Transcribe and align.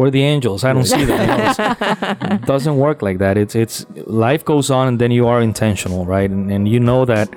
we're 0.00 0.10
the 0.10 0.22
angels. 0.22 0.64
I 0.64 0.72
don't 0.72 0.86
see 0.86 1.04
them. 1.04 1.20
It 1.20 2.42
doesn't 2.46 2.76
work 2.78 3.02
like 3.02 3.18
that. 3.18 3.36
It's 3.36 3.54
it's 3.54 3.84
life 4.06 4.44
goes 4.46 4.70
on, 4.70 4.88
and 4.88 4.98
then 4.98 5.10
you 5.10 5.26
are 5.26 5.42
intentional, 5.42 6.06
right? 6.06 6.30
And, 6.30 6.50
and 6.50 6.66
you 6.66 6.80
know 6.80 7.04
that 7.04 7.28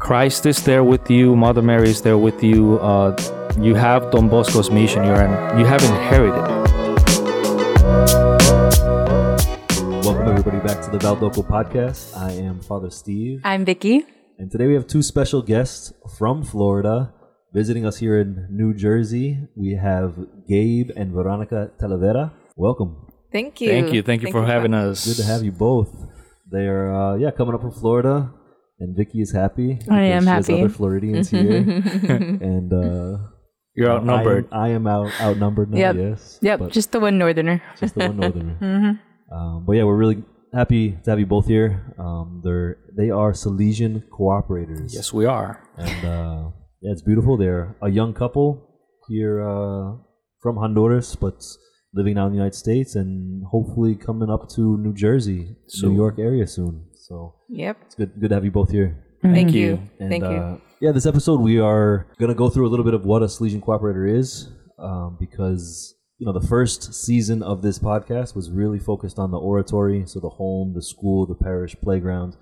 Christ 0.00 0.44
is 0.44 0.64
there 0.64 0.82
with 0.82 1.08
you. 1.08 1.36
Mother 1.36 1.62
Mary 1.62 1.88
is 1.88 2.02
there 2.02 2.18
with 2.18 2.42
you. 2.42 2.80
Uh, 2.80 3.16
you 3.60 3.76
have 3.76 4.10
Don 4.10 4.28
Bosco's 4.28 4.70
mission. 4.72 5.04
You're 5.04 5.22
in, 5.22 5.58
you 5.58 5.64
have 5.64 5.82
inherited. 5.84 6.46
Welcome 10.04 10.28
everybody 10.28 10.58
back 10.66 10.82
to 10.82 10.90
the 10.90 10.98
Valdocco 10.98 11.46
podcast. 11.46 12.16
I 12.16 12.32
am 12.32 12.58
Father 12.58 12.90
Steve, 12.90 13.40
I'm 13.44 13.64
Vicky. 13.64 14.04
and 14.36 14.50
today 14.50 14.66
we 14.66 14.74
have 14.74 14.88
two 14.88 15.02
special 15.02 15.42
guests 15.42 15.92
from 16.18 16.42
Florida 16.42 17.12
visiting 17.52 17.86
us 17.86 17.96
here 17.98 18.20
in 18.20 18.46
New 18.50 18.74
Jersey. 18.74 19.38
We 19.56 19.74
have 19.74 20.14
Gabe 20.48 20.90
and 20.96 21.12
Veronica 21.12 21.70
Talavera. 21.80 22.32
Welcome. 22.56 23.06
Thank 23.32 23.60
you. 23.60 23.68
Thank 23.70 23.92
you, 23.92 24.02
thank 24.02 24.22
you 24.22 24.32
for 24.32 24.44
having 24.44 24.74
us. 24.74 25.06
Good 25.06 25.22
to 25.22 25.24
have 25.24 25.42
you 25.44 25.52
both. 25.52 25.90
They 26.50 26.66
are 26.66 26.92
uh, 26.92 27.16
yeah 27.16 27.30
coming 27.30 27.54
up 27.54 27.60
from 27.60 27.70
Florida, 27.72 28.32
and 28.80 28.96
Vicky 28.96 29.20
is 29.20 29.32
happy. 29.32 29.78
I 29.88 30.02
am 30.02 30.22
she 30.24 30.28
has 30.28 30.46
happy. 30.48 30.60
other 30.60 30.68
Floridians 30.68 31.30
here, 31.30 31.46
and 32.42 32.72
uh, 32.72 33.18
You're 33.74 33.90
outnumbered. 33.90 34.48
I 34.50 34.70
am, 34.70 34.86
I 34.86 34.94
am 34.94 35.06
out 35.06 35.20
outnumbered 35.20 35.70
now. 35.70 35.78
Yep. 35.78 35.96
Yes. 35.96 36.38
Yep, 36.42 36.58
but 36.58 36.72
just 36.72 36.90
the 36.90 36.98
one 36.98 37.18
northerner. 37.18 37.62
just 37.78 37.94
the 37.94 38.08
one 38.08 38.16
northerner. 38.16 38.56
um, 39.32 39.64
but 39.64 39.72
yeah, 39.74 39.84
we're 39.84 39.96
really 39.96 40.24
happy 40.52 40.98
to 41.04 41.10
have 41.10 41.20
you 41.20 41.26
both 41.26 41.46
here. 41.46 41.94
Um, 41.98 42.42
they're 42.42 42.78
they 42.96 43.10
are 43.10 43.30
Salesian 43.30 44.02
cooperators. 44.10 44.92
yes, 44.92 45.12
we 45.12 45.24
are. 45.24 45.62
and 45.78 46.04
uh, 46.04 46.50
yeah, 46.80 46.92
it's 46.92 47.02
beautiful. 47.02 47.36
They're 47.36 47.76
a 47.82 47.90
young 47.90 48.14
couple 48.14 48.66
here 49.08 49.42
uh, 49.42 49.96
from 50.42 50.56
Honduras, 50.56 51.16
but 51.16 51.44
living 51.92 52.14
now 52.14 52.26
in 52.26 52.32
the 52.32 52.36
United 52.36 52.54
States, 52.56 52.94
and 52.94 53.44
hopefully 53.50 53.94
coming 53.94 54.30
up 54.30 54.48
to 54.50 54.78
New 54.78 54.94
Jersey, 54.94 55.56
Soon. 55.66 55.90
New 55.90 55.96
York 55.96 56.18
area 56.18 56.46
soon. 56.46 56.86
So 56.94 57.34
Yep. 57.48 57.76
it's 57.86 57.94
good 57.96 58.12
good 58.20 58.28
to 58.28 58.34
have 58.34 58.44
you 58.44 58.50
both 58.50 58.70
here. 58.70 59.04
Thank 59.22 59.52
you. 59.52 59.60
you. 59.60 59.82
And, 59.98 60.10
Thank 60.10 60.24
uh, 60.24 60.30
you. 60.30 60.60
Yeah, 60.80 60.92
this 60.92 61.04
episode 61.06 61.40
we 61.40 61.58
are 61.58 62.06
gonna 62.18 62.34
go 62.34 62.48
through 62.48 62.66
a 62.66 62.70
little 62.70 62.84
bit 62.84 62.94
of 62.94 63.04
what 63.04 63.22
a 63.22 63.26
Salesian 63.26 63.60
cooperator 63.60 64.08
is, 64.08 64.48
um, 64.78 65.16
because 65.20 65.94
you 66.18 66.26
know 66.26 66.32
the 66.32 66.46
first 66.46 66.94
season 66.94 67.42
of 67.42 67.60
this 67.62 67.78
podcast 67.78 68.34
was 68.34 68.50
really 68.50 68.78
focused 68.78 69.18
on 69.18 69.30
the 69.30 69.38
oratory, 69.38 70.04
so 70.06 70.20
the 70.20 70.28
home, 70.30 70.72
the 70.74 70.82
school, 70.82 71.26
the 71.26 71.34
parish 71.34 71.76
playground. 71.82 72.36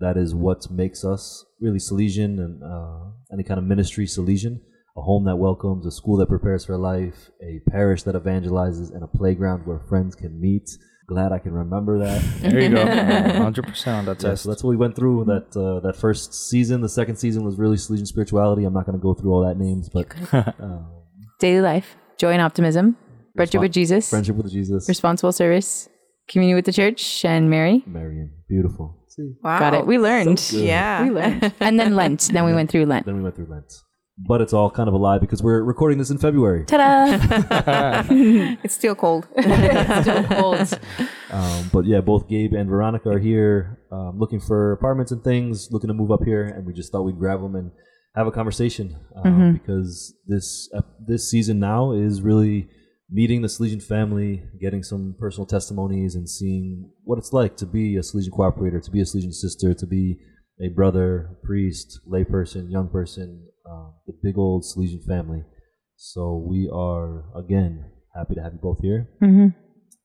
That 0.00 0.16
is 0.16 0.34
what 0.34 0.70
makes 0.70 1.04
us 1.04 1.44
really 1.60 1.78
Salesian 1.78 2.38
and 2.38 2.62
uh, 2.62 3.10
any 3.32 3.42
kind 3.42 3.58
of 3.58 3.64
ministry 3.64 4.06
Salesian. 4.06 4.60
A 4.96 5.02
home 5.02 5.24
that 5.24 5.36
welcomes, 5.36 5.84
a 5.84 5.90
school 5.90 6.16
that 6.18 6.28
prepares 6.28 6.64
for 6.64 6.78
life, 6.78 7.30
a 7.42 7.60
parish 7.70 8.02
that 8.04 8.14
evangelizes, 8.14 8.90
and 8.94 9.02
a 9.02 9.06
playground 9.06 9.66
where 9.66 9.78
friends 9.78 10.14
can 10.14 10.40
meet. 10.40 10.70
Glad 11.06 11.32
I 11.32 11.38
can 11.38 11.52
remember 11.52 11.98
that. 11.98 12.22
There 12.40 12.60
you 12.60 12.70
go. 12.70 12.84
100% 12.84 13.86
on 13.88 14.04
that 14.06 14.22
Yeah, 14.22 14.34
so 14.34 14.48
that's 14.48 14.64
what 14.64 14.70
we 14.70 14.76
went 14.76 14.96
through 14.96 15.24
that 15.26 15.54
uh, 15.56 15.80
that 15.80 15.96
first 15.96 16.48
season. 16.48 16.80
The 16.80 16.88
second 16.88 17.16
season 17.16 17.44
was 17.44 17.58
really 17.58 17.76
Salesian 17.76 18.06
spirituality. 18.06 18.64
I'm 18.64 18.72
not 18.72 18.86
going 18.86 18.98
to 18.98 19.02
go 19.02 19.14
through 19.14 19.32
all 19.32 19.46
that 19.46 19.58
names, 19.58 19.88
but 19.88 20.06
um, 20.60 20.86
Daily 21.38 21.60
life, 21.60 21.96
joy 22.18 22.32
and 22.32 22.40
optimism, 22.40 22.96
friendship 23.36 23.58
Respon- 23.58 23.62
with 23.62 23.72
Jesus, 23.72 24.08
friendship 24.10 24.36
with 24.36 24.50
Jesus, 24.50 24.88
responsible 24.88 25.32
service, 25.32 25.88
communion 26.28 26.56
with 26.56 26.64
the 26.66 26.72
church, 26.72 27.24
and 27.24 27.48
Mary. 27.50 27.82
Marian, 27.86 28.30
beautiful. 28.48 29.04
See, 29.08 29.32
Wow. 29.42 29.58
Got 29.58 29.74
it. 29.74 29.86
We 29.86 29.98
learned. 29.98 30.44
good. 30.50 30.64
Yeah. 30.64 31.04
We 31.04 31.10
learned. 31.18 31.52
and 31.60 31.78
then 31.80 31.94
Lent. 31.96 32.30
Then 32.32 32.44
we 32.44 32.52
went 32.54 32.70
through 32.70 32.86
Lent. 32.86 33.06
then 33.06 33.16
we 33.16 33.22
went 33.22 33.34
through 33.36 33.46
Lent, 33.48 33.72
but 34.28 34.40
it's 34.40 34.52
all 34.52 34.70
kind 34.70 34.88
of 34.88 34.94
a 34.94 34.98
lie 34.98 35.18
because 35.18 35.42
we're 35.42 35.62
recording 35.62 35.98
this 35.98 36.10
in 36.10 36.18
February. 36.18 36.64
Ta-da! 36.66 38.02
It's 38.64 38.74
still 38.74 38.94
cold. 38.94 39.26
Still 39.38 40.24
cold. 40.24 40.78
Um, 41.30 41.70
but 41.72 41.84
yeah, 41.86 42.00
both 42.00 42.28
Gabe 42.28 42.52
and 42.52 42.68
Veronica 42.68 43.08
are 43.10 43.18
here, 43.18 43.80
um, 43.90 44.18
looking 44.18 44.40
for 44.40 44.72
apartments 44.72 45.12
and 45.12 45.22
things, 45.24 45.68
looking 45.70 45.88
to 45.88 45.94
move 45.94 46.10
up 46.10 46.22
here, 46.24 46.44
and 46.44 46.66
we 46.66 46.72
just 46.72 46.92
thought 46.92 47.02
we'd 47.02 47.18
grab 47.18 47.40
them 47.40 47.54
and 47.56 47.70
have 48.14 48.26
a 48.26 48.30
conversation 48.32 48.96
um, 49.24 49.52
because 49.54 50.14
this 50.26 50.68
ep- 50.74 50.96
this 51.06 51.30
season 51.30 51.58
now 51.58 51.92
is 51.92 52.22
really 52.22 52.68
meeting 53.10 53.42
the 53.42 53.48
Salesian 53.48 53.82
family, 53.82 54.42
getting 54.60 54.82
some 54.82 55.14
personal 55.18 55.46
testimonies, 55.46 56.14
and 56.14 56.28
seeing 56.28 56.90
what 57.04 57.18
it's 57.18 57.32
like 57.32 57.56
to 57.58 57.66
be 57.66 57.96
a 57.96 58.00
Salesian 58.00 58.30
cooperator, 58.30 58.82
to 58.82 58.90
be 58.90 59.00
a 59.00 59.04
Salesian 59.04 59.32
sister, 59.32 59.74
to 59.74 59.86
be 59.86 60.18
a 60.60 60.68
brother, 60.68 61.36
priest, 61.44 62.00
layperson, 62.10 62.70
young 62.70 62.88
person, 62.88 63.46
uh, 63.70 63.90
the 64.06 64.14
big 64.22 64.38
old 64.38 64.64
Salesian 64.64 65.04
family. 65.06 65.42
So 65.96 66.44
we 66.46 66.68
are 66.72 67.24
again 67.36 67.90
happy 68.14 68.34
to 68.34 68.42
have 68.42 68.52
you 68.52 68.58
both 68.62 68.80
here, 68.80 69.08
hmm 69.20 69.48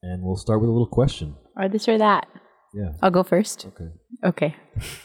and 0.04 0.24
we'll 0.24 0.36
start 0.36 0.62
with 0.62 0.70
a 0.70 0.72
little 0.72 0.88
question. 0.88 1.36
Or 1.56 1.70
this 1.70 1.88
or 1.88 1.98
that. 1.98 2.28
Yeah. 2.74 2.94
I'll 3.02 3.12
go 3.12 3.24
first. 3.24 3.68
Okay. 3.68 3.92
Okay. 4.24 4.56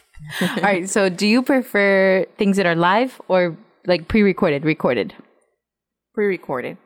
All 0.40 0.62
right. 0.62 0.88
So, 0.88 1.08
do 1.08 1.26
you 1.26 1.42
prefer 1.42 2.24
things 2.38 2.56
that 2.56 2.66
are 2.66 2.74
live 2.74 3.20
or 3.28 3.56
like 3.86 4.08
pre-recorded, 4.08 4.64
recorded? 4.64 5.14
Pre-recorded. 6.14 6.78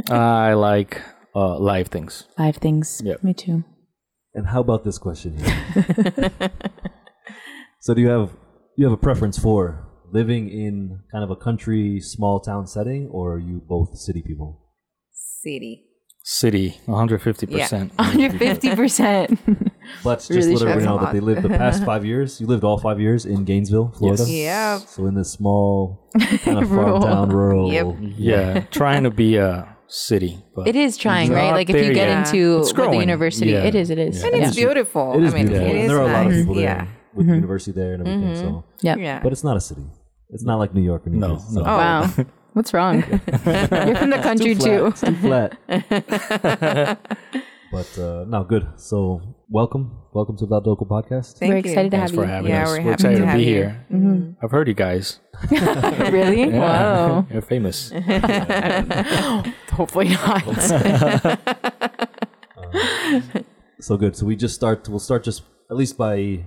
Okay. 0.00 0.14
I 0.14 0.54
like 0.54 1.00
uh, 1.34 1.58
live 1.58 1.88
things. 1.88 2.24
Live 2.38 2.56
things. 2.56 3.00
Yep. 3.04 3.22
Me 3.22 3.34
too. 3.34 3.64
And 4.34 4.48
how 4.48 4.60
about 4.60 4.84
this 4.84 4.98
question 4.98 5.38
here? 5.38 6.30
so 7.80 7.94
do 7.94 8.00
you 8.00 8.08
have 8.08 8.30
you 8.76 8.84
have 8.84 8.92
a 8.92 8.96
preference 8.96 9.38
for 9.38 9.88
living 10.12 10.48
in 10.48 11.00
kind 11.12 11.22
of 11.22 11.30
a 11.30 11.36
country 11.36 12.00
small 12.00 12.40
town 12.40 12.66
setting 12.66 13.08
or 13.12 13.34
are 13.34 13.38
you 13.38 13.62
both 13.66 13.96
city 13.96 14.22
people? 14.26 14.60
City. 15.12 15.84
City, 16.26 16.80
150%. 16.86 17.50
Yeah, 17.50 17.68
150%. 17.68 19.70
But 20.02 20.16
just 20.20 20.30
Really 20.30 20.54
let 20.54 20.62
everybody 20.62 20.80
shows 20.80 20.82
a 20.82 20.86
know 20.86 20.98
that 20.98 21.12
they 21.12 21.20
lived 21.20 21.42
the 21.42 21.50
past 21.50 21.84
five 21.90 22.06
years. 22.06 22.40
You 22.40 22.46
lived 22.46 22.64
all 22.64 22.78
five 22.78 22.98
years 22.98 23.26
in 23.26 23.44
Gainesville, 23.44 23.92
Florida. 23.98 24.24
Yeah. 24.26 24.78
So 24.78 25.04
in 25.04 25.16
this 25.16 25.32
small 25.32 26.08
kind 26.38 26.60
of 26.60 26.68
farm 26.68 26.70
Rural. 26.70 27.00
town, 27.02 27.28
rural. 27.28 27.70
Yep. 27.70 27.86
yeah, 28.16 28.60
trying 28.70 29.02
to 29.02 29.10
be 29.10 29.36
a 29.36 29.73
city. 29.94 30.42
But 30.54 30.66
It 30.68 30.74
is 30.76 30.96
trying, 30.96 31.30
right? 31.32 31.52
Like 31.52 31.70
if 31.70 31.76
you 31.76 31.94
get 31.94 32.08
yet. 32.08 32.26
into 32.26 32.58
It's 32.58 32.68
the 32.70 32.74
growing. 32.74 33.00
university, 33.00 33.50
Yeah. 33.50 33.62
it 33.64 33.74
is. 33.74 33.90
It 33.90 33.98
is. 33.98 34.22
And 34.24 34.34
Yeah. 34.36 34.46
it's 34.48 34.56
beautiful. 34.56 35.14
It 35.14 35.22
is 35.24 35.32
I 35.32 35.36
mean, 35.38 35.46
beautiful. 35.48 35.68
it 35.68 35.70
and 35.70 35.78
is 35.84 35.88
there 35.88 35.98
are 35.98 36.02
a 36.02 36.12
lot 36.12 36.26
of 36.26 36.32
nice. 36.32 36.40
people 36.40 36.54
there 36.54 36.64
Yeah. 36.64 36.86
with 37.14 37.26
the 37.28 37.34
university 37.34 37.72
there 37.72 37.94
and 37.94 38.06
everything. 38.06 38.36
So, 38.36 38.64
Yep. 38.82 38.98
Yeah. 38.98 39.20
but 39.22 39.30
it's 39.32 39.44
not 39.44 39.56
a 39.56 39.60
city. 39.60 39.86
It's 40.30 40.44
not 40.44 40.56
like 40.58 40.74
New 40.74 40.82
York 40.82 41.06
or 41.06 41.10
New 41.10 41.18
No, 41.18 41.34
Jersey. 41.34 41.46
no. 41.58 41.62
So- 41.62 41.68
Oh. 41.70 41.76
Wow. 41.78 42.10
What's 42.54 42.72
wrong? 42.74 42.96
You're 43.86 43.96
from 44.02 44.10
the 44.10 44.20
country 44.22 44.54
too. 44.54 44.86
It's 44.86 45.00
too 45.00 45.14
flat. 45.16 45.56
but 47.72 47.98
uh, 47.98 48.24
no, 48.28 48.44
good. 48.48 48.64
So 48.76 49.20
welcome, 49.50 49.90
welcome 50.12 50.36
to 50.38 50.46
the 50.46 50.60
Valdocco 50.60 50.86
podcast. 50.86 51.38
Thank 51.38 51.50
We're 51.50 51.56
you. 51.58 51.64
excited 51.70 51.90
to 51.90 51.96
Thanks 51.98 52.10
have 52.12 52.16
for 52.18 52.24
you. 52.24 52.30
having 52.30 52.50
Yeah, 52.52 52.62
us. 52.62 52.68
we're 52.68 52.74
We're, 52.76 52.80
happy 52.82 52.92
excited 52.92 53.14
to 53.16 53.20
to 53.22 53.26
have 53.26 53.38
be 53.38 53.42
you. 53.44 53.54
here. 53.54 53.86
Mm-hmm. 53.92 54.44
I've 54.44 54.50
heard 54.52 54.68
you 54.68 54.74
guys. 54.74 55.18
really? 55.50 56.46
Wow. 56.50 57.26
You're 57.32 57.42
famous. 57.42 57.90
Hopefully 59.78 60.08
not. 60.08 60.42
So 63.84 63.98
good. 63.98 64.16
So 64.16 64.24
we 64.24 64.34
just 64.34 64.54
start. 64.54 64.88
We'll 64.88 64.98
start 64.98 65.24
just 65.24 65.42
at 65.70 65.76
least 65.76 65.98
by 65.98 66.46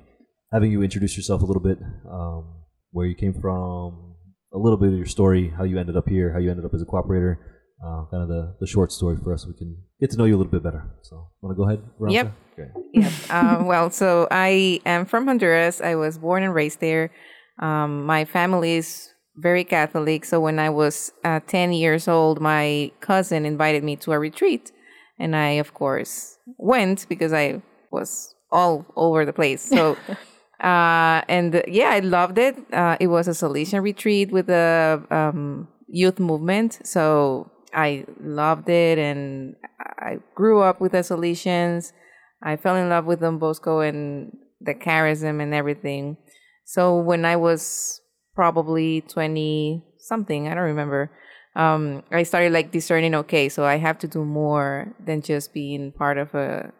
having 0.51 0.71
you 0.71 0.81
introduce 0.81 1.15
yourself 1.15 1.43
a 1.43 1.45
little 1.45 1.61
bit, 1.61 1.77
um, 2.09 2.63
where 2.89 3.05
you 3.05 3.13
came 3.13 3.33
from, 3.33 4.15
a 4.51 4.57
little 4.57 4.77
bit 4.77 4.89
of 4.89 4.95
your 4.95 5.05
story, 5.05 5.53
how 5.55 5.63
you 5.63 5.77
ended 5.77 5.95
up 5.95 6.09
here, 6.09 6.33
how 6.33 6.39
you 6.39 6.49
ended 6.49 6.65
up 6.65 6.73
as 6.73 6.81
a 6.81 6.85
cooperator, 6.85 7.37
uh, 7.85 8.05
kind 8.09 8.23
of 8.23 8.29
the, 8.29 8.55
the 8.59 8.65
short 8.65 8.91
story 8.91 9.17
for 9.23 9.33
us. 9.33 9.43
So 9.43 9.49
we 9.49 9.53
can 9.55 9.77
get 10.01 10.09
to 10.11 10.17
know 10.17 10.25
you 10.25 10.35
a 10.35 10.39
little 10.39 10.51
bit 10.51 10.63
better. 10.63 10.83
So 11.03 11.29
want 11.41 11.55
to 11.55 11.63
go 11.63 11.67
ahead? 11.67 11.83
Veronica? 11.99 12.33
Yep. 12.57 12.65
Okay. 12.65 12.71
Yep. 12.93 13.13
uh, 13.29 13.63
well, 13.65 13.91
so 13.91 14.27
I 14.31 14.81
am 14.85 15.05
from 15.05 15.27
Honduras. 15.27 15.79
I 15.79 15.93
was 15.93 16.17
born 16.17 16.41
and 16.41 16.55
raised 16.55 16.79
there. 16.79 17.11
Um, 17.59 18.03
my 18.05 18.25
family 18.25 18.77
is 18.77 19.09
very 19.37 19.63
Catholic. 19.63 20.25
So 20.25 20.39
when 20.39 20.59
I 20.59 20.69
was 20.69 21.11
uh, 21.23 21.39
10 21.47 21.73
years 21.73 22.07
old, 22.07 22.41
my 22.41 22.91
cousin 22.99 23.45
invited 23.45 23.83
me 23.83 23.95
to 23.97 24.11
a 24.11 24.19
retreat. 24.19 24.71
And 25.19 25.35
I, 25.35 25.51
of 25.51 25.73
course, 25.73 26.37
went 26.57 27.07
because 27.07 27.33
I 27.33 27.61
was 27.91 28.35
all 28.51 28.85
over 28.95 29.25
the 29.25 29.33
place. 29.33 29.61
So, 29.61 29.97
uh, 30.59 31.21
and 31.27 31.55
uh, 31.55 31.61
yeah, 31.67 31.89
I 31.91 31.99
loved 31.99 32.37
it. 32.37 32.57
Uh, 32.73 32.97
it 32.99 33.07
was 33.07 33.27
a 33.27 33.31
Salesian 33.31 33.81
retreat 33.81 34.31
with 34.31 34.47
the 34.47 35.03
um, 35.11 35.67
youth 35.87 36.19
movement. 36.19 36.79
So 36.83 37.51
I 37.73 38.05
loved 38.19 38.69
it. 38.69 38.97
And 38.97 39.55
I 39.99 40.17
grew 40.35 40.61
up 40.61 40.81
with 40.81 40.91
the 40.91 40.99
Salesians. 40.99 41.93
I 42.41 42.55
fell 42.55 42.75
in 42.75 42.89
love 42.89 43.05
with 43.05 43.21
Don 43.21 43.37
Bosco 43.37 43.79
and 43.79 44.35
the 44.61 44.73
charism 44.73 45.41
and 45.41 45.53
everything. 45.53 46.17
So 46.65 46.97
when 46.97 47.25
I 47.25 47.35
was 47.35 48.01
probably 48.37 49.01
20 49.01 49.83
something, 49.97 50.47
I 50.47 50.53
don't 50.53 50.69
remember, 50.77 51.09
um, 51.57 52.03
I 52.11 52.21
started 52.21 52.53
like 52.53 52.71
discerning, 52.71 53.15
okay, 53.15 53.49
so 53.49 53.65
I 53.65 53.77
have 53.77 53.97
to 53.99 54.07
do 54.07 54.23
more 54.23 54.93
than 55.03 55.23
just 55.23 55.53
being 55.53 55.91
part 55.91 56.19
of 56.19 56.35
a 56.35 56.71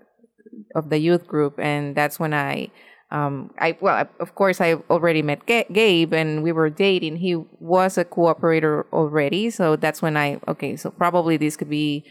of 0.75 0.89
the 0.89 1.00
youth 1.00 1.25
group. 1.27 1.59
And 1.59 1.95
that's 1.95 2.19
when 2.19 2.33
I 2.33 2.69
um, 3.09 3.51
I 3.57 3.77
well, 3.80 4.07
of 4.19 4.36
course, 4.36 4.59
I 4.59 4.75
already 4.89 5.21
met 5.21 5.45
Ga- 5.45 5.68
Gabe, 5.71 6.13
and 6.13 6.44
we 6.44 6.51
were 6.51 6.69
dating. 6.69 7.18
He 7.18 7.36
was 7.60 7.98
a 7.98 8.03
cooperator 8.03 8.83
already, 8.92 9.50
so 9.50 9.77
that's 9.77 10.01
when 10.01 10.18
I 10.18 10.39
okay. 10.48 10.75
So 10.75 10.92
probably 10.92 11.38
this 11.38 11.56
could 11.56 11.69
be 11.69 12.03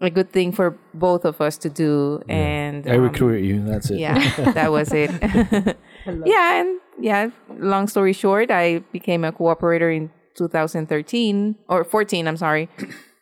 a 0.00 0.10
good 0.10 0.30
thing 0.32 0.52
for 0.52 0.78
both 0.92 1.24
of 1.24 1.40
us 1.40 1.56
to 1.58 1.70
do. 1.70 2.22
And 2.28 2.86
I 2.86 2.96
um, 2.96 3.02
recruited 3.02 3.44
you. 3.44 3.64
That's 3.64 3.90
it. 3.90 3.98
yeah, 3.98 4.52
that 4.52 4.70
was 4.70 4.92
it. 4.92 5.10
yeah, 6.24 6.60
and 6.60 6.80
yeah, 7.00 7.30
long 7.58 7.88
story 7.88 8.12
short, 8.12 8.50
I 8.50 8.78
became 8.92 9.24
a 9.24 9.32
cooperator 9.32 9.94
in 9.94 10.10
2013 10.36 11.56
or 11.68 11.84
14, 11.84 12.28
I'm 12.28 12.36
sorry. 12.36 12.68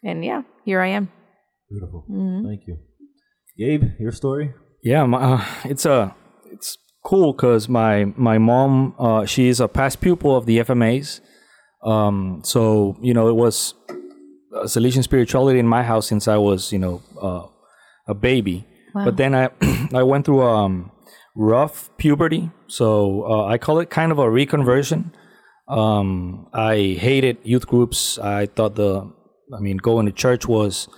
And 0.07 0.23
yeah, 0.23 0.43
here 0.67 0.83
I 0.83 0.89
am. 0.89 1.11
Beautiful. 1.71 2.05
Mm-hmm. 2.11 2.47
Thank 2.47 2.61
you. 2.67 2.77
Gabe, 3.57 3.99
your 3.99 4.13
story? 4.13 4.53
Yeah, 4.83 5.07
my, 5.07 5.19
uh, 5.19 5.45
it's 5.65 5.87
a 5.87 6.15
it's 6.53 6.77
cool 7.03 7.33
because 7.33 7.71
my 7.71 8.05
my 8.17 8.37
mom 8.37 8.95
uh, 8.99 9.25
she 9.25 9.49
is 9.49 9.61
a 9.61 9.69
past 9.69 10.03
pupil 10.03 10.37
of 10.37 10.45
the 10.45 10.59
FMAs. 10.59 11.21
Um, 11.83 12.43
so 12.45 12.99
you 13.01 13.15
know 13.15 13.29
it 13.29 13.37
was 13.37 13.73
uh, 13.89 13.94
Salesian 14.63 15.03
spirituality 15.03 15.59
in 15.59 15.67
my 15.67 15.83
house 15.83 16.07
since 16.07 16.29
I 16.29 16.37
was 16.37 16.73
you 16.73 16.79
know 16.79 17.03
uh, 17.21 17.47
a 18.07 18.15
baby. 18.15 18.67
But 18.95 19.17
then 19.17 19.35
I 19.35 19.51
I 19.93 20.03
went 20.03 20.25
through 20.25 20.43
um 20.43 20.93
rough 21.35 21.91
puberty, 21.99 22.51
so 22.69 23.25
uh, 23.25 23.47
I 23.47 23.59
call 23.59 23.81
it 23.81 23.91
kind 23.91 24.13
of 24.13 24.19
a 24.19 24.27
reconversion. 24.27 25.13
Um, 25.67 26.47
I 26.53 26.97
hated 26.99 27.39
youth 27.43 27.67
groups. 27.67 28.19
I 28.19 28.47
thought 28.47 28.77
the 28.77 29.11
I 29.53 29.61
mean 29.61 29.79
going 29.79 30.07
to 30.07 30.13
church 30.13 30.47
was 30.47 30.89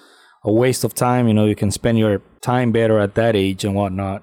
a 0.44 0.52
waste 0.52 0.84
of 0.84 0.94
time. 0.94 1.26
You 1.28 1.34
know, 1.34 1.46
you 1.46 1.56
can 1.56 1.70
spend 1.70 1.98
your 1.98 2.20
time 2.40 2.72
better 2.72 2.98
at 2.98 3.14
that 3.14 3.34
age 3.34 3.64
and 3.64 3.74
whatnot. 3.74 4.22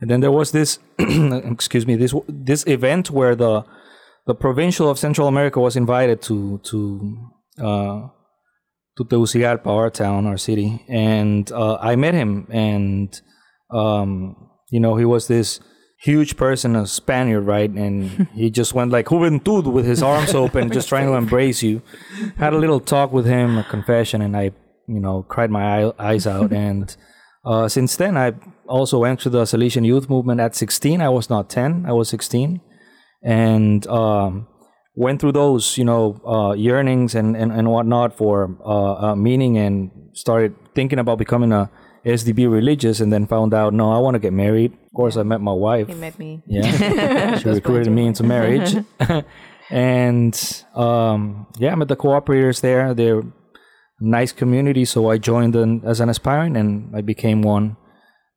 And 0.00 0.10
then 0.10 0.20
there 0.20 0.32
was 0.32 0.52
this, 0.52 0.78
excuse 0.98 1.86
me, 1.86 1.96
this 1.96 2.14
this 2.28 2.66
event 2.66 3.10
where 3.10 3.34
the 3.34 3.64
the 4.26 4.34
provincial 4.34 4.88
of 4.90 4.98
Central 4.98 5.28
America 5.28 5.60
was 5.60 5.76
invited 5.76 6.20
to 6.22 6.58
to 6.64 7.30
uh, 7.58 8.08
to 8.96 9.04
Tegucigalpa, 9.04 9.68
our 9.68 9.90
town, 9.90 10.26
our 10.26 10.36
city, 10.36 10.84
and 10.88 11.50
uh, 11.52 11.76
I 11.80 11.96
met 11.96 12.14
him, 12.14 12.46
and 12.50 13.20
um, 13.70 14.36
you 14.70 14.80
know, 14.80 14.96
he 14.96 15.04
was 15.04 15.28
this 15.28 15.60
huge 16.04 16.36
person, 16.36 16.76
a 16.76 16.86
Spaniard, 16.86 17.46
right? 17.46 17.70
And 17.70 18.28
he 18.34 18.50
just 18.50 18.74
went 18.74 18.90
like 18.90 19.06
juventud 19.06 19.72
with 19.72 19.86
his 19.86 20.02
arms 20.02 20.34
open, 20.42 20.70
just 20.70 20.88
trying 20.88 21.06
to 21.06 21.14
embrace 21.14 21.62
you. 21.62 21.82
Had 22.36 22.52
a 22.52 22.58
little 22.58 22.80
talk 22.80 23.12
with 23.12 23.26
him, 23.26 23.58
a 23.58 23.64
confession, 23.64 24.20
and 24.20 24.36
I, 24.36 24.52
you 24.86 25.00
know, 25.00 25.22
cried 25.22 25.50
my 25.50 25.92
eyes 25.98 26.26
out. 26.26 26.52
and 26.66 26.94
uh, 27.44 27.68
since 27.68 27.96
then, 27.96 28.16
I 28.16 28.34
also 28.66 28.98
went 28.98 29.20
to 29.20 29.30
the 29.30 29.42
Salesian 29.44 29.84
youth 29.84 30.08
movement 30.08 30.40
at 30.40 30.54
16. 30.54 31.00
I 31.00 31.08
was 31.08 31.30
not 31.30 31.50
10, 31.50 31.86
I 31.86 31.92
was 31.92 32.08
16. 32.08 32.60
And 33.22 33.86
um, 33.86 34.46
went 34.94 35.20
through 35.20 35.32
those, 35.32 35.76
you 35.76 35.84
know, 35.84 36.20
uh, 36.26 36.52
yearnings 36.52 37.14
and, 37.14 37.36
and, 37.36 37.52
and 37.52 37.68
whatnot 37.68 38.16
for 38.16 38.56
uh, 38.64 39.10
uh, 39.10 39.16
meaning 39.16 39.58
and 39.58 39.90
started 40.12 40.54
thinking 40.74 40.98
about 40.98 41.18
becoming 41.18 41.52
a 41.52 41.70
SDB 42.04 42.50
religious 42.50 43.00
and 43.00 43.12
then 43.12 43.26
found 43.26 43.54
out, 43.54 43.72
no, 43.72 43.92
I 43.92 43.98
want 43.98 44.14
to 44.14 44.18
get 44.18 44.32
married. 44.32 44.72
Of 44.72 44.92
course, 44.94 45.16
I 45.16 45.22
met 45.22 45.40
my 45.40 45.52
wife. 45.52 45.88
You 45.88 45.96
met 45.96 46.18
me. 46.18 46.42
Yeah, 46.46 47.38
she 47.38 47.48
recruited 47.48 47.92
me 47.92 48.06
into 48.06 48.22
marriage, 48.22 48.76
and 49.70 50.64
um, 50.74 51.46
yeah, 51.58 51.72
I 51.72 51.74
met 51.74 51.88
the 51.88 51.96
cooperators 51.96 52.60
there. 52.60 52.94
They're 52.94 53.20
a 53.20 53.24
nice 54.00 54.32
community, 54.32 54.84
so 54.84 55.10
I 55.10 55.18
joined 55.18 55.54
them 55.54 55.82
as 55.84 56.00
an 56.00 56.08
aspirant, 56.10 56.56
and 56.56 56.94
I 56.94 57.00
became 57.00 57.42
one. 57.42 57.76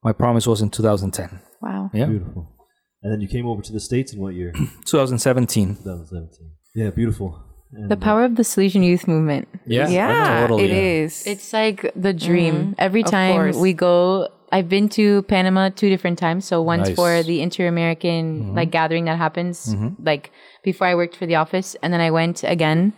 My 0.04 0.14
promise 0.14 0.48
was 0.48 0.62
in 0.62 0.70
2010. 0.70 1.42
Wow. 1.62 1.92
Yeah, 1.94 2.06
Beautiful. 2.06 2.57
And 3.04 3.12
then 3.12 3.22
you 3.22 3.28
came 3.28 3.46
over 3.48 3.62
to 3.62 3.72
the 3.72 3.80
States 3.80 4.14
in 4.14 4.20
what 4.20 4.34
year? 4.34 4.52
2017. 4.86 5.76
2017. 5.76 6.52
Yeah, 6.76 6.90
beautiful. 6.90 7.44
And, 7.72 7.92
The 7.92 7.96
uh, 7.96 8.00
power 8.00 8.24
of 8.24 8.36
the 8.36 8.44
Salesian 8.44 8.84
youth 8.84 9.08
movement. 9.08 9.48
Yeah, 9.66 9.88
Yeah, 9.88 10.42
totally. 10.42 10.66
it 10.66 10.72
is. 10.72 11.26
It's 11.28 11.54
like 11.54 11.82
the 11.96 12.14
mm-hmm. 12.14 12.26
dream. 12.26 12.76
Every 12.78 13.04
time 13.04 13.60
we 13.60 13.74
go, 13.74 14.30
I've 14.52 14.70
been 14.70 14.88
to 14.90 15.24
Panama 15.24 15.70
two 15.70 15.90
different 15.90 16.18
times. 16.18 16.46
So 16.46 16.62
once 16.62 16.88
Nice. 16.88 16.96
for 16.96 17.24
the 17.24 17.42
Inter-American 17.42 18.40
mm-hmm. 18.40 18.56
like 18.56 18.72
gathering 18.72 19.06
that 19.06 19.18
happens, 19.18 19.74
mm-hmm. 19.74 20.02
like 20.04 20.32
before 20.64 20.88
I 20.88 20.96
worked 20.96 21.16
for 21.16 21.26
the 21.26 21.36
office, 21.36 21.76
and 21.82 21.94
then 21.94 22.02
I 22.02 22.12
went 22.12 22.44
again 22.44 22.94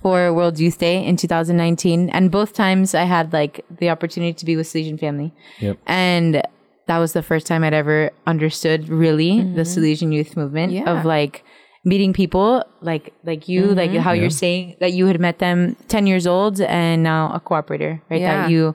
for 0.00 0.32
World 0.32 0.58
Youth 0.58 0.78
Day 0.78 1.04
in 1.04 1.16
2019. 1.16 2.10
And 2.10 2.30
both 2.30 2.52
times 2.52 2.94
I 2.94 3.04
had 3.04 3.32
like 3.32 3.64
the 3.70 3.90
opportunity 3.90 4.32
to 4.34 4.44
be 4.44 4.56
with 4.56 4.66
Salesian 4.66 4.98
family, 4.98 5.32
Yep. 5.60 5.78
and 5.86 6.42
that 6.86 6.98
was 6.98 7.12
the 7.12 7.22
first 7.22 7.46
time 7.46 7.64
I'd 7.64 7.74
ever 7.74 8.10
understood 8.26 8.88
really 8.88 9.38
the 9.38 9.44
mm-hmm. 9.44 9.60
Salesian 9.60 10.12
youth 10.12 10.36
movement 10.36 10.72
Yeah. 10.72 10.90
of 10.90 11.04
like 11.04 11.44
meeting 11.84 12.12
people 12.12 12.64
like 12.80 13.12
like 13.24 13.48
you 13.48 13.66
like 13.66 13.90
mm-hmm. 13.90 14.00
how 14.00 14.12
you're 14.12 14.30
saying 14.30 14.76
that 14.80 14.92
you 14.92 15.06
had 15.06 15.20
met 15.20 15.38
them 15.38 15.76
10 15.88 16.06
years 16.06 16.26
old 16.26 16.60
and 16.60 17.02
now 17.02 17.30
a 17.32 17.40
cooperator 17.40 18.00
right 18.08 18.20
Yeah. 18.20 18.42
that 18.42 18.50
you 18.50 18.74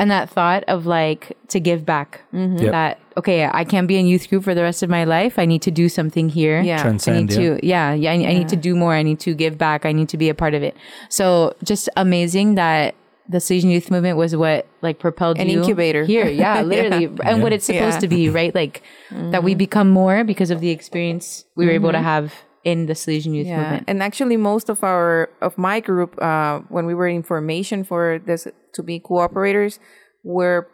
and 0.00 0.10
that 0.10 0.28
thought 0.30 0.64
of 0.64 0.86
like 0.86 1.36
to 1.48 1.60
give 1.60 1.84
back 1.86 2.22
mm-hmm. 2.32 2.56
Yep. 2.56 2.72
that 2.72 3.00
okay 3.16 3.48
i 3.52 3.64
can't 3.64 3.86
be 3.86 3.96
in 3.96 4.06
youth 4.06 4.28
group 4.28 4.42
for 4.42 4.54
the 4.56 4.62
rest 4.62 4.82
of 4.82 4.90
my 4.90 5.04
life 5.04 5.38
i 5.38 5.44
need 5.44 5.62
to 5.62 5.70
do 5.70 5.88
something 5.88 6.28
here 6.28 6.60
Yeah. 6.60 6.80
I 6.80 6.82
Transcend, 6.82 7.28
need 7.28 7.36
to, 7.36 7.66
yeah, 7.66 7.94
yeah. 7.94 8.10
I, 8.10 8.14
I 8.14 8.34
need 8.34 8.48
to 8.48 8.56
do 8.56 8.74
more. 8.74 8.94
I 8.94 9.02
need 9.02 9.20
to 9.20 9.34
give 9.34 9.56
back. 9.56 9.86
I 9.86 9.92
need 9.92 10.08
to 10.10 10.16
be 10.16 10.28
a 10.28 10.34
part 10.34 10.54
of 10.54 10.62
it. 10.62 10.76
So 11.08 11.54
just 11.62 11.88
amazing 11.96 12.56
that 12.56 12.94
the 13.28 13.38
Salesian 13.38 13.70
Youth 13.70 13.90
Movement 13.90 14.16
was 14.16 14.34
what 14.34 14.66
like 14.80 14.98
propelled 14.98 15.38
An 15.38 15.48
you 15.48 15.60
incubator. 15.60 16.04
here. 16.04 16.26
Yeah, 16.44 16.62
literally, 16.62 17.06
and 17.24 17.42
what 17.42 17.52
it's 17.52 17.66
supposed 17.66 17.96
Yeah. 17.96 18.00
to 18.00 18.08
be, 18.08 18.28
right? 18.30 18.54
Like 18.54 18.82
that 19.10 19.42
we 19.44 19.54
become 19.54 19.90
more 19.90 20.24
because 20.24 20.50
of 20.50 20.60
the 20.60 20.70
experience 20.70 21.44
we 21.54 21.66
were 21.66 21.72
able 21.72 21.92
to 21.92 22.00
have 22.00 22.32
in 22.64 22.86
the 22.86 22.94
Salesian 22.94 23.34
Youth 23.34 23.46
yeah. 23.46 23.60
Movement. 23.60 23.84
And 23.86 24.02
actually, 24.02 24.36
most 24.36 24.68
of 24.68 24.82
our 24.82 25.28
of 25.40 25.56
my 25.58 25.80
group, 25.80 26.20
uh, 26.22 26.60
when 26.68 26.86
we 26.86 26.94
were 26.94 27.08
in 27.08 27.22
formation 27.22 27.84
for 27.84 28.18
this 28.24 28.46
to 28.74 28.82
be 28.82 28.98
cooperators, 29.00 29.78
were 30.24 30.68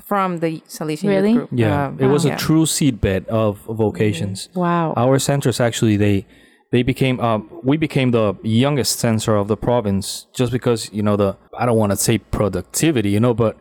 from 0.00 0.38
the 0.38 0.60
Salesian 0.68 1.08
Really? 1.08 1.32
Youth 1.32 1.48
Group. 1.48 1.50
Yeah, 1.52 1.86
Um, 1.86 1.98
it 2.00 2.06
was 2.06 2.24
yeah. 2.24 2.34
a 2.34 2.38
true 2.38 2.64
seedbed 2.66 3.26
of 3.26 3.58
vocations. 3.68 4.48
Wow. 4.54 4.94
Our 4.96 5.18
centers 5.18 5.60
actually 5.60 5.96
they 5.96 6.26
they 6.70 6.82
became 6.82 7.20
um, 7.20 7.48
we 7.62 7.76
became 7.76 8.10
the 8.10 8.34
youngest 8.42 8.98
censor 8.98 9.36
of 9.36 9.48
the 9.48 9.56
province 9.56 10.26
just 10.34 10.52
because 10.52 10.90
you 10.92 11.02
know 11.02 11.16
the 11.16 11.36
I 11.56 11.66
don't 11.66 11.78
want 11.78 11.92
to 11.92 11.96
say 11.96 12.18
productivity 12.18 13.10
you 13.10 13.20
know 13.20 13.34
but 13.34 13.56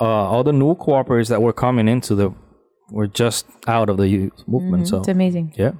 uh, 0.00 0.04
all 0.04 0.42
the 0.44 0.52
new 0.52 0.74
cooperators 0.74 1.28
that 1.28 1.42
were 1.42 1.52
coming 1.52 1.88
into 1.88 2.14
the 2.14 2.34
were 2.90 3.06
just 3.06 3.46
out 3.66 3.88
of 3.88 3.96
the 3.98 4.08
youth 4.08 4.32
movement 4.46 4.88
so 4.88 4.98
it's 4.98 5.08
amazing. 5.08 5.52
yeah 5.56 5.72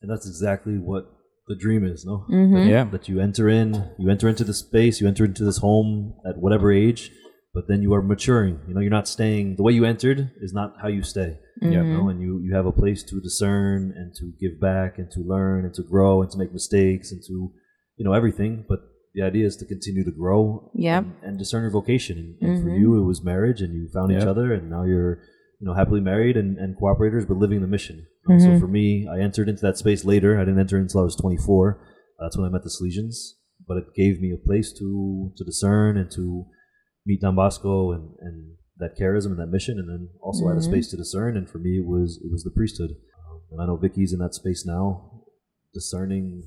and 0.00 0.10
that's 0.10 0.26
exactly 0.26 0.74
what 0.74 1.04
the 1.48 1.56
dream 1.56 1.84
is, 1.84 2.04
no? 2.04 2.26
Mm-hmm. 2.30 2.54
That, 2.54 2.66
Yeah. 2.66 2.84
That 2.84 3.08
you 3.08 3.20
enter 3.20 3.48
in, 3.48 3.90
you 3.98 4.10
enter 4.10 4.28
into 4.28 4.44
the 4.44 4.54
space, 4.54 5.00
you 5.00 5.06
enter 5.06 5.24
into 5.24 5.44
this 5.44 5.58
home 5.58 6.14
at 6.28 6.38
whatever 6.38 6.72
age, 6.72 7.10
but 7.52 7.68
then 7.68 7.82
you 7.82 7.92
are 7.94 8.02
maturing. 8.02 8.60
You 8.66 8.74
know, 8.74 8.80
you're 8.80 8.90
not 8.90 9.08
staying. 9.08 9.56
The 9.56 9.62
way 9.62 9.72
you 9.72 9.84
entered 9.84 10.30
is 10.40 10.52
not 10.52 10.74
how 10.80 10.88
you 10.88 11.02
stay. 11.02 11.38
Yeah. 11.72 11.82
You 11.82 11.92
know, 11.94 12.08
and 12.08 12.20
you 12.20 12.40
you 12.44 12.54
have 12.54 12.66
a 12.66 12.72
place 12.72 13.02
to 13.04 13.20
discern 13.20 13.92
and 13.96 14.14
to 14.18 14.32
give 14.40 14.60
back 14.60 14.98
and 14.98 15.10
to 15.12 15.20
learn 15.20 15.64
and 15.64 15.74
to 15.74 15.82
grow 15.82 16.22
and 16.22 16.30
to 16.30 16.38
make 16.38 16.52
mistakes 16.52 17.10
and 17.12 17.22
to 17.28 17.52
you 17.96 18.04
know 18.04 18.12
everything. 18.12 18.64
But 18.68 18.80
the 19.14 19.22
idea 19.22 19.46
is 19.46 19.56
to 19.58 19.64
continue 19.64 20.04
to 20.04 20.10
grow. 20.10 20.70
Yep. 20.74 21.04
And, 21.04 21.14
and 21.22 21.38
discern 21.38 21.62
your 21.62 21.70
vocation. 21.70 22.36
And, 22.40 22.50
and 22.50 22.62
for 22.62 22.70
you, 22.70 23.00
it 23.00 23.04
was 23.06 23.22
marriage, 23.22 23.60
and 23.62 23.72
you 23.74 23.88
found 23.92 24.10
each 24.12 24.26
other, 24.32 24.52
and 24.52 24.68
now 24.68 24.84
you're 24.84 25.20
you 25.60 25.66
know 25.66 25.74
happily 25.74 26.00
married 26.00 26.36
and, 26.36 26.58
and 26.58 26.76
cooperators, 26.76 27.26
but 27.28 27.36
living 27.36 27.60
the 27.60 27.66
mission. 27.76 28.06
Uh, 28.28 28.38
So 28.38 28.58
for 28.58 28.66
me, 28.68 29.06
I 29.14 29.20
entered 29.20 29.48
into 29.48 29.62
that 29.62 29.78
space 29.78 30.04
later. 30.04 30.30
I 30.40 30.44
didn't 30.44 30.60
enter 30.60 30.78
until 30.78 31.00
I 31.00 31.04
was 31.04 31.16
24. 31.16 31.80
That's 32.20 32.36
when 32.36 32.46
I 32.46 32.50
met 32.50 32.62
the 32.64 32.70
Salesians. 32.70 33.16
But 33.66 33.76
it 33.78 33.94
gave 33.94 34.20
me 34.20 34.30
a 34.32 34.36
place 34.48 34.72
to 34.78 35.32
to 35.36 35.44
discern 35.44 35.96
and 35.96 36.10
to 36.12 36.44
meet 37.06 37.20
Don 37.20 37.36
Bosco 37.36 37.92
and, 37.92 38.10
and 38.20 38.56
that 38.78 38.96
charism 38.98 39.26
and 39.26 39.38
that 39.38 39.46
mission, 39.48 39.78
and 39.78 39.88
then 39.88 40.08
also 40.20 40.46
I 40.46 40.50
had 40.50 40.58
a 40.58 40.62
space 40.62 40.88
to 40.90 40.96
discern. 40.96 41.36
And 41.36 41.48
for 41.48 41.58
me, 41.58 41.78
it 41.78 41.86
was 41.86 42.20
it 42.24 42.30
was 42.32 42.42
the 42.44 42.50
priesthood. 42.50 42.90
Um, 43.30 43.40
and 43.52 43.60
I 43.62 43.66
know 43.66 43.76
Vicky's 43.76 44.12
in 44.12 44.18
that 44.20 44.34
space 44.34 44.64
now, 44.66 45.22
discerning 45.72 46.42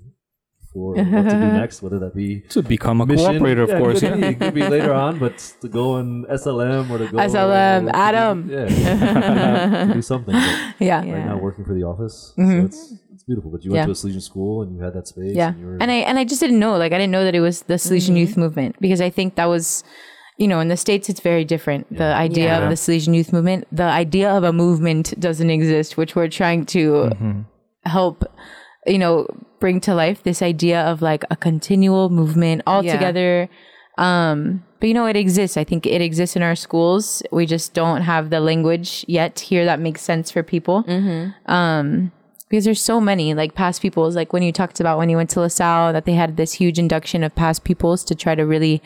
for 0.73 0.93
what 0.95 0.97
to 0.97 1.03
do 1.29 1.51
next, 1.61 1.81
whether 1.81 1.99
that 1.99 2.13
be 2.13 2.41
to 2.49 2.61
become 2.61 2.99
a 3.01 3.05
mission. 3.05 3.25
cooperator 3.39 3.63
of 3.63 3.69
Yeah, 3.69 3.79
course 3.79 4.03
It 4.03 4.09
could, 4.11 4.19
yeah 4.19 4.27
be, 4.29 4.35
it 4.35 4.39
could 4.39 4.53
be 4.53 4.67
later 4.77 4.93
on, 4.93 5.17
but 5.19 5.37
to 5.61 5.67
go 5.69 5.97
in 5.99 6.25
SLM 6.25 6.89
or 6.89 6.97
to 6.97 7.07
go 7.07 7.17
SLM, 7.17 7.79
to 7.85 7.91
do- 7.91 7.97
Adam. 7.97 8.49
yeah, 8.49 9.85
to 9.87 9.93
do 9.93 10.01
something. 10.01 10.33
But 10.33 10.75
Yeah. 10.79 10.97
right 10.99 11.25
now 11.25 11.37
working 11.37 11.65
for 11.65 11.73
the 11.73 11.83
office. 11.83 12.33
Mhm. 12.37 12.59
So 12.61 12.65
it's 12.65 12.93
it's 13.13 13.23
beautiful. 13.23 13.49
But 13.51 13.63
you 13.63 13.71
went 13.71 13.81
Yeah. 13.81 13.85
to 13.85 13.91
a 13.91 13.95
Salesian 13.95 14.21
school 14.21 14.61
and 14.63 14.75
you 14.75 14.83
had 14.83 14.93
that 14.93 15.07
space. 15.07 15.35
Yeah. 15.35 15.49
And, 15.49 15.59
you 15.59 15.65
were, 15.67 15.77
And 15.79 15.89
I 15.89 15.95
and 16.09 16.19
I 16.19 16.23
just 16.25 16.41
didn't 16.41 16.59
know. 16.59 16.77
Like 16.77 16.91
I 16.91 16.97
didn't 16.97 17.11
know 17.11 17.23
that 17.23 17.35
it 17.35 17.39
was 17.41 17.61
the 17.63 17.75
Salesian 17.75 18.07
Mm-hmm. 18.09 18.17
Youth 18.17 18.37
Movement 18.37 18.75
because 18.81 19.01
I 19.01 19.09
think 19.09 19.35
that 19.35 19.45
was 19.45 19.83
you 20.37 20.47
know, 20.47 20.59
in 20.59 20.67
the 20.67 20.77
States 20.77 21.09
it's 21.09 21.19
very 21.19 21.43
different. 21.43 21.87
The 21.95 22.13
idea 22.13 22.55
of 22.63 22.69
the 22.69 22.75
Salesian 22.75 23.15
Youth 23.15 23.33
Movement, 23.33 23.67
the 23.71 23.83
idea 23.83 24.29
of 24.31 24.43
a 24.43 24.53
movement 24.53 25.19
doesn't 25.19 25.49
exist, 25.49 25.97
which 25.97 26.15
we're 26.15 26.29
trying 26.29 26.65
to 26.67 27.11
help, 27.85 28.23
you 28.85 28.97
know, 28.99 29.25
bring 29.59 29.79
to 29.81 29.95
life 29.95 30.21
this 30.23 30.41
idea 30.41 30.81
of 30.83 31.01
like 31.01 31.23
a 31.31 31.35
continual 31.35 32.09
movement 32.09 32.61
all 32.67 32.83
together. 32.93 33.49
Um, 33.97 34.63
but 34.79 34.87
you 34.87 34.93
know, 34.93 35.07
it 35.07 35.15
exists. 35.15 35.57
I 35.57 35.63
think 35.63 35.87
it 35.87 36.01
exists 36.01 36.35
in 36.35 36.43
our 36.43 36.55
schools. 36.55 37.23
We 37.31 37.47
just 37.47 37.73
don't 37.73 38.01
have 38.01 38.29
the 38.29 38.39
language 38.39 39.03
yet 39.07 39.39
here 39.39 39.65
that 39.65 39.79
makes 39.79 40.01
sense 40.01 40.29
for 40.29 40.43
people 40.43 40.83
um 41.47 42.11
because 42.49 42.63
there's 42.63 42.79
so 42.81 43.01
many 43.01 43.33
like 43.33 43.55
past 43.55 43.81
pupils 43.81 44.15
like 44.15 44.31
when 44.31 44.43
you 44.43 44.51
talked 44.53 44.79
about 44.79 44.97
when 44.99 45.09
you 45.09 45.17
went 45.17 45.29
to 45.31 45.39
LaSalle 45.41 45.91
that 45.93 46.05
they 46.05 46.13
had 46.13 46.37
this 46.37 46.53
huge 46.53 46.77
induction 46.79 47.23
of 47.23 47.33
past 47.35 47.63
pupils 47.63 48.03
to 48.05 48.13
try 48.15 48.35
to 48.35 48.43
really 48.43 48.81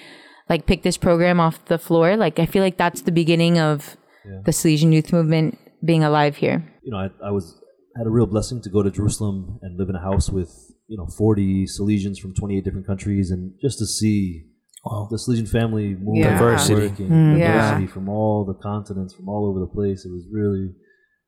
like 0.49 0.65
pick 0.65 0.83
this 0.83 0.97
program 0.97 1.39
off 1.39 1.63
the 1.65 1.77
floor. 1.77 2.17
Like 2.17 2.39
I 2.39 2.45
feel 2.45 2.63
like 2.63 2.77
that's 2.77 3.01
the 3.03 3.11
beginning 3.11 3.57
of 3.59 3.97
the 4.45 4.51
Salesian 4.51 4.93
youth 4.93 5.11
movement 5.11 5.57
being 5.83 6.03
alive 6.03 6.35
here. 6.37 6.63
you 6.83 6.91
know, 6.91 6.97
I, 6.97 7.09
I 7.27 7.31
was 7.31 7.59
had 7.97 8.05
a 8.07 8.09
real 8.09 8.25
blessing 8.27 8.61
to 8.61 8.69
go 8.69 8.81
to 8.83 8.91
Jerusalem 8.91 9.59
and 9.63 9.77
live 9.77 9.89
in 9.89 9.95
a 9.95 10.01
house 10.01 10.29
with 10.29 10.51
you 10.87 10.97
know 10.97 11.07
40 11.07 11.65
Salesians 11.65 12.19
from 12.19 12.33
28 12.33 12.63
different 12.63 12.85
countries, 12.87 13.31
and 13.31 13.53
just 13.61 13.79
to 13.79 13.85
see 13.85 14.45
Wow. 14.85 15.07
the 15.11 15.17
Salesian 15.17 15.47
family 15.47 15.95
move 15.95 16.17
Yeah. 16.17 16.37
Diversity. 16.39 16.87
working, 16.89 17.09
Mm. 17.09 17.37
Yeah. 17.39 17.53
diversity 17.53 17.87
from 17.87 18.09
all 18.09 18.45
the 18.45 18.55
continents, 18.55 19.13
from 19.13 19.29
all 19.29 19.45
over 19.49 19.59
the 19.59 19.67
place. 19.67 20.05
It 20.05 20.11
was 20.11 20.25
really, 20.31 20.69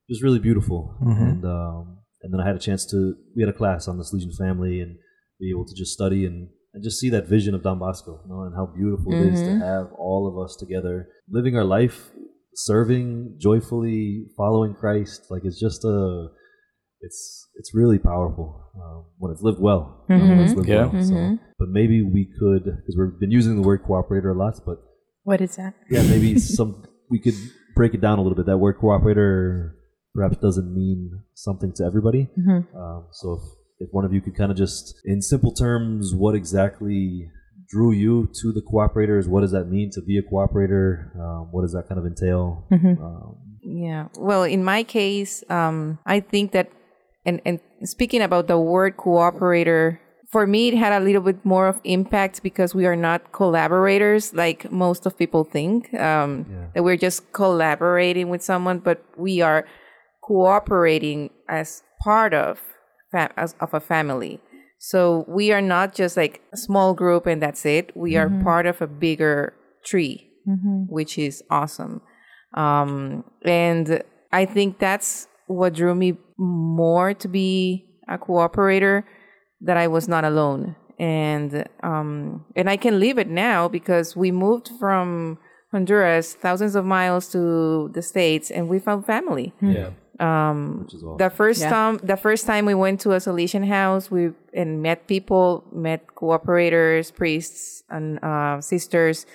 just 0.10 0.24
really 0.24 0.40
beautiful. 0.40 0.96
Mhm. 1.04 1.22
And 1.30 1.46
um, 1.46 1.98
and 2.24 2.32
then 2.34 2.40
I 2.40 2.48
had 2.48 2.56
a 2.56 2.60
chance 2.68 2.86
to 2.92 3.16
we 3.36 3.44
had 3.44 3.50
a 3.50 3.58
class 3.62 3.88
on 3.88 3.98
the 3.98 4.04
Salesian 4.04 4.36
family 4.36 4.80
and 4.80 4.98
be 5.40 5.50
able 5.52 5.66
to 5.66 5.76
just 5.76 5.92
study 5.94 6.26
and 6.26 6.48
and 6.74 6.84
just 6.84 7.00
see 7.00 7.10
that 7.12 7.28
vision 7.28 7.54
of 7.56 7.62
Don 7.64 7.80
Bosco, 7.80 8.20
you 8.26 8.30
know, 8.34 8.42
and 8.44 8.56
how 8.56 8.66
beautiful 8.66 9.14
it 9.14 9.22
is 9.34 9.42
to 9.44 9.58
have 9.60 9.88
all 9.98 10.28
of 10.28 10.44
us 10.44 10.56
together, 10.56 11.08
living 11.30 11.56
our 11.56 11.64
life, 11.64 12.10
serving 12.56 13.36
joyfully, 13.40 14.26
following 14.38 14.74
Christ. 14.74 15.28
Like 15.30 15.44
it's 15.46 15.60
just 15.60 15.84
a, 15.86 16.28
it's 17.02 17.48
it's 17.56 17.74
really 17.76 18.00
powerful 18.00 18.72
um, 18.76 19.06
when 19.18 19.32
it's 19.32 19.42
lived 19.42 19.60
well. 19.60 20.06
you 20.10 20.18
know, 20.18 20.26
when 20.26 20.40
it's 20.40 20.56
lived 20.56 20.70
Yeah. 20.70 20.88
well. 20.88 21.04
So, 21.04 21.38
but 21.60 21.70
maybe 21.70 22.02
we 22.02 22.26
could, 22.40 22.64
because 22.64 22.96
we've 22.98 23.20
been 23.20 23.32
using 23.32 23.56
the 23.56 23.62
word 23.62 23.84
cooperator 23.84 24.34
a 24.34 24.38
lot, 24.38 24.56
but 24.66 24.78
What 25.24 25.42
is 25.42 25.56
that? 25.58 25.74
yeah, 25.90 26.02
maybe 26.04 26.40
some 26.58 26.84
we 27.10 27.20
could 27.20 27.36
break 27.76 27.94
it 27.94 28.02
down 28.02 28.18
a 28.20 28.22
little 28.22 28.36
bit. 28.36 28.46
That 28.48 28.58
word 28.58 28.78
cooperator 28.78 29.74
perhaps 30.16 30.38
doesn't 30.38 30.74
mean 30.74 31.22
something 31.36 31.72
to 31.74 31.84
everybody. 31.84 32.30
Um, 32.76 33.08
so 33.12 33.34
if, 33.34 33.42
if 33.80 33.90
one 33.92 34.06
of 34.06 34.14
you 34.14 34.22
could 34.22 34.36
kind 34.36 34.52
of 34.52 34.58
just, 34.58 34.96
in 35.06 35.22
simple 35.22 35.54
terms, 35.54 36.14
what 36.14 36.36
exactly 36.36 37.30
drew 37.68 37.92
you 37.92 38.30
to 38.42 38.52
the 38.52 38.62
cooperators? 38.62 39.28
What 39.28 39.42
does 39.42 39.52
that 39.52 39.66
mean 39.66 39.90
to 39.94 40.02
be 40.02 40.18
a 40.18 40.22
cooperator? 40.22 41.16
Um, 41.16 41.48
what 41.52 41.62
does 41.64 41.74
that 41.74 41.88
kind 41.88 42.00
of 42.00 42.06
entail? 42.06 42.66
Um, 42.72 43.38
Yeah. 43.62 44.08
Well, 44.18 44.44
in 44.44 44.64
my 44.64 44.84
case, 44.84 45.44
um, 45.50 45.98
I 46.06 46.20
think 46.20 46.52
that, 46.52 46.70
and, 47.26 47.42
and 47.46 47.60
speaking 47.84 48.22
about 48.22 48.48
the 48.48 48.60
word 48.60 48.98
cooperator, 48.98 50.00
for 50.30 50.46
me, 50.48 50.70
it 50.70 50.76
had 50.76 50.94
a 50.94 51.04
little 51.04 51.22
bit 51.22 51.46
more 51.46 51.68
of 51.68 51.80
impact 51.84 52.42
because 52.44 52.74
we 52.76 52.86
are 52.86 52.96
not 52.96 53.32
collaborators 53.32 54.34
like 54.34 54.72
most 54.72 55.06
of 55.06 55.18
people 55.18 55.44
think. 55.44 55.94
Um, 55.94 56.46
Yeah. 56.50 56.66
That 56.74 56.84
we're 56.84 56.98
just 56.98 57.32
collaborating 57.34 58.30
with 58.30 58.42
someone, 58.44 58.80
but 58.80 59.04
we 59.18 59.42
are 59.42 59.66
cooperating 60.22 61.30
as 61.48 61.84
part 62.02 62.34
of 62.34 62.60
fa- 63.14 63.34
as, 63.38 63.56
of 63.66 63.74
a 63.74 63.80
family. 63.80 64.42
So 64.80 65.24
we 65.30 65.54
are 65.56 65.62
not 65.62 65.96
just 65.96 66.18
like 66.18 66.42
a 66.52 66.58
small 66.58 66.94
group 66.94 67.26
and 67.26 67.42
that's 67.42 67.66
it. 67.66 67.86
We 67.96 68.18
are 68.18 68.30
part 68.44 68.66
of 68.66 68.82
a 68.82 68.88
bigger 68.88 69.54
tree, 69.86 70.16
which 70.90 71.18
is 71.18 71.36
awesome. 71.50 72.02
Um, 72.64 73.24
and 73.46 74.04
I 74.34 74.44
think 74.46 74.80
that's 74.80 75.28
what 75.48 75.74
drew 75.74 75.96
me 75.96 76.18
more 76.38 77.14
to 77.14 77.28
be 77.30 77.86
a 78.10 78.18
cooperator 78.18 79.04
that 79.62 79.78
I 79.78 79.88
was 79.88 80.08
not 80.14 80.26
alone. 80.26 80.76
And 81.00 81.52
um, 81.82 82.46
and 82.56 82.70
I 82.70 82.78
can 82.78 83.00
leave 83.00 83.18
it 83.18 83.30
now 83.30 83.68
because 83.70 84.16
we 84.16 84.32
moved 84.32 84.70
from 84.80 85.38
Honduras 85.72 86.36
thousands 86.36 86.76
of 86.76 86.86
miles 86.86 87.32
to 87.32 87.90
the 87.94 88.02
States 88.02 88.52
and 88.52 88.70
we 88.70 88.80
found 88.80 89.06
family. 89.06 89.54
Yeah. 89.62 89.92
Which 90.20 90.94
is 90.94 91.04
awesome. 91.04 91.18
The 91.18 91.30
first 91.30 91.62
Yeah. 91.62 91.70
time, 91.70 92.00
the 92.04 92.18
first 92.18 92.46
time 92.46 92.66
we 92.66 92.74
went 92.76 93.00
to 93.02 93.12
a 93.12 93.18
Salesian 93.18 93.66
house, 93.68 94.10
we 94.12 94.32
and 94.54 94.82
met 94.82 95.08
people, 95.08 95.64
met 95.74 96.06
cooperators, 96.16 97.14
priests, 97.14 97.84
and 97.90 98.20
uh, 98.24 98.62
sisters. 98.62 99.26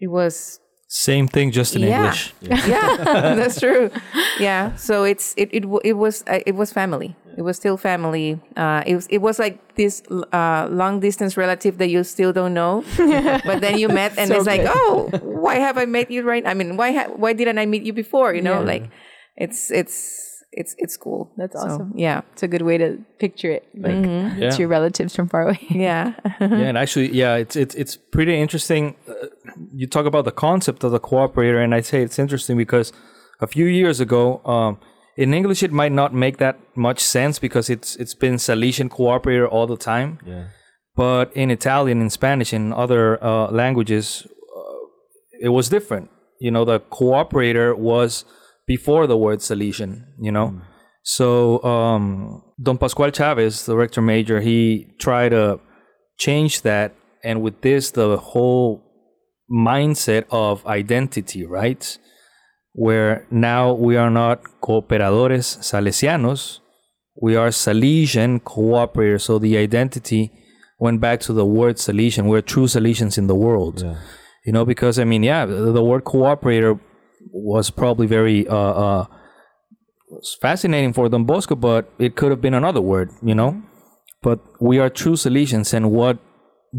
It 0.00 0.08
was 0.08 0.60
Same 0.92 1.28
thing, 1.28 1.52
just 1.52 1.76
in 1.76 1.82
yeah, 1.82 1.96
English. 1.96 2.34
yeah, 2.66 3.36
that's 3.38 3.60
true. 3.60 3.90
Yeah, 4.40 4.74
so 4.74 5.04
it's 5.04 5.34
it 5.36 5.48
it 5.52 5.62
it 5.84 5.94
was 5.94 6.24
uh, 6.26 6.40
it 6.46 6.56
was 6.56 6.72
family. 6.72 7.14
It 7.38 7.42
was 7.42 7.56
still 7.56 7.76
family. 7.76 8.40
Uh, 8.56 8.82
it 8.84 8.96
was 8.96 9.06
it 9.06 9.18
was 9.22 9.38
like 9.38 9.60
this 9.76 10.02
uh, 10.32 10.66
long 10.68 10.98
distance 10.98 11.36
relative 11.36 11.78
that 11.78 11.90
you 11.94 12.02
still 12.02 12.32
don't 12.32 12.54
know, 12.54 12.82
but 13.46 13.60
then 13.62 13.78
you 13.78 13.86
met 13.88 14.18
and 14.18 14.28
So 14.28 14.34
it's 14.34 14.46
like, 14.50 14.66
oh, 14.66 15.10
why 15.22 15.62
have 15.62 15.78
I 15.78 15.86
met 15.86 16.10
you 16.10 16.24
right? 16.26 16.42
I 16.44 16.54
mean, 16.54 16.76
why 16.76 16.90
ha- 16.90 17.12
why 17.14 17.34
didn't 17.38 17.58
I 17.62 17.66
meet 17.66 17.84
you 17.86 17.92
before? 17.94 18.34
You 18.34 18.42
know, 18.42 18.58
Yeah. 18.58 18.66
like 18.74 18.90
it's 19.44 19.70
it's 19.80 19.96
it's 20.60 20.72
it's 20.84 20.96
cool. 20.96 21.22
That's 21.40 21.54
So, 21.54 21.66
awesome. 21.66 21.92
yeah, 22.06 22.18
It's 22.32 22.42
a 22.42 22.48
good 22.54 22.62
way 22.62 22.76
to 22.78 22.98
picture 23.24 23.50
it. 23.58 23.64
Like 23.86 24.04
Yeah. 24.04 24.44
it's 24.46 24.58
your 24.60 24.68
relatives 24.76 25.12
from 25.16 25.28
far 25.28 25.42
away. 25.46 25.60
yeah. 25.70 26.06
yeah, 26.40 26.68
and 26.70 26.76
actually, 26.82 27.08
yeah, 27.22 27.34
it's 27.42 27.56
it's 27.56 27.74
it's 27.82 27.94
pretty 28.16 28.34
interesting. 28.44 28.82
Uh, 29.08 29.14
you 29.80 29.86
talk 29.96 30.06
about 30.06 30.24
the 30.30 30.36
concept 30.46 30.84
of 30.84 30.90
the 30.96 31.00
cooperator, 31.10 31.60
and 31.64 31.72
I 31.78 31.82
say 31.82 32.02
it's 32.06 32.18
interesting 32.18 32.56
because 32.64 32.92
a 33.40 33.46
few 33.46 33.66
years 33.80 34.00
ago, 34.00 34.22
um, 34.54 34.72
in 35.16 35.32
English, 35.34 35.62
it 35.62 35.72
might 35.72 35.92
not 35.92 36.10
make 36.14 36.36
that 36.38 36.56
much 36.74 36.98
sense 37.16 37.38
because 37.46 37.66
it's 37.74 37.90
it's 38.02 38.16
been 38.24 38.34
Salesian 38.38 38.88
cooperator 38.88 39.46
all 39.54 39.66
the 39.66 39.76
time. 39.92 40.18
yeah. 40.26 40.44
But 40.96 41.26
in 41.34 41.50
Italian, 41.50 42.00
in 42.00 42.10
Spanish, 42.10 42.52
in 42.52 42.72
other 42.72 43.04
uh, 43.24 43.46
languages, 43.62 44.26
uh, 44.56 44.80
it 45.40 45.48
was 45.58 45.68
different. 45.68 46.10
You 46.40 46.50
know, 46.50 46.64
the 46.64 46.80
cooperator 46.80 47.68
was 47.78 48.24
before 48.74 49.04
the 49.12 49.18
word 49.24 49.40
Salesian. 49.40 49.92
You 50.26 50.32
know, 50.36 50.48
so 51.02 51.62
um, 51.72 52.42
Don 52.66 52.78
Pascual 52.78 53.10
Chavez, 53.10 53.66
the 53.66 53.76
rector 53.76 54.02
major, 54.02 54.40
he 54.40 54.60
tried 54.98 55.30
to 55.30 55.58
change 56.18 56.62
that, 56.62 56.94
and 57.24 57.42
with 57.42 57.56
this, 57.62 57.90
the 57.90 58.16
whole 58.16 58.68
mindset 59.50 60.24
of 60.30 60.64
identity, 60.66 61.42
right? 61.44 61.84
Where 62.72 63.26
now 63.30 63.72
we 63.72 63.96
are 63.96 64.12
not 64.22 64.38
cooperadores 64.62 65.46
salesianos, 65.70 66.60
we 67.20 67.34
are 67.36 67.48
Salesian 67.48 68.40
cooperators. 68.42 69.22
So 69.22 69.38
the 69.38 69.56
identity 69.66 70.30
went 70.78 71.00
back 71.00 71.18
to 71.26 71.32
the 71.32 71.44
word 71.44 71.76
Salesian. 71.76 72.24
We're 72.26 72.48
true 72.54 72.66
Salesians 72.66 73.18
in 73.18 73.26
the 73.26 73.34
world. 73.34 73.82
Yeah. 73.82 73.96
You 74.46 74.52
know, 74.52 74.64
because 74.64 74.98
I 74.98 75.04
mean, 75.04 75.22
yeah, 75.22 75.44
the, 75.44 75.72
the 75.72 75.84
word 75.90 76.04
cooperator 76.04 76.78
was 77.32 77.70
probably 77.70 78.06
very 78.06 78.46
uh, 78.48 78.56
uh, 78.56 79.06
was 80.10 80.36
fascinating 80.40 80.92
for 80.92 81.08
Don 81.08 81.24
Bosco, 81.24 81.54
but 81.54 81.92
it 81.98 82.16
could 82.16 82.30
have 82.30 82.40
been 82.40 82.54
another 82.54 82.80
word, 82.80 83.10
you 83.22 83.34
know. 83.34 83.62
But 84.22 84.40
we 84.60 84.78
are 84.78 84.90
true 84.90 85.14
Salesians, 85.14 85.72
and 85.72 85.90
what 85.90 86.18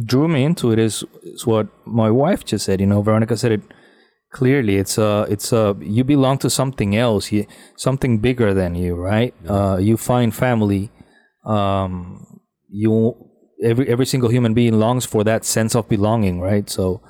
drew 0.06 0.28
me 0.28 0.44
into 0.44 0.72
it 0.72 0.80
is, 0.80 1.04
is 1.24 1.46
what 1.46 1.68
my 1.86 2.10
wife 2.10 2.46
just 2.46 2.66
said. 2.66 2.80
You 2.80 2.88
know, 2.88 3.02
Veronica 3.02 3.38
said 3.38 3.52
it 3.52 3.62
clearly. 4.32 4.78
It's 4.78 4.98
a, 4.98 5.26
it's 5.30 5.52
a, 5.52 5.76
you 5.80 6.04
belong 6.04 6.38
to 6.40 6.50
something 6.50 6.96
else, 6.96 7.32
you, 7.32 7.46
something 7.76 8.20
bigger 8.20 8.54
than 8.54 8.76
you, 8.76 8.96
right? 8.96 9.34
Uh, 9.48 9.78
you 9.78 9.98
find 9.98 10.34
family. 10.34 10.92
Um, 11.46 12.40
you 12.70 13.16
every 13.64 13.88
every 13.90 14.06
single 14.06 14.30
human 14.30 14.54
being 14.54 14.80
longs 14.80 15.06
for 15.06 15.24
that 15.24 15.44
sense 15.44 15.76
of 15.76 15.90
belonging, 15.90 16.40
right? 16.40 16.70
So, 16.70 17.02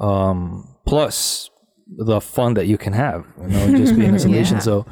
um, 0.00 0.76
plus 0.86 1.50
the 1.86 2.20
fun 2.20 2.54
that 2.54 2.66
you 2.66 2.76
can 2.78 2.92
have, 2.92 3.24
you 3.40 3.48
know, 3.48 3.76
just 3.76 3.94
being 3.96 4.10
a 4.14 4.18
Salesian. 4.18 4.52
Yeah. 4.52 4.58
So, 4.58 4.86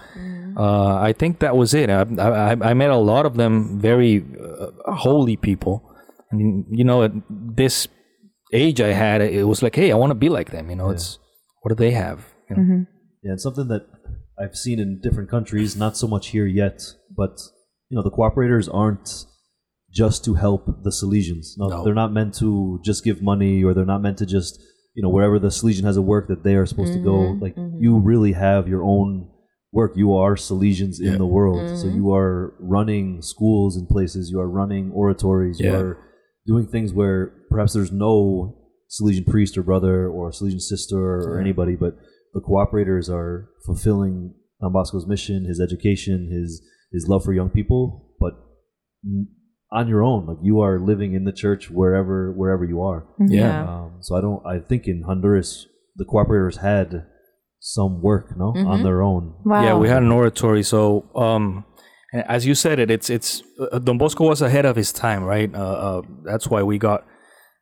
uh, 0.57 0.97
I 1.01 1.13
think 1.13 1.41
that 1.41 1.57
was 1.57 1.75
it. 1.75 1.91
I, 1.91 2.03
I, 2.03 2.51
I 2.71 2.75
met 2.75 2.91
a 2.91 2.97
lot 2.97 3.27
of 3.27 3.35
them, 3.37 3.79
very 3.81 4.25
uh, 4.41 4.93
holy 4.95 5.37
people, 5.37 5.83
and 6.31 6.65
you 6.71 6.85
know, 6.85 7.03
at 7.03 7.13
this 7.29 7.89
age 8.53 8.81
I 8.81 8.93
had, 8.93 9.21
it 9.21 9.45
was 9.49 9.63
like, 9.63 9.75
hey, 9.75 9.91
I 9.91 9.97
want 9.97 10.11
to 10.11 10.15
be 10.15 10.29
like 10.29 10.51
them. 10.53 10.71
You 10.71 10.77
know, 10.77 10.91
it's 10.91 11.19
what 11.63 11.71
do 11.71 11.75
they 11.75 11.91
have? 11.91 12.27
You 12.49 12.57
know? 12.57 12.87
Yeah, 13.25 13.31
and 13.33 13.41
something 13.41 13.67
that 13.69 13.87
I've 14.39 14.55
seen 14.55 14.79
in 14.79 15.01
different 15.01 15.29
countries, 15.31 15.77
not 15.77 15.97
so 15.97 16.07
much 16.07 16.29
here 16.29 16.47
yet, 16.47 16.81
but 17.17 17.37
you 17.89 17.97
know, 17.97 18.03
the 18.03 18.11
cooperators 18.11 18.73
aren't 18.73 19.25
just 19.93 20.25
to 20.25 20.35
help 20.35 20.67
the 20.83 20.91
Salesians. 20.91 21.55
No, 21.57 21.69
No. 21.69 21.85
they're 21.85 21.95
not 21.95 22.13
meant 22.13 22.35
to 22.39 22.81
just 22.85 23.03
give 23.05 23.23
money, 23.23 23.65
or 23.65 23.75
they're 23.75 23.85
not 23.85 24.03
meant 24.03 24.19
to 24.19 24.27
just 24.27 24.61
you 24.95 25.03
know 25.03 25.09
wherever 25.09 25.39
the 25.39 25.49
Salesian 25.49 25.85
has 25.85 25.97
a 25.97 26.03
work 26.03 26.29
that 26.29 26.45
they 26.45 26.55
are 26.55 26.67
supposed 26.67 26.93
to 26.93 26.99
go. 26.99 27.17
Mm-hmm, 27.17 27.43
like 27.43 27.57
mm-hmm. 27.57 27.83
you 27.83 27.99
really 27.99 28.33
have 28.33 28.69
your 28.69 28.83
own 28.83 29.29
work. 29.73 29.93
You 29.97 30.15
are 30.17 30.37
Salesians 30.37 31.01
in 31.01 31.19
the 31.19 31.27
world, 31.27 31.59
mm-hmm. 31.59 31.77
so 31.77 31.89
you 31.89 32.13
are 32.13 32.55
running 32.61 33.21
schools 33.23 33.77
in 33.77 33.87
places. 33.87 34.31
You 34.31 34.41
are 34.41 34.49
running 34.49 34.93
oratories. 34.93 35.61
you 35.61 35.75
are 35.75 35.99
doing 36.47 36.67
things 36.67 36.93
where 36.93 37.33
perhaps 37.51 37.73
there's 37.73 37.93
no 37.93 38.57
Salesian 38.91 39.27
priest 39.27 39.59
or 39.59 39.63
brother 39.63 40.09
or 40.09 40.31
Salesian 40.31 40.61
sister 40.61 40.97
or 40.97 41.41
anybody, 41.41 41.75
but 41.75 41.97
the 42.33 42.41
cooperators 42.41 43.09
are 43.09 43.51
fulfilling 43.65 44.35
Don 44.61 44.73
Bosco's 44.73 45.07
mission, 45.07 45.45
his 45.45 45.61
education, 45.61 46.31
his 46.31 46.63
his 46.93 47.09
love 47.09 47.25
for 47.25 47.33
young 47.33 47.51
people, 47.51 48.15
but 48.21 48.35
n- 49.05 49.29
on 49.73 49.89
your 49.89 50.03
own, 50.05 50.27
like 50.27 50.39
you 50.43 50.61
are 50.61 50.79
living 50.79 51.15
in 51.15 51.25
the 51.25 51.33
church 51.33 51.71
wherever 51.71 52.33
wherever 52.33 52.65
you 52.65 52.81
are. 52.83 53.07
Yeah. 53.19 53.65
Um, 53.65 53.97
so 54.01 54.17
I 54.17 54.21
don't. 54.21 54.45
I 54.47 54.59
think 54.61 54.87
in 54.87 55.03
Honduras, 55.07 55.67
the 55.97 56.05
cooperators 56.05 56.59
had 56.59 57.07
some 57.61 58.03
work, 58.03 58.37
no, 58.37 58.55
on 58.55 58.83
their 58.83 59.03
own. 59.03 59.35
Wow. 59.45 59.63
Yeah, 59.63 59.77
we 59.77 59.89
had 59.89 60.03
an 60.03 60.13
oratory. 60.13 60.63
So, 60.63 61.09
um, 61.17 61.65
and 62.13 62.23
as 62.29 62.47
you 62.47 62.55
said 62.55 62.79
it, 62.79 62.91
it's 62.91 63.11
it's 63.11 63.43
uh, 63.73 63.79
Don 63.79 63.99
Bosco 63.99 64.29
was 64.29 64.43
ahead 64.43 64.67
of 64.67 64.77
his 64.77 64.93
time, 64.93 65.25
right? 65.25 65.53
Uh, 65.55 65.59
uh, 65.59 66.03
that's 66.25 66.47
why 66.47 66.63
we 66.63 66.79
got 66.79 67.05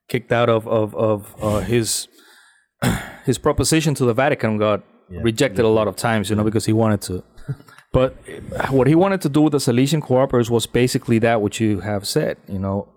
kicked 0.08 0.32
out 0.32 0.48
of 0.48 0.66
of 0.68 0.94
of 0.94 1.34
uh, 1.40 1.60
his 1.60 2.08
his 3.24 3.38
proposition 3.38 3.94
to 3.94 4.04
the 4.04 4.14
Vatican 4.14 4.58
got 4.58 4.82
rejected 5.08 5.64
a 5.64 5.68
lot 5.68 5.88
of 5.88 5.96
times, 5.96 6.30
you 6.30 6.36
know, 6.36 6.44
because 6.44 6.66
he 6.66 6.72
wanted 6.72 7.00
to. 7.02 7.24
But 7.92 8.16
what 8.70 8.86
he 8.86 8.94
wanted 8.94 9.20
to 9.22 9.28
do 9.28 9.42
with 9.42 9.52
the 9.52 9.58
Salesian 9.58 10.00
cooperators 10.00 10.48
was 10.48 10.66
basically 10.66 11.18
that 11.20 11.42
which 11.42 11.60
you 11.60 11.80
have 11.80 12.06
said, 12.06 12.38
you 12.48 12.58
know, 12.58 12.88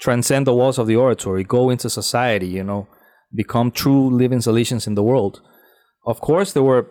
transcend 0.00 0.46
the 0.46 0.54
walls 0.54 0.78
of 0.78 0.86
the 0.86 0.96
oratory, 0.96 1.44
go 1.44 1.68
into 1.68 1.90
society, 1.90 2.46
you 2.46 2.64
know, 2.64 2.88
become 3.34 3.70
true 3.70 4.08
living 4.08 4.38
Salesians 4.38 4.86
in 4.86 4.94
the 4.94 5.02
world. 5.02 5.42
Of 6.06 6.20
course, 6.22 6.54
there 6.54 6.62
were 6.62 6.86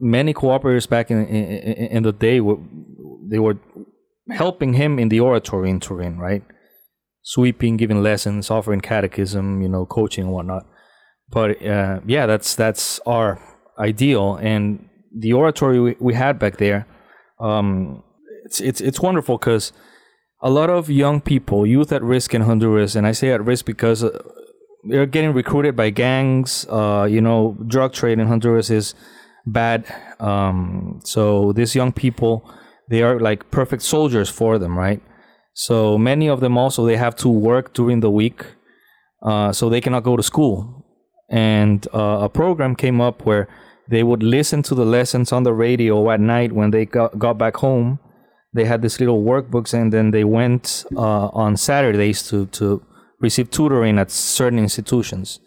many 0.00 0.32
cooperators 0.32 0.88
back 0.88 1.10
in 1.10 1.26
in, 1.26 1.72
in 1.96 2.02
the 2.04 2.12
day. 2.12 2.40
They 3.30 3.38
were 3.38 3.58
helping 4.30 4.72
him 4.72 4.98
in 4.98 5.10
the 5.10 5.20
oratory 5.20 5.68
in 5.68 5.80
Turin, 5.80 6.18
right? 6.18 6.42
Sweeping, 7.22 7.76
giving 7.76 8.02
lessons, 8.02 8.50
offering 8.50 8.80
catechism, 8.80 9.60
you 9.60 9.68
know, 9.68 9.84
coaching 9.84 10.24
and 10.24 10.32
whatnot. 10.32 10.66
But 11.28 11.62
uh, 11.62 12.00
yeah, 12.06 12.24
that's 12.24 12.54
that's 12.54 12.98
our 13.04 13.38
ideal, 13.78 14.36
and 14.36 14.88
the 15.14 15.34
oratory 15.34 15.80
we, 15.80 15.96
we 16.00 16.14
had 16.14 16.38
back 16.38 16.56
there 16.56 16.86
um, 17.40 18.02
it's 18.44 18.60
it's 18.60 18.80
it's 18.80 19.00
wonderful 19.00 19.38
because 19.38 19.72
a 20.40 20.50
lot 20.50 20.70
of 20.70 20.90
young 20.90 21.20
people, 21.20 21.66
youth 21.66 21.90
at 21.92 22.02
risk 22.02 22.34
in 22.34 22.42
Honduras, 22.42 22.94
and 22.94 23.06
I 23.06 23.12
say 23.12 23.30
at 23.30 23.44
risk 23.44 23.64
because 23.64 24.04
uh, 24.04 24.22
they're 24.88 25.06
getting 25.06 25.32
recruited 25.32 25.74
by 25.74 25.90
gangs. 25.90 26.66
Uh, 26.68 27.08
you 27.10 27.20
know, 27.20 27.56
drug 27.66 27.92
trade 27.92 28.18
in 28.18 28.26
Honduras 28.26 28.70
is 28.70 28.94
bad. 29.46 29.84
Um, 30.20 31.00
so 31.04 31.52
these 31.52 31.74
young 31.74 31.92
people, 31.92 32.48
they 32.90 33.02
are 33.02 33.18
like 33.18 33.50
perfect 33.50 33.82
soldiers 33.82 34.28
for 34.28 34.58
them, 34.58 34.78
right? 34.78 35.02
So 35.54 35.96
many 35.96 36.28
of 36.28 36.40
them 36.40 36.58
also 36.58 36.84
they 36.84 36.96
have 36.96 37.16
to 37.16 37.28
work 37.28 37.72
during 37.72 38.00
the 38.00 38.10
week, 38.10 38.44
uh, 39.22 39.52
so 39.52 39.68
they 39.68 39.80
cannot 39.80 40.02
go 40.02 40.16
to 40.16 40.22
school. 40.22 40.84
And 41.30 41.86
uh, 41.94 42.18
a 42.22 42.28
program 42.28 42.76
came 42.76 43.00
up 43.00 43.24
where 43.24 43.48
they 43.88 44.02
would 44.02 44.22
listen 44.22 44.62
to 44.62 44.74
the 44.74 44.84
lessons 44.84 45.32
on 45.32 45.42
the 45.42 45.52
radio 45.52 46.10
at 46.10 46.20
night 46.20 46.52
when 46.52 46.70
they 46.70 46.86
got, 46.86 47.18
got 47.18 47.38
back 47.38 47.56
home. 47.56 47.98
They 48.52 48.64
had 48.64 48.82
these 48.82 49.00
little 49.00 49.22
workbooks, 49.22 49.74
and 49.74 49.92
then 49.92 50.10
they 50.10 50.24
went 50.24 50.84
uh, 50.96 51.28
on 51.28 51.56
Saturdays 51.56 52.22
to, 52.28 52.46
to 52.46 52.82
receive 53.20 53.50
tutoring 53.50 53.98
at 53.98 54.10
certain 54.10 54.58
institutions. 54.58 55.40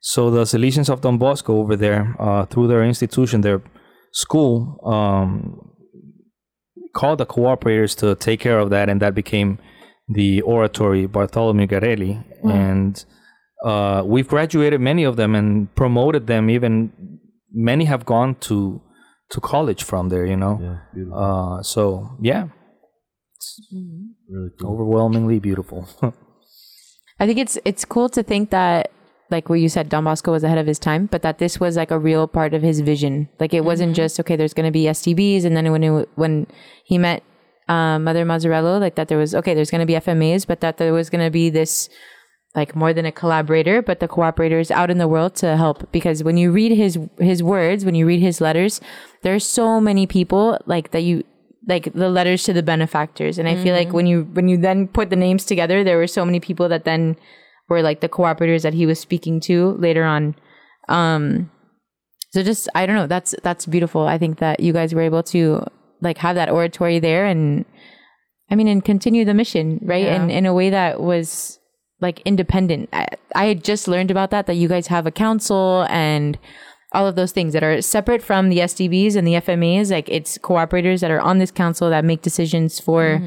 So 0.00 0.30
the 0.30 0.42
Salesians 0.42 0.90
of 0.90 1.00
Don 1.00 1.18
Bosco 1.18 1.56
over 1.56 1.76
there, 1.76 2.16
uh, 2.18 2.44
through 2.46 2.66
their 2.66 2.82
institution, 2.82 3.40
their 3.42 3.62
school, 4.12 4.80
um, 4.84 5.70
called 6.94 7.18
the 7.18 7.26
cooperators 7.26 7.96
to 7.98 8.14
take 8.16 8.40
care 8.40 8.58
of 8.58 8.70
that, 8.70 8.88
and 8.88 9.00
that 9.00 9.14
became 9.14 9.58
the 10.08 10.42
oratory 10.42 11.06
Bartholomew 11.06 11.68
Garelli. 11.68 12.24
And 12.42 13.02
uh, 13.64 14.02
we've 14.04 14.28
graduated 14.28 14.80
many 14.80 15.04
of 15.04 15.16
them 15.16 15.34
and 15.34 15.72
promoted 15.76 16.26
them 16.26 16.50
even 16.50 17.20
many 17.52 17.84
have 17.84 18.04
gone 18.04 18.34
to 18.36 18.80
to 19.30 19.40
college 19.40 19.82
from 19.84 20.08
there 20.08 20.26
you 20.26 20.36
know 20.36 20.58
Yeah, 20.60 20.78
beautiful. 20.94 21.18
uh 21.18 21.62
so 21.62 22.10
yeah 22.20 22.44
It's 23.36 23.60
really 24.28 24.50
cool. 24.60 24.72
overwhelmingly 24.72 25.38
beautiful 25.40 25.86
I 27.20 27.26
think 27.26 27.38
it's 27.38 27.58
it's 27.64 27.84
cool 27.84 28.08
to 28.10 28.22
think 28.22 28.50
that 28.50 28.90
like 29.30 29.48
what 29.48 29.60
you 29.60 29.68
said, 29.70 29.88
Don 29.88 30.04
Bosco 30.04 30.30
was 30.32 30.44
ahead 30.44 30.58
of 30.58 30.66
his 30.66 30.78
time, 30.78 31.06
but 31.06 31.22
that 31.22 31.38
this 31.38 31.58
was 31.58 31.74
like 31.74 31.90
a 31.90 31.98
real 31.98 32.26
part 32.28 32.52
of 32.52 32.60
his 32.60 32.80
vision. 32.80 33.30
Like 33.40 33.54
it 33.54 33.64
wasn't 33.64 33.96
just 33.96 34.20
okay. 34.20 34.36
There's 34.36 34.52
going 34.52 34.66
to 34.66 34.72
be 34.72 34.84
SDBs, 34.84 35.46
and 35.46 35.56
then 35.56 35.72
when 35.72 35.82
it, 35.82 36.08
when 36.16 36.46
he 36.84 36.98
met 36.98 37.22
um, 37.66 38.04
Mother 38.04 38.26
Mazzarello, 38.26 38.78
like 38.78 38.96
that 38.96 39.08
there 39.08 39.16
was 39.16 39.34
okay. 39.34 39.54
There's 39.54 39.70
going 39.70 39.80
to 39.80 39.86
be 39.86 39.94
FMAs, 39.94 40.46
but 40.46 40.60
that 40.60 40.76
there 40.76 40.92
was 40.92 41.08
going 41.08 41.24
to 41.24 41.30
be 41.30 41.48
this 41.48 41.88
like 42.54 42.76
more 42.76 42.92
than 42.92 43.06
a 43.06 43.12
collaborator, 43.12 43.80
but 43.80 44.00
the 44.00 44.08
cooperators 44.08 44.70
out 44.70 44.90
in 44.90 44.98
the 44.98 45.08
world 45.08 45.34
to 45.36 45.56
help. 45.56 45.90
Because 45.90 46.22
when 46.22 46.36
you 46.36 46.52
read 46.52 46.72
his 46.72 46.98
his 47.18 47.42
words, 47.42 47.84
when 47.84 47.94
you 47.94 48.06
read 48.06 48.20
his 48.20 48.40
letters, 48.40 48.80
there's 49.22 49.46
so 49.46 49.80
many 49.80 50.06
people 50.06 50.58
like 50.66 50.90
that 50.90 51.02
you 51.02 51.24
like 51.66 51.92
the 51.94 52.08
letters 52.08 52.42
to 52.44 52.52
the 52.52 52.62
benefactors, 52.62 53.38
and 53.38 53.48
I 53.48 53.56
feel 53.62 53.74
like 53.74 53.92
when 53.92 54.06
you 54.06 54.24
when 54.32 54.48
you 54.48 54.56
then 54.56 54.88
put 54.88 55.10
the 55.10 55.16
names 55.16 55.44
together, 55.44 55.84
there 55.84 55.96
were 55.96 56.08
so 56.08 56.24
many 56.24 56.40
people 56.40 56.68
that 56.68 56.84
then 56.84 57.16
were 57.68 57.82
like 57.82 58.00
the 58.00 58.08
cooperators 58.08 58.62
that 58.62 58.74
he 58.74 58.84
was 58.84 58.98
speaking 58.98 59.40
to 59.40 59.72
later 59.72 60.04
on. 60.04 60.34
Um, 60.88 61.50
so 62.30 62.42
just 62.42 62.68
I 62.74 62.84
don't 62.84 62.96
know. 62.96 63.06
That's 63.06 63.34
that's 63.42 63.66
beautiful. 63.66 64.06
I 64.06 64.18
think 64.18 64.38
that 64.40 64.60
you 64.60 64.72
guys 64.72 64.94
were 64.94 65.02
able 65.02 65.22
to 65.24 65.64
like 66.00 66.18
have 66.18 66.34
that 66.34 66.50
oratory 66.50 66.98
there 66.98 67.24
and 67.24 67.64
I 68.50 68.56
mean 68.56 68.68
and 68.68 68.84
continue 68.84 69.24
the 69.24 69.34
mission, 69.34 69.78
right? 69.82 70.04
Yeah. 70.04 70.20
And 70.20 70.30
in 70.30 70.46
a 70.46 70.52
way 70.52 70.70
that 70.70 71.00
was 71.00 71.58
like 72.02 72.20
independent. 72.24 72.88
I, 72.92 73.06
I 73.34 73.44
had 73.46 73.64
just 73.64 73.88
learned 73.88 74.10
about 74.10 74.30
that 74.30 74.46
that 74.46 74.54
you 74.56 74.68
guys 74.68 74.88
have 74.88 75.06
a 75.06 75.10
council 75.10 75.86
and 75.88 76.38
all 76.92 77.06
of 77.06 77.16
those 77.16 77.32
things 77.32 77.54
that 77.54 77.62
are 77.62 77.80
separate 77.80 78.22
from 78.22 78.50
the 78.50 78.58
SDBs 78.58 79.16
and 79.16 79.26
the 79.26 79.34
FMAs. 79.34 79.90
Like 79.90 80.08
it's 80.10 80.36
cooperators 80.38 81.00
that 81.00 81.10
are 81.10 81.20
on 81.20 81.38
this 81.38 81.50
council 81.50 81.88
that 81.90 82.04
make 82.04 82.20
decisions 82.22 82.78
for 82.80 83.22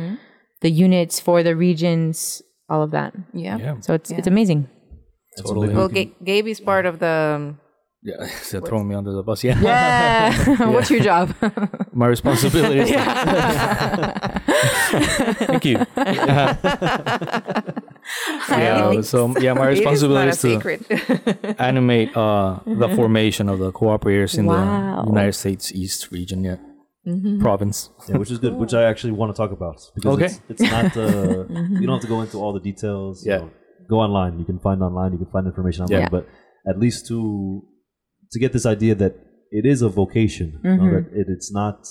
the 0.61 0.69
units, 0.69 1.19
for 1.19 1.41
the 1.41 1.55
regions, 1.55 2.41
all 2.69 2.83
of 2.83 2.91
that. 2.91 3.13
Yeah. 3.33 3.57
yeah 3.57 3.79
So 3.79 3.93
it's 3.95 4.11
it's 4.11 4.27
amazing. 4.27 4.69
totally 5.37 5.69
Well, 5.73 5.89
Ga- 5.89 6.13
Gabe 6.23 6.47
is 6.47 6.59
part 6.59 6.85
of 6.85 6.99
the. 6.99 7.35
um, 7.37 7.59
yeah 8.05 8.27
they're 8.51 8.61
throwing 8.61 8.87
me 8.87 8.93
under 8.95 9.11
the 9.17 9.23
bus 9.23 9.43
yeah 9.43 9.59
Yeah. 9.59 10.69
What's 10.73 10.89
your 10.93 11.01
job? 11.11 11.33
my 12.01 12.07
responsibility 12.15 12.79
is 12.81 12.89
thank 15.49 15.65
you 15.65 15.77
yeah 18.49 19.01
so 19.01 19.33
yeah 19.39 19.53
my 19.53 19.69
It 19.69 19.79
is 19.79 20.03
not 20.03 20.27
responsibility 20.27 20.53
a 20.53 20.57
is 20.57 20.89
to 21.07 21.61
animate 21.61 22.15
uh, 22.15 22.59
the 22.65 22.89
formation 22.95 23.49
of 23.49 23.59
the 23.59 23.71
cooperators 23.71 24.37
in 24.37 24.45
Wow. 24.45 25.01
the 25.03 25.09
United 25.09 25.33
States 25.33 25.71
East 25.73 26.11
region, 26.11 26.43
yeah, 26.43 26.57
province. 27.39 27.89
yeah, 28.07 28.17
which 28.17 28.31
is 28.31 28.37
good, 28.39 28.53
which 28.55 28.73
I 28.73 28.83
actually 28.83 29.13
want 29.13 29.29
to 29.33 29.37
talk 29.41 29.51
about 29.51 29.77
because 29.95 30.13
Okay. 30.15 30.25
it's, 30.25 30.39
it's 30.49 30.61
not. 30.75 30.95
Uh, 30.97 31.45
you 31.79 31.85
don't 31.87 31.95
have 31.97 32.01
to 32.01 32.07
go 32.15 32.21
into 32.21 32.37
all 32.37 32.53
the 32.53 32.59
details. 32.71 33.25
you 33.25 33.31
Yeah. 33.31 33.39
know. 33.39 33.49
go 33.89 33.97
online. 34.07 34.33
You 34.39 34.45
can 34.45 34.59
find 34.59 34.79
online. 34.81 35.11
You 35.13 35.19
can 35.23 35.31
find 35.35 35.45
information 35.51 35.83
online. 35.85 36.01
Yeah. 36.01 36.09
But 36.17 36.23
at 36.71 36.77
least 36.79 36.99
to 37.09 37.17
to 38.35 38.39
get 38.39 38.51
this 38.53 38.65
idea 38.65 38.93
that 38.95 39.15
it 39.49 39.65
is 39.65 39.81
a 39.81 39.89
vocation. 39.89 40.59
you 40.63 40.77
know, 40.77 40.91
that 40.95 41.05
mm-hmm. 41.07 41.19
it, 41.21 41.27
it's 41.29 41.51
not 41.51 41.87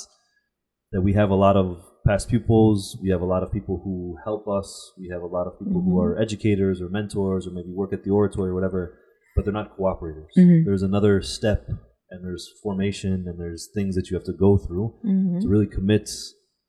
that 0.93 1.01
we 1.01 1.15
have 1.15 1.31
a 1.31 1.35
lot 1.35 1.57
of 1.57 1.83
past 2.07 2.29
pupils. 2.29 2.99
We 3.03 3.09
have 3.11 3.23
a 3.23 3.25
lot 3.35 3.43
of 3.43 3.51
people 3.51 3.81
who 3.83 4.17
help 4.23 4.47
us. 4.47 4.93
We 4.99 5.09
have 5.09 5.23
a 5.23 5.27
lot 5.27 5.47
of 5.47 5.59
people 5.59 5.81
who 5.81 5.95
mm-hmm. 5.95 6.07
are 6.07 6.21
educators 6.21 6.83
or 6.83 6.89
mentors 6.91 7.47
or 7.47 7.51
maybe 7.51 7.73
work 7.73 7.93
at 7.95 8.05
the 8.05 8.11
oratory 8.11 8.51
or 8.51 8.55
whatever, 8.55 8.99
but 9.35 9.45
they're 9.45 9.55
not 9.55 9.79
cooperators. 9.79 10.29
Mm-hmm. 10.37 10.67
There's 10.67 10.83
another 10.83 11.23
step 11.23 11.67
and 12.11 12.23
there's 12.23 12.47
formation 12.63 13.25
and 13.27 13.41
there's 13.41 13.71
things 13.75 13.97
that 13.97 14.11
you 14.11 14.17
have 14.17 14.27
to 14.27 14.35
go 14.35 14.59
through 14.59 14.95
to 15.41 15.49
really 15.49 15.67
commit 15.67 16.11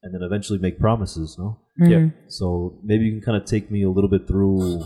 and 0.03 0.13
then 0.13 0.21
eventually 0.23 0.59
make 0.59 0.79
promises, 0.79 1.35
no? 1.37 1.59
Yeah. 1.77 2.07
So 2.29 2.79
maybe 2.83 3.03
you 3.03 3.11
can 3.11 3.21
kind 3.21 3.37
of 3.41 3.45
take 3.45 3.69
me 3.69 3.83
a 3.83 3.89
little 3.89 4.09
bit 4.09 4.27
through 4.27 4.83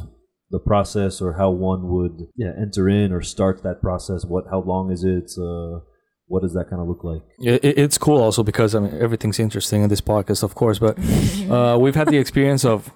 the 0.52 0.60
process 0.60 1.22
or 1.22 1.34
how 1.34 1.50
one 1.52 1.88
would 1.90 2.28
yeah 2.36 2.52
enter 2.60 2.90
in 2.90 3.12
or 3.12 3.22
start 3.22 3.62
that 3.64 3.82
process. 3.82 4.26
What 4.26 4.46
how 4.50 4.62
long 4.62 4.92
is 4.92 5.04
it? 5.04 5.32
Uh, 5.38 5.80
what 6.28 6.42
does 6.44 6.54
that 6.54 6.66
kind 6.70 6.82
of 6.82 6.88
look 6.88 7.04
like? 7.04 7.22
It, 7.40 7.64
it- 7.64 7.78
it's 7.80 7.98
cool 7.98 8.22
also 8.22 8.44
because 8.44 8.76
I 8.76 8.80
mean 8.80 8.96
everything's 9.02 9.40
interesting 9.40 9.84
in 9.84 9.90
this 9.90 10.02
podcast, 10.02 10.44
of 10.44 10.56
course. 10.56 10.80
But 10.80 10.98
uh, 11.50 11.78
we've 11.80 11.96
had 11.96 12.08
the 12.08 12.18
experience 12.18 12.66
of 12.66 12.92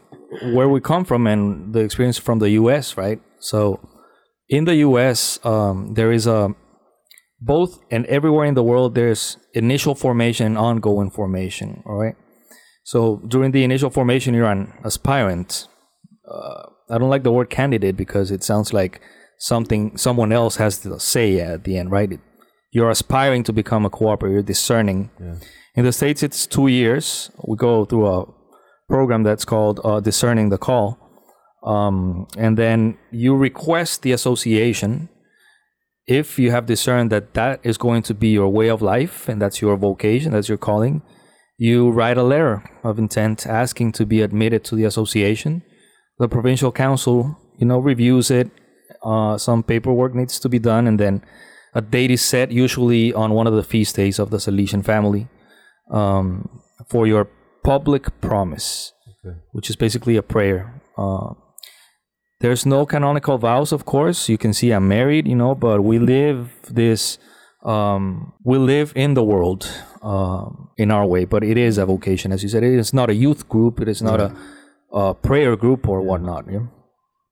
where 0.55 0.67
we 0.69 0.81
come 0.81 1.05
from 1.05 1.27
and 1.27 1.73
the 1.73 1.79
experience 1.81 2.17
from 2.17 2.39
the 2.39 2.49
U.S. 2.61 2.97
Right. 2.97 3.19
So 3.39 3.79
in 4.49 4.65
the 4.65 4.75
U.S., 4.87 5.39
um, 5.45 5.93
there 5.93 6.11
is 6.11 6.27
a 6.27 6.53
both 7.39 7.79
and 7.91 8.05
everywhere 8.05 8.45
in 8.45 8.53
the 8.53 8.63
world 8.63 8.95
there's 8.95 9.37
initial 9.53 9.95
formation 9.95 10.45
and 10.47 10.57
ongoing 10.57 11.09
formation. 11.11 11.83
All 11.85 11.97
right. 11.97 12.15
So 12.83 13.21
during 13.27 13.51
the 13.51 13.63
initial 13.63 13.89
formation, 13.89 14.33
you're 14.33 14.49
an 14.51 14.73
aspirant. 14.83 15.67
Uh, 16.29 16.63
I 16.89 16.97
don't 16.97 17.09
like 17.09 17.23
the 17.23 17.31
word 17.31 17.49
candidate 17.49 17.97
because 17.97 18.31
it 18.31 18.43
sounds 18.43 18.73
like 18.73 19.01
something 19.37 19.97
someone 19.97 20.31
else 20.31 20.57
has 20.57 20.79
to 20.79 20.99
say 20.99 21.39
at 21.39 21.63
the 21.63 21.77
end, 21.77 21.91
right? 21.91 22.19
You're 22.71 22.89
aspiring 22.89 23.43
to 23.43 23.53
become 23.53 23.85
a 23.85 23.89
cooperator, 23.89 24.33
you're 24.33 24.41
discerning. 24.41 25.11
In 25.75 25.85
the 25.85 25.91
States, 25.91 26.23
it's 26.23 26.45
two 26.45 26.67
years. 26.67 27.31
We 27.43 27.57
go 27.57 27.85
through 27.85 28.07
a 28.07 28.25
program 28.87 29.23
that's 29.23 29.45
called 29.45 29.79
uh, 29.83 29.99
Discerning 29.99 30.49
the 30.49 30.57
Call. 30.57 30.99
Um, 31.63 32.27
and 32.37 32.57
then 32.57 32.97
you 33.11 33.35
request 33.35 34.01
the 34.01 34.11
association 34.11 35.09
if 36.05 36.37
you 36.37 36.51
have 36.51 36.65
discerned 36.65 37.11
that 37.11 37.33
that 37.33 37.59
is 37.63 37.77
going 37.77 38.01
to 38.03 38.13
be 38.13 38.29
your 38.29 38.49
way 38.49 38.69
of 38.69 38.81
life 38.81 39.29
and 39.29 39.41
that's 39.41 39.61
your 39.61 39.77
vocation, 39.77 40.31
that's 40.33 40.49
your 40.49 40.57
calling. 40.57 41.01
You 41.57 41.91
write 41.91 42.17
a 42.17 42.23
letter 42.23 42.63
of 42.83 42.99
intent 42.99 43.47
asking 43.47 43.93
to 43.93 44.05
be 44.05 44.21
admitted 44.21 44.63
to 44.65 44.75
the 44.75 44.83
association. 44.83 45.63
The 46.19 46.27
provincial 46.27 46.71
council, 46.71 47.37
you 47.57 47.65
know, 47.65 47.79
reviews 47.79 48.31
it. 48.31 48.49
Uh, 49.03 49.37
some 49.37 49.63
paperwork 49.63 50.15
needs 50.15 50.39
to 50.39 50.49
be 50.49 50.59
done, 50.59 50.87
and 50.87 50.99
then 50.99 51.23
a 51.73 51.81
date 51.81 52.11
is 52.11 52.21
set, 52.21 52.51
usually 52.51 53.13
on 53.13 53.33
one 53.33 53.47
of 53.47 53.53
the 53.53 53.63
feast 53.63 53.95
days 53.95 54.19
of 54.19 54.29
the 54.29 54.37
Salesian 54.37 54.83
family, 54.85 55.27
um, 55.91 56.61
for 56.87 57.07
your 57.07 57.27
public 57.63 58.21
promise, 58.21 58.93
which 59.51 59.69
is 59.69 59.75
basically 59.75 60.15
a 60.15 60.21
prayer. 60.21 60.81
Uh, 60.97 61.33
there's 62.41 62.65
no 62.65 62.85
canonical 62.85 63.37
vows, 63.37 63.71
of 63.71 63.85
course. 63.85 64.29
You 64.29 64.37
can 64.37 64.53
see 64.53 64.71
I'm 64.71 64.87
married, 64.87 65.27
you 65.27 65.35
know, 65.35 65.55
but 65.55 65.81
we 65.81 65.97
live 65.97 66.51
this. 66.69 67.17
Um, 67.63 68.33
we 68.43 68.57
live 68.57 68.91
in 68.95 69.13
the 69.13 69.23
world 69.23 69.71
um, 70.01 70.69
in 70.77 70.91
our 70.91 71.05
way, 71.05 71.23
but 71.23 71.43
it 71.43 71.57
is 71.57 71.77
a 71.77 71.85
vocation, 71.85 72.33
as 72.33 72.43
you 72.43 72.49
said. 72.49 72.63
It 72.63 72.77
is 72.77 72.93
not 72.93 73.09
a 73.09 73.15
youth 73.15 73.47
group. 73.47 73.79
It 73.79 73.87
is 73.87 74.01
not 74.01 74.19
a, 74.19 74.35
a 74.93 75.13
prayer 75.13 75.55
group 75.55 75.87
or 75.87 76.01
whatnot. 76.01 76.45
Yeah. 76.49 76.67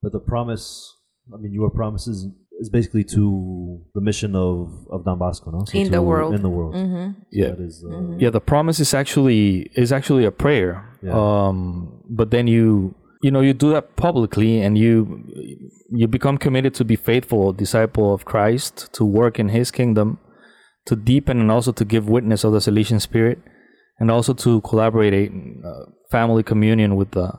But 0.02 0.12
the 0.12 0.19
promise, 0.19 0.95
I 1.34 1.38
mean, 1.38 1.54
your 1.54 1.69
promise 1.69 2.08
is, 2.08 2.28
is 2.60 2.69
basically 2.69 3.04
to 3.06 3.82
the 3.93 4.02
mission 4.02 4.36
of, 4.36 4.74
of 4.91 5.06
Don 5.06 5.19
Bosco, 5.19 5.52
no? 5.52 5.65
So 5.65 5.78
In 5.78 5.91
the 5.91 6.02
world. 6.02 6.34
In 6.34 6.41
the 6.41 6.50
world. 6.50 6.74
Mm-hmm. 6.74 7.12
So 7.12 7.26
Yeah. 7.32 7.50
That 7.50 7.60
is, 7.60 7.86
uh, 7.88 8.17
Yeah, 8.17 8.32
the 8.32 8.41
promise 8.41 8.80
is 8.80 8.93
actually 8.93 9.71
is 9.76 9.91
actually 9.91 10.26
a 10.26 10.32
prayer. 10.32 10.97
Yeah. 11.04 11.13
Um, 11.13 12.04
but 12.10 12.32
then 12.32 12.47
you 12.47 12.95
you 13.21 13.30
know 13.30 13.41
you 13.41 13.54
do 13.54 13.71
that 13.74 13.95
publicly 13.95 14.62
and 14.62 14.78
you 14.78 15.24
you 15.91 16.08
become 16.08 16.38
committed 16.38 16.74
to 16.76 16.84
be 16.86 16.95
faithful 16.95 17.54
disciple 17.54 18.13
of 18.13 18.26
Christ 18.26 18.91
to 18.93 19.06
work 19.06 19.39
in 19.39 19.50
His 19.50 19.69
kingdom, 19.71 20.17
to 20.86 20.95
deepen 20.95 21.39
and 21.39 21.52
also 21.52 21.71
to 21.71 21.86
give 21.86 22.10
witness 22.10 22.43
of 22.43 22.54
the 22.54 22.60
Salesian 22.60 23.02
Spirit, 23.02 23.39
and 24.00 24.10
also 24.10 24.34
to 24.34 24.62
collaborate 24.62 25.13
a 25.13 25.26
uh, 25.67 25.86
family 26.10 26.43
communion 26.43 26.95
with 26.95 27.12
the 27.12 27.34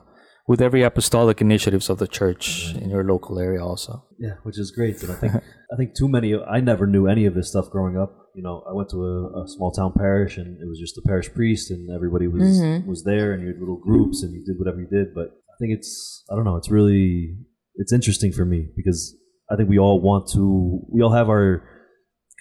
with 0.47 0.61
every 0.61 0.83
apostolic 0.83 1.39
initiatives 1.41 1.89
of 1.89 1.97
the 1.99 2.07
church 2.07 2.73
in 2.75 2.89
your 2.89 3.03
local 3.03 3.39
area 3.39 3.63
also. 3.63 4.05
Yeah, 4.19 4.35
which 4.43 4.59
is 4.59 4.71
great. 4.71 5.01
And 5.03 5.11
I 5.11 5.15
think 5.15 5.33
I 5.73 5.75
think 5.77 5.95
too 5.95 6.09
many. 6.09 6.35
I 6.35 6.59
never 6.59 6.85
knew 6.87 7.07
any 7.07 7.25
of 7.25 7.33
this 7.33 7.49
stuff 7.49 7.69
growing 7.69 7.97
up. 7.97 8.11
You 8.35 8.43
know, 8.43 8.63
I 8.69 8.73
went 8.73 8.89
to 8.89 8.97
a, 8.97 9.43
a 9.43 9.47
small 9.47 9.71
town 9.71 9.93
parish, 9.97 10.37
and 10.37 10.47
it 10.61 10.67
was 10.67 10.79
just 10.79 10.95
the 10.95 11.03
parish 11.07 11.31
priest, 11.33 11.71
and 11.71 11.89
everybody 11.95 12.27
was 12.27 12.43
Mm-hmm. 12.43 12.89
was 12.89 13.03
there, 13.03 13.31
and 13.33 13.41
you 13.41 13.47
had 13.49 13.59
little 13.59 13.77
groups, 13.77 14.23
and 14.23 14.33
you 14.33 14.43
did 14.43 14.57
whatever 14.59 14.79
you 14.81 14.87
did. 14.87 15.13
But 15.15 15.27
I 15.27 15.55
think 15.59 15.71
it's 15.77 16.23
I 16.31 16.35
don't 16.35 16.45
know. 16.45 16.57
It's 16.57 16.69
really 16.71 17.35
it's 17.75 17.93
interesting 17.93 18.31
for 18.31 18.45
me 18.45 18.67
because 18.75 19.15
I 19.51 19.55
think 19.55 19.69
we 19.69 19.79
all 19.79 20.01
want 20.01 20.29
to. 20.33 20.81
We 20.91 21.01
all 21.01 21.13
have 21.13 21.29
our 21.29 21.63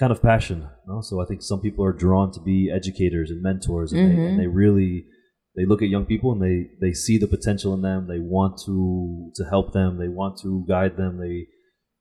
kind 0.00 0.10
of 0.10 0.22
passion. 0.22 0.58
You 0.60 0.94
know? 0.94 1.00
So 1.02 1.20
I 1.22 1.26
think 1.26 1.42
some 1.42 1.60
people 1.60 1.84
are 1.84 1.92
drawn 1.92 2.32
to 2.32 2.40
be 2.40 2.70
educators 2.74 3.30
and 3.30 3.42
mentors, 3.42 3.92
and, 3.92 4.00
Mm-hmm. 4.12 4.20
and 4.20 4.40
they 4.40 4.46
really 4.48 5.04
they 5.54 5.66
look 5.66 5.82
at 5.82 5.88
young 5.88 6.06
people 6.06 6.32
and 6.32 6.42
they 6.42 6.70
they 6.80 6.92
see 6.92 7.18
the 7.18 7.26
potential 7.26 7.74
in 7.74 7.82
them. 7.82 8.06
They 8.08 8.18
want 8.18 8.60
to 8.66 9.30
to 9.34 9.44
help 9.44 9.72
them. 9.72 9.98
They 9.98 10.08
want 10.08 10.38
to 10.42 10.64
guide 10.68 10.96
them. 10.96 11.18
They 11.18 11.46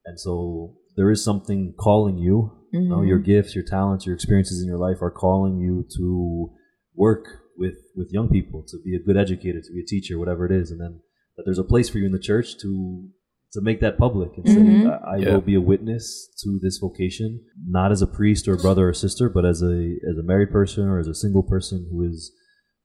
and 0.05 0.19
so 0.19 0.75
there 0.95 1.11
is 1.11 1.23
something 1.23 1.73
calling 1.79 2.17
you. 2.17 2.57
You 2.71 2.87
know, 2.87 3.01
your 3.01 3.17
mm-hmm. 3.17 3.25
gifts, 3.25 3.53
your 3.53 3.65
talents, 3.65 4.05
your 4.05 4.15
experiences 4.15 4.61
in 4.61 4.67
your 4.67 4.77
life 4.77 5.01
are 5.01 5.11
calling 5.11 5.59
you 5.59 5.85
to 5.97 6.51
work 6.95 7.25
with 7.57 7.75
with 7.97 8.13
young 8.13 8.29
people, 8.29 8.63
to 8.69 8.77
be 8.85 8.95
a 8.95 8.99
good 9.05 9.17
educator, 9.17 9.59
to 9.59 9.73
be 9.73 9.81
a 9.81 9.85
teacher, 9.85 10.17
whatever 10.17 10.45
it 10.45 10.53
is, 10.53 10.71
and 10.71 10.79
then 10.79 11.01
that 11.35 11.43
there's 11.43 11.59
a 11.59 11.65
place 11.65 11.89
for 11.89 11.97
you 11.97 12.05
in 12.05 12.13
the 12.13 12.19
church 12.19 12.57
to 12.61 13.09
to 13.51 13.59
make 13.61 13.81
that 13.81 13.97
public 13.97 14.31
and 14.37 14.47
say, 14.47 14.55
mm-hmm. 14.55 14.87
I, 14.87 15.15
I 15.15 15.17
Yeah. 15.17 15.33
will 15.33 15.41
be 15.41 15.55
a 15.55 15.61
witness 15.61 16.29
to 16.43 16.59
this 16.63 16.77
vocation, 16.77 17.41
not 17.67 17.91
as 17.91 18.01
a 18.01 18.07
priest 18.07 18.47
or 18.47 18.53
a 18.53 18.57
brother 18.57 18.87
or 18.87 18.93
sister, 18.93 19.27
but 19.27 19.43
as 19.43 19.61
a 19.61 19.97
as 20.09 20.17
a 20.17 20.23
married 20.23 20.51
person 20.51 20.85
or 20.87 20.99
as 20.99 21.07
a 21.07 21.15
single 21.15 21.43
person 21.43 21.89
who 21.91 22.03
is 22.07 22.31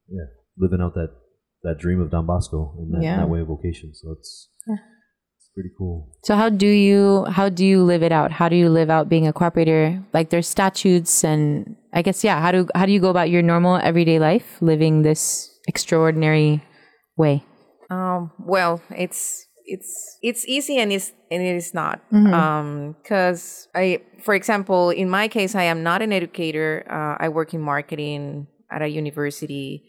yeah 0.08 0.26
living 0.58 0.80
out 0.80 0.94
that 0.94 1.10
that 1.62 1.78
dream 1.78 2.00
of 2.00 2.10
Don 2.10 2.26
Bosco 2.26 2.74
in 2.78 2.90
that, 2.92 3.02
Yeah. 3.02 3.16
that 3.18 3.28
way 3.28 3.40
of 3.40 3.48
vocation. 3.48 3.92
So 3.94 4.12
it's 4.12 4.48
it's 4.68 5.50
pretty 5.54 5.70
cool. 5.76 6.12
So 6.24 6.34
how 6.36 6.48
do 6.48 6.66
you 6.68 7.24
how 7.26 7.48
do 7.48 7.64
you 7.64 7.82
live 7.82 8.02
it 8.02 8.12
out? 8.12 8.30
How 8.32 8.48
do 8.48 8.56
you 8.56 8.68
live 8.68 8.90
out 8.90 9.08
being 9.08 9.26
a 9.26 9.32
cooperator? 9.32 10.04
Like 10.12 10.30
there's 10.30 10.46
statutes 10.48 11.24
and 11.24 11.76
I 11.92 12.02
guess 12.02 12.22
yeah, 12.24 12.40
how 12.40 12.52
do 12.52 12.68
how 12.74 12.86
do 12.86 12.92
you 12.92 13.00
go 13.00 13.10
about 13.10 13.30
your 13.30 13.42
normal 13.42 13.76
everyday 13.76 14.18
life 14.18 14.60
living 14.60 15.02
this 15.02 15.50
extraordinary 15.68 16.62
way? 17.16 17.44
Um, 17.90 18.30
well, 18.38 18.82
it's 18.90 19.46
it's 19.64 20.18
it's 20.22 20.46
easy 20.46 20.78
and 20.78 20.92
it's 20.92 21.12
and 21.30 21.42
it 21.42 21.56
is 21.56 21.74
not. 21.74 22.00
Um, 22.12 22.94
because 23.02 23.66
I, 23.74 24.02
for 24.22 24.34
example, 24.34 24.90
in 24.90 25.10
my 25.10 25.26
case, 25.28 25.54
I 25.54 25.64
am 25.64 25.82
not 25.82 26.02
an 26.02 26.12
educator. 26.12 26.84
Uh, 26.88 27.16
I 27.24 27.28
work 27.30 27.52
in 27.54 27.60
marketing 27.60 28.46
at 28.70 28.82
a 28.82 28.88
university, 28.88 29.82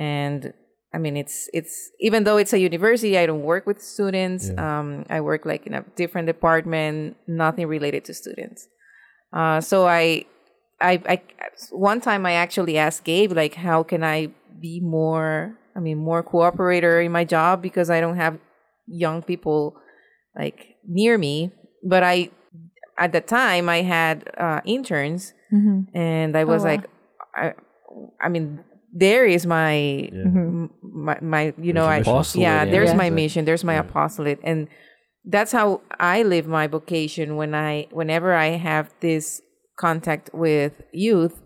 and 0.00 0.54
I 0.94 0.98
mean, 0.98 1.16
it's 1.16 1.48
it's 1.52 1.90
even 2.00 2.24
though 2.24 2.38
it's 2.38 2.52
a 2.52 2.58
university, 2.58 3.18
I 3.18 3.26
don't 3.26 3.42
work 3.42 3.66
with 3.66 3.80
students. 3.82 4.50
Um, 4.58 5.04
I 5.10 5.20
work 5.20 5.44
like 5.44 5.66
in 5.66 5.74
a 5.74 5.84
different 5.94 6.26
department, 6.26 7.16
nothing 7.28 7.66
related 7.68 8.04
to 8.06 8.14
students. 8.14 8.66
Uh, 9.32 9.60
so 9.60 9.86
I, 9.86 10.24
I, 10.80 10.92
I, 11.06 11.22
one 11.70 12.00
time 12.00 12.26
I 12.26 12.32
actually 12.32 12.78
asked 12.78 13.04
Gabe, 13.04 13.32
like, 13.32 13.54
how 13.54 13.84
can 13.84 14.02
I 14.02 14.30
be 14.58 14.80
more, 14.80 15.54
I 15.76 15.80
mean, 15.80 15.98
more 15.98 16.22
cooperator 16.24 17.04
in 17.04 17.12
my 17.12 17.24
job 17.24 17.62
because 17.62 17.90
I 17.90 18.00
don't 18.00 18.16
have 18.16 18.38
young 18.88 19.22
people 19.22 19.76
like 20.34 20.76
near 20.88 21.16
me. 21.18 21.52
But 21.84 22.02
I, 22.02 22.30
at 22.98 23.12
the 23.12 23.20
time, 23.20 23.68
I 23.68 23.82
had 23.82 24.28
uh, 24.36 24.60
interns, 24.64 25.34
and 25.94 26.36
I 26.36 26.44
was 26.44 26.62
wow. 26.62 26.70
like, 26.70 26.90
I, 27.36 27.52
I 28.20 28.28
mean, 28.28 28.64
there 28.92 29.24
is 29.26 29.46
my, 29.46 30.08
m- 30.12 30.70
my, 30.82 31.18
my, 31.20 31.54
you 31.60 31.72
know, 31.72 31.84
I, 31.86 31.98
yeah, 32.04 32.22
yeah. 32.34 32.64
there's 32.64 32.90
Yeah. 32.90 32.96
my 32.96 33.10
mission, 33.10 33.44
there's 33.44 33.64
my 33.64 33.74
apostolate, 33.74 34.40
and 34.42 34.68
that's 35.24 35.52
how 35.52 35.82
I 35.98 36.22
live 36.22 36.46
my 36.46 36.66
vocation 36.66 37.36
when 37.36 37.54
I 37.54 37.86
whenever 37.92 38.34
I 38.34 38.48
have 38.56 38.92
this 39.00 39.42
contact 39.78 40.30
with 40.32 40.82
youth 40.92 41.40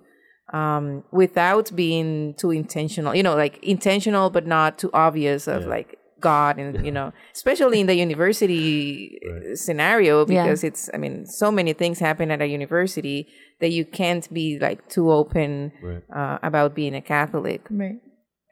um 0.52 1.02
without 1.12 1.74
being 1.74 2.34
too 2.34 2.50
intentional 2.50 3.14
you 3.14 3.22
know 3.22 3.34
like 3.34 3.58
intentional 3.62 4.28
but 4.28 4.46
not 4.46 4.76
too 4.78 4.90
obvious 4.92 5.48
of 5.48 5.64
like 5.66 5.96
god 6.20 6.58
and 6.58 6.84
you 6.84 6.92
know 6.92 7.12
especially 7.34 7.80
in 7.80 7.86
the 7.86 7.94
university 7.94 9.18
uh, 9.26 9.54
scenario 9.56 10.26
Yeah. 10.26 10.42
because 10.44 10.62
it's 10.64 10.90
i 10.92 10.98
mean 10.98 11.26
so 11.26 11.50
many 11.50 11.72
things 11.72 11.98
happen 11.98 12.30
at 12.30 12.42
a 12.42 12.46
university 12.46 13.26
that 13.60 13.70
you 13.70 13.84
can't 13.84 14.32
be 14.32 14.58
like 14.58 14.88
too 14.88 15.10
open 15.10 15.72
Right. 15.82 16.02
uh, 16.14 16.38
about 16.42 16.74
being 16.74 16.94
a 16.94 17.00
catholic 17.02 17.62
Right. 17.70 18.00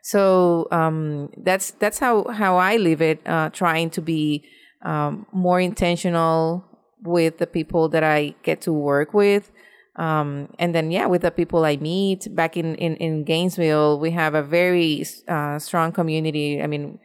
so 0.03 0.67
um, 0.71 1.31
that's 1.37 1.71
that's 1.73 1.99
how 1.99 2.25
how 2.29 2.57
I 2.57 2.77
live 2.77 3.01
it. 3.03 3.21
Uh, 3.27 3.51
trying 3.51 3.91
to 3.91 4.01
be 4.03 4.45
um, 4.85 5.27
more 5.33 5.61
intentional 5.61 6.65
with 7.05 7.39
the 7.39 7.47
people 7.47 7.89
that 7.91 8.03
I 8.03 8.35
get 8.43 8.61
to 8.63 8.73
work 8.73 9.15
with, 9.15 9.51
um, 9.97 10.49
and 10.59 10.75
then 10.75 10.91
yeah, 10.91 11.07
with 11.07 11.23
the 11.23 11.31
people 11.31 11.65
I 11.65 11.77
meet 11.77 12.35
back 12.35 12.57
in 12.57 12.75
in, 12.77 12.97
in 12.97 13.25
Gainesville, 13.25 14.01
we 14.01 14.11
have 14.11 14.35
a 14.35 14.43
very 14.43 15.05
uh, 15.29 15.59
strong 15.59 15.93
community. 15.93 16.61
I 16.63 16.67
mean, 16.67 16.99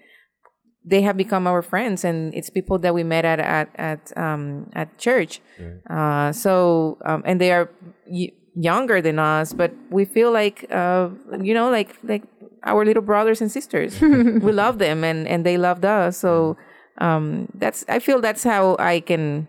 they 0.87 1.01
have 1.01 1.17
become 1.17 1.47
our 1.47 1.61
friends, 1.61 2.05
and 2.05 2.33
it's 2.33 2.49
people 2.49 2.79
that 2.79 2.93
we 2.93 3.03
met 3.03 3.25
at 3.25 3.39
at 3.39 3.69
at 3.75 4.17
um, 4.17 4.69
at 4.73 4.97
church. 4.97 5.41
Uh, 5.89 6.31
so 6.31 6.97
um, 7.05 7.23
and 7.25 7.41
they 7.41 7.51
are 7.51 7.69
y- 8.07 8.31
younger 8.55 9.01
than 9.01 9.19
us, 9.19 9.53
but 9.53 9.71
we 9.89 10.05
feel 10.05 10.31
like 10.31 10.65
uh, 10.71 11.09
you 11.41 11.53
know, 11.53 11.69
like 11.69 11.95
like 12.03 12.23
our 12.63 12.85
little 12.85 13.03
brothers 13.03 13.41
and 13.41 13.51
sisters. 13.51 13.99
we 14.01 14.51
love 14.51 14.79
them, 14.79 15.03
and 15.03 15.27
and 15.27 15.45
they 15.45 15.57
loved 15.57 15.85
us. 15.85 16.17
So 16.17 16.57
um, 16.99 17.49
that's 17.53 17.83
I 17.89 17.99
feel 17.99 18.21
that's 18.21 18.43
how 18.43 18.75
I 18.79 18.99
can 19.01 19.47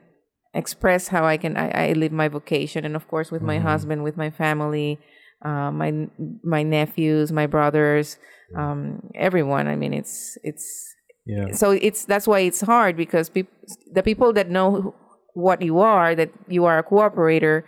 express 0.54 1.08
how 1.08 1.24
I 1.24 1.36
can 1.36 1.56
I, 1.56 1.90
I 1.90 1.92
live 1.92 2.12
my 2.12 2.28
vocation, 2.28 2.84
and 2.84 2.96
of 2.96 3.06
course 3.08 3.30
with 3.30 3.42
my 3.42 3.58
husband, 3.58 4.02
with 4.02 4.16
my 4.16 4.30
family, 4.30 4.98
uh, 5.44 5.70
my 5.70 6.08
my 6.42 6.62
nephews, 6.62 7.32
my 7.32 7.46
brothers, 7.46 8.18
um, 8.56 9.10
everyone. 9.14 9.68
I 9.68 9.76
mean, 9.76 9.94
it's 9.94 10.36
it's 10.42 10.87
Yeah. 11.28 11.52
so 11.52 11.66
it's 11.72 12.04
that's 12.06 12.26
why 12.26 12.40
it's 12.40 12.62
hard 12.62 12.96
because 12.96 13.28
peop- 13.28 13.52
the 13.92 14.02
people 14.02 14.32
that 14.32 14.48
know 14.56 14.94
what 15.34 15.60
you 15.62 15.78
are 15.78 16.14
that 16.20 16.30
you 16.48 16.64
are 16.64 16.78
a 16.78 16.82
cooperator 16.82 17.62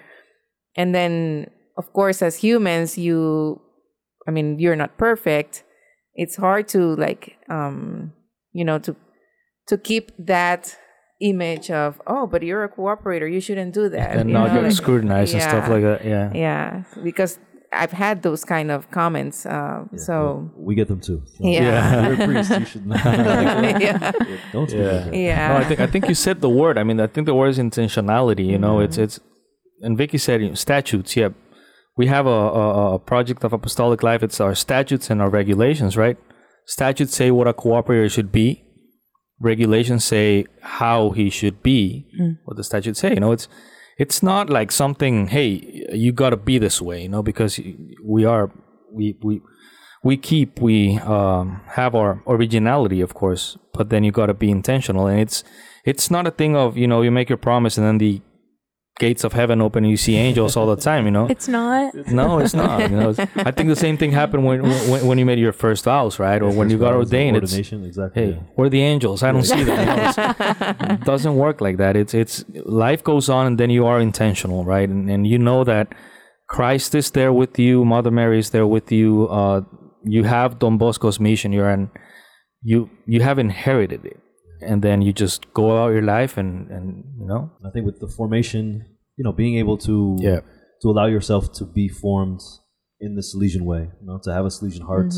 and 0.80 0.94
then 0.94 1.14
of 1.76 1.92
course 1.92 2.22
as 2.28 2.36
humans 2.36 2.96
you 3.06 3.60
i 4.26 4.30
mean 4.30 4.58
you're 4.58 4.76
not 4.84 4.96
perfect 4.96 5.62
it's 6.14 6.36
hard 6.36 6.64
to 6.74 6.96
like 6.96 7.36
um 7.48 8.12
you 8.58 8.64
know 8.64 8.78
to 8.86 8.96
to 9.68 9.76
keep 9.78 10.10
that 10.18 10.74
image 11.20 11.70
of 11.70 12.00
oh 12.06 12.26
but 12.26 12.42
you're 12.42 12.64
a 12.64 12.68
cooperator 12.68 13.30
you 13.30 13.40
shouldn't 13.40 13.74
do 13.74 13.88
that 13.90 14.16
And 14.16 14.30
not 14.32 14.48
know, 14.48 14.54
get 14.54 14.62
like- 14.64 14.72
scrutinized 14.72 15.34
and 15.34 15.42
stuff 15.42 15.68
like 15.68 15.82
that. 15.82 16.00
Yeah. 16.04 16.32
yeah 16.34 16.82
because 17.04 17.38
i've 17.72 17.92
had 17.92 18.22
those 18.22 18.44
kind 18.44 18.70
of 18.70 18.90
comments 18.90 19.46
uh 19.46 19.84
so 19.96 20.50
we 20.56 20.74
get 20.74 20.88
them 20.88 21.00
too. 21.00 21.22
So 21.26 21.40
Yeah. 21.40 22.08
you're 22.08 22.14
a 22.22 22.26
priest. 22.26 22.50
You 22.50 22.64
should 22.72 22.86
not. 22.86 23.04
yeah 23.04 24.12
Don't 24.52 24.68
speak 24.70 24.80
like 24.80 25.14
yeah 25.14 25.48
No, 25.48 25.56
I 25.62 25.64
think 25.68 25.80
I 25.80 25.86
think 25.86 26.08
you 26.08 26.14
said 26.14 26.40
the 26.40 26.48
word. 26.62 26.76
I 26.78 26.82
mean, 26.88 26.98
I 27.00 27.06
think 27.06 27.26
the 27.26 27.34
word 27.34 27.48
is 27.54 27.58
intentionality. 27.58 28.46
You 28.54 28.58
know, 28.58 28.80
it's 28.80 28.98
it's, 28.98 29.20
and 29.82 29.96
Vicky 29.96 30.18
said 30.18 30.42
you 30.42 30.48
know, 30.48 30.54
statutes. 30.54 31.16
Yeah, 31.16 31.30
we 31.96 32.06
have 32.14 32.26
a, 32.26 32.40
a 32.62 32.64
a 32.96 32.98
project 32.98 33.44
of 33.44 33.52
apostolic 33.52 34.02
life. 34.02 34.22
It's 34.26 34.40
our 34.40 34.54
statutes 34.54 35.06
and 35.10 35.18
our 35.22 35.30
regulations, 35.40 35.96
right? 36.04 36.16
Statutes 36.66 37.14
say 37.20 37.30
what 37.30 37.46
a 37.48 37.54
cooperator 37.54 38.10
should 38.16 38.30
be. 38.32 38.48
Regulations 39.40 40.04
say 40.04 40.44
how 40.60 41.10
he 41.18 41.30
should 41.30 41.62
be. 41.62 41.80
What 42.44 42.56
the 42.58 42.64
statutes 42.64 42.98
say, 43.00 43.10
you 43.14 43.20
know, 43.24 43.32
it's 43.32 43.48
it's 44.00 44.22
not 44.22 44.48
like 44.48 44.72
something. 44.72 45.26
Hey, 45.26 45.86
you 45.92 46.10
got 46.10 46.30
to 46.30 46.38
be 46.38 46.58
this 46.58 46.80
way, 46.80 47.02
you 47.02 47.08
know, 47.10 47.22
because 47.22 47.60
we 48.02 48.24
are 48.24 48.50
we 48.90 49.14
we 49.20 49.42
we 50.02 50.16
keep 50.16 50.58
we 50.58 50.98
um, 51.00 51.60
have 51.66 51.94
our 51.94 52.22
originality, 52.26 53.02
of 53.02 53.12
course, 53.12 53.58
but 53.74 53.90
then 53.90 54.02
you 54.02 54.10
got 54.10 54.26
to 54.26 54.34
be 54.34 54.50
intentional, 54.50 55.06
and 55.06 55.20
it's 55.20 55.44
it's 55.84 56.10
not 56.10 56.26
a 56.26 56.30
thing 56.30 56.56
of 56.56 56.78
you 56.78 56.88
know 56.88 57.02
you 57.02 57.10
make 57.10 57.28
your 57.28 57.36
promise 57.36 57.76
and 57.76 57.86
then 57.86 57.98
the 57.98 58.22
gates 58.98 59.24
of 59.24 59.32
heaven 59.32 59.62
open 59.62 59.84
and 59.84 59.90
you 59.90 59.96
see 59.96 60.16
angels 60.16 60.56
all 60.56 60.66
the 60.66 60.76
time. 60.76 61.04
You 61.06 61.10
know, 61.10 61.26
It's 61.28 61.48
not. 61.48 61.94
no, 62.08 62.38
it's 62.38 62.52
not. 62.52 62.90
You 62.90 62.96
know, 62.96 63.10
it's- 63.10 63.28
I 63.36 63.50
think 63.50 63.68
the 63.70 63.76
same 63.76 63.96
thing 63.96 64.12
happened 64.12 64.44
when 64.44 64.62
when, 64.62 65.06
when 65.06 65.18
you 65.18 65.24
made 65.24 65.38
your 65.38 65.52
first 65.52 65.84
vows, 65.84 66.18
right, 66.18 66.40
or 66.42 66.50
when 66.50 66.68
you 66.70 66.78
got 66.78 66.92
First 66.94 67.10
vows 67.10 67.20
and 67.20 67.36
ordained. 67.36 67.36
It's 67.38 67.72
exactly. 67.72 68.22
hey, 68.22 68.30
yeah. 68.32 68.42
we're 68.56 68.68
the 68.68 68.82
angels. 68.82 69.22
I 69.22 69.32
don't 69.32 69.44
see 69.44 69.62
them. 69.64 69.78
You 69.78 69.86
know, 69.86 70.34
it 70.94 71.04
doesn't 71.04 71.34
work 71.36 71.60
like 71.60 71.76
that. 71.78 71.96
It's 71.96 72.12
it's 72.14 72.44
life 72.64 73.02
goes 73.02 73.28
on, 73.30 73.46
and 73.46 73.58
then 73.58 73.70
you 73.70 73.86
are 73.86 74.00
intentional, 74.00 74.64
right? 74.64 74.88
And 74.88 75.10
and 75.10 75.26
you 75.26 75.38
know 75.38 75.64
that 75.64 75.94
Christ 76.48 76.94
is 76.94 77.10
there 77.12 77.32
with 77.32 77.58
you. 77.58 77.84
Mother 77.84 78.10
Mary 78.10 78.38
is 78.38 78.50
there 78.50 78.66
with 78.66 78.90
you. 78.92 79.28
Uh, 79.28 79.62
you 80.04 80.24
have 80.24 80.58
Don 80.58 80.76
Bosco's 80.78 81.18
mission. 81.20 81.52
You're 81.52 81.70
an 81.70 81.90
you 82.62 82.90
you 83.06 83.22
have 83.22 83.38
inherited 83.38 84.04
it, 84.04 84.18
and 84.62 84.82
then 84.82 85.02
you 85.02 85.12
just 85.12 85.52
go 85.54 85.70
about 85.70 85.92
your 85.92 86.02
life, 86.02 86.36
and 86.36 86.70
and 86.70 87.04
you 87.18 87.26
know, 87.26 87.50
I 87.66 87.70
think 87.70 87.86
with 87.86 88.00
the 88.00 88.08
formation, 88.08 88.84
you 89.16 89.24
know, 89.24 89.32
being 89.32 89.56
able 89.56 89.76
to 89.88 90.16
Yeah. 90.20 90.40
to 90.82 90.88
allow 90.90 91.06
yourself 91.06 91.52
to 91.58 91.64
be 91.64 91.88
formed 91.88 92.40
in 93.00 93.14
the 93.14 93.22
Salesian 93.22 93.62
way, 93.62 93.82
you 94.00 94.06
know, 94.06 94.18
to 94.24 94.30
have 94.32 94.44
a 94.44 94.48
Salesian 94.48 94.82
heart, 94.92 95.10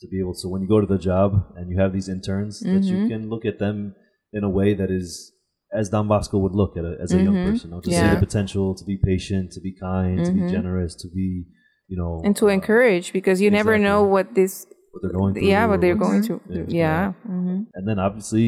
to 0.00 0.06
be 0.08 0.18
able 0.20 0.34
to 0.40 0.48
when 0.48 0.62
you 0.62 0.68
go 0.68 0.80
to 0.80 0.86
the 0.86 0.98
job 0.98 1.30
and 1.56 1.70
you 1.70 1.76
have 1.82 1.92
these 1.92 2.08
interns, 2.08 2.60
that 2.60 2.84
you 2.92 2.98
can 3.08 3.28
look 3.32 3.44
at 3.44 3.58
them 3.58 3.94
in 4.32 4.42
a 4.44 4.50
way 4.50 4.74
that 4.74 4.90
is 4.90 5.32
as 5.72 5.88
Don 5.90 6.06
Bosco 6.08 6.38
would 6.38 6.52
look 6.52 6.76
at 6.76 6.84
a, 6.84 6.96
as 7.02 7.12
a 7.12 7.20
young 7.20 7.38
person, 7.48 7.70
you 7.70 7.74
know, 7.76 7.80
to 7.82 7.90
see 7.90 8.08
the 8.14 8.20
potential, 8.26 8.74
to 8.76 8.84
be 8.84 8.96
patient, 8.96 9.50
to 9.52 9.60
be 9.60 9.72
kind, 9.72 10.24
to 10.24 10.32
be 10.32 10.42
generous, 10.56 10.94
to 11.02 11.08
be, 11.08 11.44
you 11.88 11.96
know, 12.00 12.20
and 12.24 12.36
to 12.36 12.46
uh, 12.46 12.52
encourage 12.58 13.12
because 13.12 13.40
you 13.40 13.50
never 13.50 13.76
know 13.78 14.02
what 14.04 14.34
this 14.34 14.66
what 14.92 15.02
they're 15.02 15.12
going 15.20 15.34
through. 15.34 15.48
yeah 15.54 15.66
what 15.66 15.80
they're 15.82 15.96
going 16.06 16.22
through 16.22 16.40
Yeah. 16.48 16.64
yeah, 16.68 17.12
hmm 17.26 17.62
and 17.74 17.86
then 17.88 17.98
obviously 17.98 18.46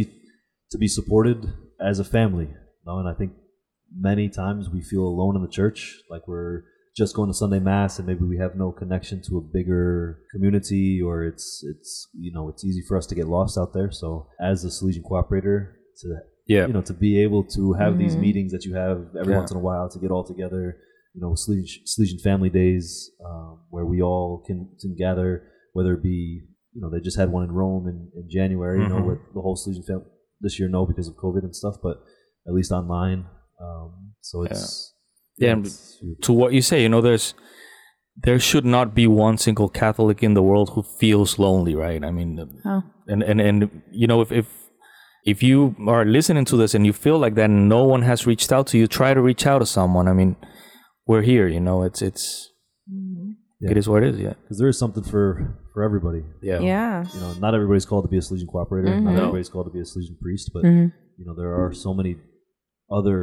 to 0.70 0.78
be 0.78 0.88
supported 0.88 1.46
as 1.80 1.98
a 1.98 2.04
family. 2.04 2.46
You 2.46 2.84
know, 2.86 2.98
and 2.98 3.08
I 3.08 3.14
think 3.14 3.32
many 3.94 4.28
times 4.28 4.68
we 4.70 4.82
feel 4.82 5.02
alone 5.02 5.36
in 5.36 5.42
the 5.42 5.48
church, 5.48 5.98
like 6.10 6.26
we're 6.28 6.64
just 6.96 7.14
going 7.14 7.30
to 7.30 7.34
Sunday 7.34 7.60
mass 7.60 7.98
and 7.98 8.06
maybe 8.08 8.24
we 8.24 8.38
have 8.38 8.56
no 8.56 8.72
connection 8.72 9.22
to 9.28 9.38
a 9.38 9.40
bigger 9.40 10.18
community 10.32 11.00
or 11.00 11.24
it's 11.24 11.62
it's 11.70 12.08
you 12.12 12.32
know 12.32 12.48
it's 12.48 12.64
easy 12.64 12.82
for 12.88 12.96
us 12.96 13.06
to 13.06 13.14
get 13.14 13.28
lost 13.28 13.56
out 13.56 13.72
there. 13.72 13.90
So 13.92 14.28
as 14.40 14.64
a 14.64 14.68
Salesian 14.68 15.02
cooperator 15.08 15.74
to 16.00 16.16
yeah, 16.46 16.66
you 16.66 16.72
know 16.72 16.82
to 16.82 16.94
be 16.94 17.22
able 17.22 17.44
to 17.56 17.74
have 17.74 17.98
these 17.98 18.16
meetings 18.16 18.50
that 18.52 18.64
you 18.64 18.74
have 18.74 19.06
every 19.20 19.32
Yeah. 19.32 19.38
once 19.38 19.50
in 19.52 19.56
a 19.58 19.60
while 19.60 19.88
to 19.90 19.98
get 19.98 20.10
all 20.10 20.24
together 20.24 20.76
you 21.14 21.20
know 21.20 21.34
Salesian, 21.34 21.82
Salesian 21.86 22.20
family 22.20 22.48
days 22.50 23.10
um, 23.24 23.60
where 23.70 23.84
we 23.86 24.02
all 24.02 24.42
can, 24.46 24.68
can 24.80 24.94
gather 24.96 25.44
whether 25.74 25.94
it 25.94 26.02
be 26.02 26.42
you 26.72 26.80
know 26.80 26.90
they 26.90 27.00
just 27.00 27.18
had 27.18 27.30
one 27.30 27.44
in 27.44 27.52
Rome 27.52 27.86
in, 27.86 28.10
in 28.20 28.28
January 28.30 28.80
you 28.82 28.88
know 28.88 28.96
Mhm. 29.02 29.06
with 29.06 29.18
the 29.34 29.40
whole 29.40 29.56
Salesian 29.56 29.86
family 29.86 30.06
this 30.40 30.58
year 30.58 30.68
no 30.68 30.86
because 30.86 31.08
of 31.08 31.14
COVID 31.16 31.42
and 31.42 31.54
stuff 31.54 31.76
but 31.82 31.96
at 32.46 32.52
least 32.54 32.70
online 32.72 33.26
um, 33.60 34.12
so 34.20 34.42
it's 34.44 34.94
Yeah, 35.36 35.52
and 35.52 35.66
it's- 35.66 35.96
to 36.22 36.32
what 36.32 36.52
you 36.52 36.62
say, 36.62 36.82
you 36.82 36.88
know, 36.88 37.00
there's 37.00 37.34
there 38.26 38.40
should 38.40 38.64
not 38.64 38.94
be 38.94 39.06
one 39.06 39.36
single 39.38 39.68
Catholic 39.68 40.22
in 40.22 40.34
the 40.34 40.42
world 40.42 40.70
who 40.74 40.82
feels 40.82 41.38
lonely, 41.38 41.74
right? 41.74 42.02
I 42.04 42.10
mean, 42.10 42.30
Oh. 42.64 42.82
and 43.06 43.22
and 43.22 43.40
and 43.40 43.82
you 43.92 44.06
know, 44.10 44.20
if 44.20 44.30
if 44.32 44.46
if 45.24 45.42
you 45.42 45.76
are 45.86 46.04
listening 46.04 46.44
to 46.46 46.56
this 46.56 46.74
and 46.74 46.84
you 46.86 46.92
feel 46.92 47.18
like 47.24 47.34
that, 47.36 47.50
and 47.50 47.68
no 47.68 47.84
one 47.84 48.02
has 48.02 48.26
reached 48.26 48.50
out 48.52 48.66
to 48.68 48.78
you, 48.78 48.86
try 48.88 49.14
to 49.14 49.20
reach 49.22 49.46
out 49.46 49.60
to 49.60 49.66
someone. 49.66 50.08
I 50.08 50.14
mean, 50.14 50.34
we're 51.06 51.22
here. 51.22 51.46
You 51.48 51.60
know, 51.60 51.84
it's 51.84 52.02
it's 52.02 52.50
Yeah. 53.60 53.70
it 53.72 53.76
is 53.76 53.88
what 53.88 54.02
it 54.04 54.14
is. 54.14 54.20
Yeah, 54.20 54.34
because 54.42 54.58
there 54.58 54.68
is 54.68 54.78
something 54.78 55.02
for 55.02 55.58
for 55.74 55.82
everybody. 55.82 56.22
Yeah, 56.42 56.60
yeah. 56.60 57.04
You 57.14 57.20
know 57.20 57.32
not 57.44 57.54
everybody's 57.54 57.84
called 57.86 58.04
to 58.04 58.08
be 58.08 58.18
a 58.18 58.20
Salesian 58.20 58.46
cooperator. 58.54 59.02
Not 59.02 59.16
everybody's 59.18 59.48
called 59.48 59.66
to 59.66 59.72
be 59.72 59.80
a 59.80 59.88
Salesian 59.90 60.18
priest 60.20 60.50
but 60.54 60.62
Mhm. 60.64 60.92
you 61.18 61.24
know 61.26 61.34
there 61.34 61.52
are 61.60 61.72
so 61.72 61.92
many 61.92 62.16
other 62.90 63.20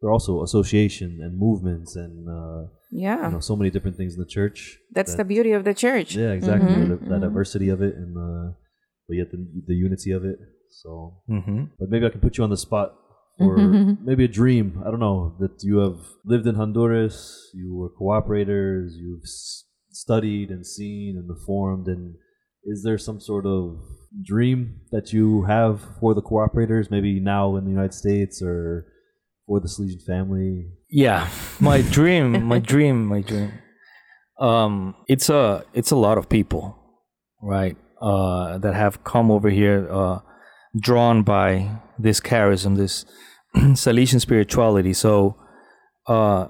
there 0.00 0.08
are 0.10 0.12
also 0.12 0.42
association 0.42 1.18
and 1.22 1.38
movements 1.38 1.96
and 1.96 2.28
uh, 2.28 2.68
yeah. 2.90 3.26
you 3.26 3.32
know 3.32 3.40
so 3.40 3.56
many 3.56 3.70
different 3.70 3.96
things 3.96 4.14
in 4.14 4.20
the 4.20 4.26
church 4.38 4.78
that's 4.92 5.12
that- 5.12 5.18
the 5.18 5.24
beauty 5.24 5.52
of 5.52 5.64
the 5.64 5.74
church. 5.74 6.14
Yeah 6.16 6.32
exactly. 6.32 6.70
Mhm, 6.70 6.88
the, 7.00 7.08
that 7.10 7.20
diversity 7.20 7.68
of 7.70 7.80
it 7.82 7.94
and 7.96 8.14
the 8.14 8.54
but 9.08 9.14
yet 9.16 9.30
the, 9.32 9.38
the 9.66 9.74
unity 9.74 10.12
of 10.12 10.24
it. 10.24 10.38
So 10.70 11.22
hmm 11.28 11.64
but 11.78 11.88
maybe 11.90 12.04
i 12.06 12.10
can 12.10 12.20
put 12.20 12.36
you 12.38 12.44
on 12.44 12.50
the 12.50 12.56
spot 12.56 12.88
for 13.38 13.56
maybe 14.02 14.24
a 14.24 14.28
dream 14.28 14.82
i 14.86 14.90
don't 14.90 15.00
know 15.00 15.34
that 15.40 15.62
you 15.62 15.78
have 15.78 15.98
lived 16.24 16.46
in 16.46 16.54
honduras 16.54 17.50
you 17.54 17.74
were 17.74 17.90
cooperators 17.90 18.92
you've 18.94 19.24
s- 19.24 19.64
studied 19.90 20.50
and 20.50 20.66
seen 20.66 21.16
and 21.16 21.28
formed 21.44 21.86
and 21.88 22.14
is 22.64 22.82
there 22.82 22.96
some 22.98 23.20
sort 23.20 23.44
of 23.44 23.78
dream 24.24 24.80
that 24.92 25.12
you 25.12 25.42
have 25.44 25.80
for 26.00 26.14
the 26.14 26.22
cooperators 26.22 26.90
maybe 26.90 27.18
now 27.18 27.56
in 27.56 27.64
the 27.64 27.70
united 27.70 27.94
states 27.94 28.40
or 28.42 28.86
for 29.46 29.60
the 29.60 29.68
Salesian 29.68 30.02
family 30.06 30.68
yeah. 30.94 31.28
My 31.58 31.82
dream, 31.90 32.44
my 32.44 32.60
dream, 32.60 33.04
my 33.06 33.20
dream. 33.20 33.52
Um, 34.38 34.94
it's 35.08 35.28
a 35.28 35.64
it's 35.72 35.90
a 35.90 35.96
lot 35.96 36.18
of 36.18 36.28
people, 36.28 36.78
right? 37.42 37.76
Uh, 38.00 38.58
that 38.58 38.74
have 38.74 39.02
come 39.02 39.28
over 39.30 39.50
here, 39.50 39.88
uh, 39.90 40.20
drawn 40.78 41.24
by 41.24 41.68
this 41.98 42.20
charism, 42.20 42.76
this 42.76 43.04
Salesian 43.56 44.20
spirituality. 44.20 44.92
So, 44.92 45.36
uh, 46.06 46.48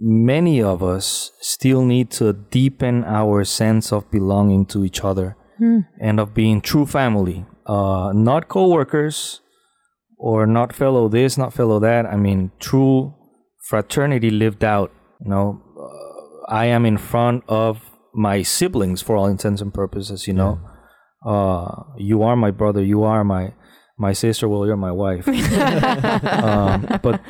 many 0.00 0.62
of 0.62 0.82
us 0.82 1.32
still 1.40 1.84
need 1.84 2.10
to 2.10 2.32
deepen 2.32 3.04
our 3.04 3.44
sense 3.44 3.92
of 3.92 4.10
belonging 4.10 4.66
to 4.66 4.84
each 4.84 5.02
other 5.02 5.36
and 6.00 6.20
of 6.20 6.34
being 6.34 6.60
true 6.60 6.84
family, 6.84 7.46
uh, 7.66 8.12
not 8.14 8.48
co-workers 8.48 9.40
or 10.18 10.46
not 10.46 10.74
fellow 10.74 11.08
this, 11.08 11.38
not 11.38 11.52
fellow 11.52 11.78
that. 11.80 12.06
I 12.06 12.16
mean, 12.16 12.50
true 12.58 13.14
fraternity 13.68 14.30
lived 14.30 14.64
out. 14.64 14.92
You 15.20 15.30
know, 15.30 15.62
uh, 15.78 16.52
I 16.52 16.66
am 16.66 16.84
in 16.84 16.98
front 16.98 17.44
of 17.48 17.90
my 18.14 18.42
siblings 18.42 19.02
for 19.02 19.16
all 19.16 19.26
intents 19.26 19.60
and 19.62 19.72
purposes. 19.72 20.26
You 20.26 20.34
know, 20.34 20.60
uh, 21.24 21.84
you 21.96 22.22
are 22.22 22.36
my 22.36 22.50
brother. 22.50 22.82
You 22.82 23.02
are 23.04 23.24
my 23.24 23.54
my 23.98 24.12
sister. 24.12 24.48
Well, 24.48 24.66
you're 24.66 24.76
my 24.76 24.92
wife. 24.92 25.26
um, 26.42 27.00
but 27.02 27.20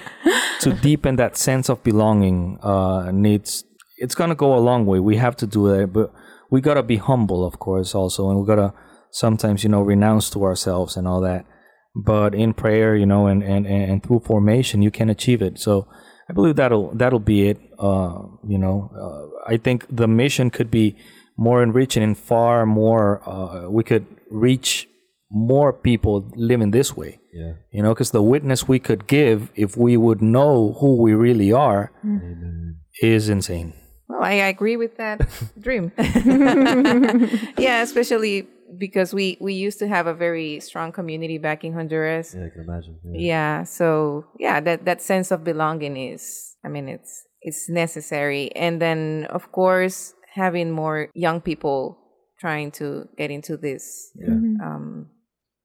to 0.60 0.72
deepen 0.72 1.16
that 1.16 1.36
sense 1.36 1.68
of 1.68 1.82
belonging 1.82 2.58
uh, 2.62 3.10
needs 3.12 3.64
it's 3.96 4.14
gonna 4.14 4.34
go 4.34 4.54
a 4.54 4.60
long 4.60 4.86
way. 4.86 5.00
We 5.00 5.16
have 5.16 5.36
to 5.36 5.46
do 5.46 5.68
that, 5.68 5.92
but 5.92 6.12
we 6.50 6.60
gotta 6.60 6.82
be 6.82 6.96
humble, 6.96 7.44
of 7.44 7.58
course, 7.58 7.94
also, 7.94 8.30
and 8.30 8.40
we 8.40 8.46
gotta 8.46 8.72
sometimes, 9.10 9.64
you 9.64 9.70
know, 9.70 9.82
renounce 9.82 10.30
to 10.30 10.44
ourselves 10.44 10.96
and 10.96 11.08
all 11.08 11.20
that. 11.22 11.46
But 11.94 12.34
in 12.34 12.52
prayer, 12.52 12.94
you 12.94 13.06
know, 13.06 13.26
and 13.26 13.42
and, 13.42 13.66
and, 13.66 13.90
and 13.90 14.02
through 14.02 14.20
formation, 14.20 14.82
you 14.82 14.90
can 14.90 15.08
achieve 15.08 15.40
it. 15.42 15.58
So 15.58 15.88
I 16.28 16.32
believe 16.32 16.56
that'll 16.56 16.94
that'll 16.94 17.20
be 17.20 17.48
it. 17.48 17.58
Uh, 17.78 18.22
you 18.46 18.58
know, 18.58 18.90
uh, 18.94 19.50
I 19.50 19.56
think 19.56 19.86
the 19.88 20.08
mission 20.08 20.50
could 20.50 20.70
be 20.70 20.96
more 21.38 21.62
enriching 21.62 22.02
and 22.02 22.16
far 22.16 22.66
more. 22.66 23.26
Uh, 23.28 23.70
we 23.70 23.82
could 23.82 24.06
reach 24.30 24.88
more 25.30 25.72
people 25.72 26.30
living 26.36 26.70
this 26.70 26.96
way 26.96 27.18
yeah 27.32 27.52
you 27.72 27.82
know 27.82 27.92
because 27.94 28.10
the 28.12 28.22
witness 28.22 28.68
we 28.68 28.78
could 28.78 29.06
give 29.06 29.50
if 29.54 29.76
we 29.76 29.96
would 29.96 30.22
know 30.22 30.76
who 30.80 30.96
we 31.02 31.12
really 31.14 31.52
are 31.52 31.90
amen 32.04 32.76
is 33.02 33.28
insane 33.28 33.72
Well, 34.08 34.22
I 34.22 34.34
agree 34.54 34.76
with 34.78 34.96
that 35.02 35.18
dream. 35.66 35.90
yeah, 37.58 37.82
especially 37.82 38.46
because 38.78 39.14
we 39.14 39.36
we 39.40 39.54
used 39.54 39.78
to 39.78 39.88
have 39.88 40.06
a 40.06 40.14
very 40.14 40.60
strong 40.60 40.92
community 40.92 41.38
back 41.38 41.64
in 41.64 41.72
Honduras. 41.72 42.34
yeah 42.34 42.46
i 42.46 42.50
can 42.50 42.62
imagine 42.68 42.94
yeah. 43.04 43.20
Yeah, 43.32 43.64
so 43.64 44.24
yeah, 44.38 44.60
that 44.60 44.84
that 44.84 45.00
sense 45.02 45.30
of 45.34 45.42
belonging 45.44 45.96
is 45.96 46.54
I 46.64 46.68
mean 46.68 46.88
it's 46.88 47.24
it's 47.42 47.68
necessary. 47.68 48.50
And 48.56 48.80
then 48.80 49.26
of 49.30 49.50
course 49.52 50.14
having 50.34 50.70
more 50.70 51.08
young 51.14 51.40
people 51.40 51.98
trying 52.40 52.70
to 52.80 53.08
get 53.16 53.30
into 53.30 53.56
this 53.56 54.10
Yeah. 54.14 54.38
um 54.66 55.08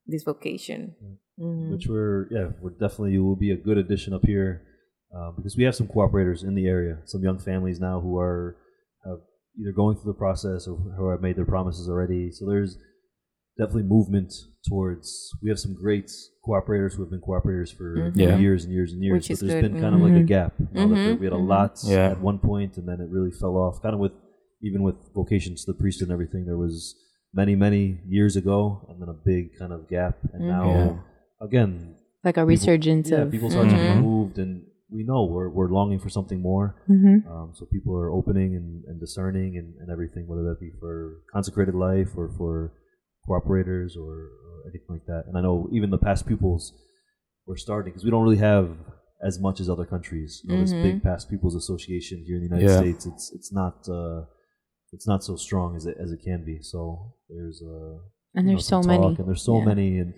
this 0.07 0.23
vocation. 0.23 0.95
Mhm. 1.39 1.71
which 1.71 1.87
we're 1.87 2.27
yeah 2.29 2.49
we're 2.61 2.71
definitely 2.71 3.17
will 3.17 3.35
be 3.35 3.51
a 3.51 3.55
good 3.57 3.77
addition 3.77 4.13
up 4.13 4.25
here 4.25 4.61
uh, 5.15 5.31
because 5.35 5.55
we 5.57 5.63
have 5.63 5.73
some 5.75 5.87
cooperators 5.87 6.43
in 6.43 6.53
the 6.55 6.67
area 6.67 6.99
some 7.05 7.23
young 7.23 7.39
families 7.39 7.79
now 7.79 7.99
who 7.99 8.17
are 8.19 8.57
have 9.05 9.19
either 9.59 9.71
going 9.71 9.95
through 9.95 10.11
the 10.11 10.17
process 10.25 10.67
or 10.67 10.75
who 10.97 11.09
have 11.09 11.21
made 11.21 11.35
their 11.35 11.45
promises 11.45 11.87
already 11.89 12.29
so 12.31 12.45
there's 12.45 12.77
definitely 13.57 13.83
movement 13.83 14.31
towards 14.67 15.31
we 15.41 15.49
have 15.49 15.57
some 15.59 15.73
great 15.73 16.09
cooperators 16.47 16.93
who 16.95 17.01
have 17.03 17.09
been 17.11 17.21
cooperators 17.21 17.69
for, 17.75 18.11
for 18.11 18.19
Yeah. 18.19 18.37
years 18.37 18.63
and 18.65 18.73
years 18.73 18.91
and 18.93 19.01
years 19.03 19.13
Which 19.15 19.27
but 19.29 19.33
is 19.33 19.39
there's 19.39 19.53
good. 19.61 19.71
been 19.73 19.81
kind 19.81 19.95
of 19.95 20.01
like 20.01 20.13
a 20.13 20.23
Mhm. 20.23 20.27
gap 20.27 20.53
you 20.59 20.67
know, 20.73 20.87
that 20.89 20.95
there- 20.95 21.15
we 21.15 21.25
had 21.25 21.33
a 21.33 21.37
lot 21.55 21.79
Yeah. 21.87 22.09
at 22.11 22.21
one 22.21 22.39
point 22.39 22.77
and 22.77 22.87
then 22.87 22.99
it 23.01 23.09
really 23.09 23.31
fell 23.31 23.55
off 23.57 23.81
kind 23.81 23.95
of 23.95 23.99
with 23.99 24.13
even 24.61 24.83
with 24.83 24.95
vocations 25.15 25.65
to 25.65 25.71
the 25.71 25.77
priesthood 25.81 26.09
and 26.09 26.13
everything 26.13 26.45
there 26.45 26.57
was 26.57 26.95
many 27.33 27.55
many 27.55 27.99
years 28.07 28.35
ago 28.35 28.85
and 28.89 29.01
then 29.01 29.09
a 29.09 29.17
big 29.31 29.43
kind 29.59 29.71
of 29.73 29.87
gap 29.89 30.15
and 30.33 30.41
now 30.47 30.65
Yeah. 30.69 31.45
again 31.47 31.95
Like 32.23 32.37
a 32.37 32.41
people- 32.41 32.47
resurgence 32.47 33.09
yeah, 33.09 33.21
of 33.23 33.31
people 33.31 33.49
started 33.49 33.69
to 33.71 33.75
Mhm. 33.77 33.95
be 33.95 34.01
moved 34.01 34.37
and 34.43 34.53
we 34.97 35.03
know 35.09 35.23
we're 35.33 35.49
we're 35.57 35.71
longing 35.79 35.99
for 35.99 36.09
something 36.17 36.41
more. 36.51 36.67
Mm-hmm. 36.93 37.17
Um, 37.31 37.47
so 37.57 37.61
people 37.65 37.93
are 38.01 38.11
opening 38.19 38.49
and, 38.59 38.69
and 38.89 38.99
discerning 38.99 39.51
and, 39.59 39.69
and 39.81 39.87
everything, 39.89 40.23
whether 40.27 40.43
that 40.49 40.59
be 40.59 40.71
for 40.81 41.21
consecrated 41.35 41.75
life 41.89 42.11
or 42.19 42.27
for 42.37 42.73
cooperators 43.27 43.91
or, 43.97 44.13
or 44.47 44.53
anything 44.69 44.89
like 44.95 45.05
that. 45.05 45.23
And 45.27 45.37
I 45.37 45.41
know 45.41 45.69
even 45.71 45.89
the 45.91 45.97
past 45.97 46.27
pupils 46.27 46.73
were 47.47 47.55
starting 47.55 47.91
because 47.93 48.03
we 48.03 48.11
don't 48.11 48.23
really 48.23 48.43
have 48.53 48.67
as 49.23 49.39
much 49.39 49.59
as 49.61 49.69
other 49.69 49.85
countries. 49.85 50.41
You 50.43 50.49
know, 50.55 50.61
This 50.61 50.73
big 50.73 51.01
past 51.03 51.29
pupils 51.29 51.55
association 51.55 52.23
here 52.27 52.35
in 52.37 52.41
the 52.43 52.49
United 52.49 52.67
Yeah. 52.69 52.79
States, 52.83 53.05
it's 53.05 53.25
it's 53.37 53.51
not 53.53 53.75
uh, 53.87 54.25
it's 54.93 55.07
not 55.07 55.23
so 55.23 55.35
strong 55.35 55.75
as 55.75 55.85
it 55.85 55.97
as 56.03 56.11
it 56.11 56.19
can 56.23 56.43
be. 56.45 56.57
So 56.61 57.13
there's 57.29 57.61
uh, 57.61 57.97
And 58.35 58.45
you 58.47 58.51
know, 58.53 58.57
there's 58.57 58.67
so 58.67 58.81
some 58.81 58.87
many. 58.91 59.07
and 59.19 59.27
there's 59.27 59.41
so 59.51 59.57
Yeah. 59.59 59.65
many, 59.65 59.97
and 59.99 60.13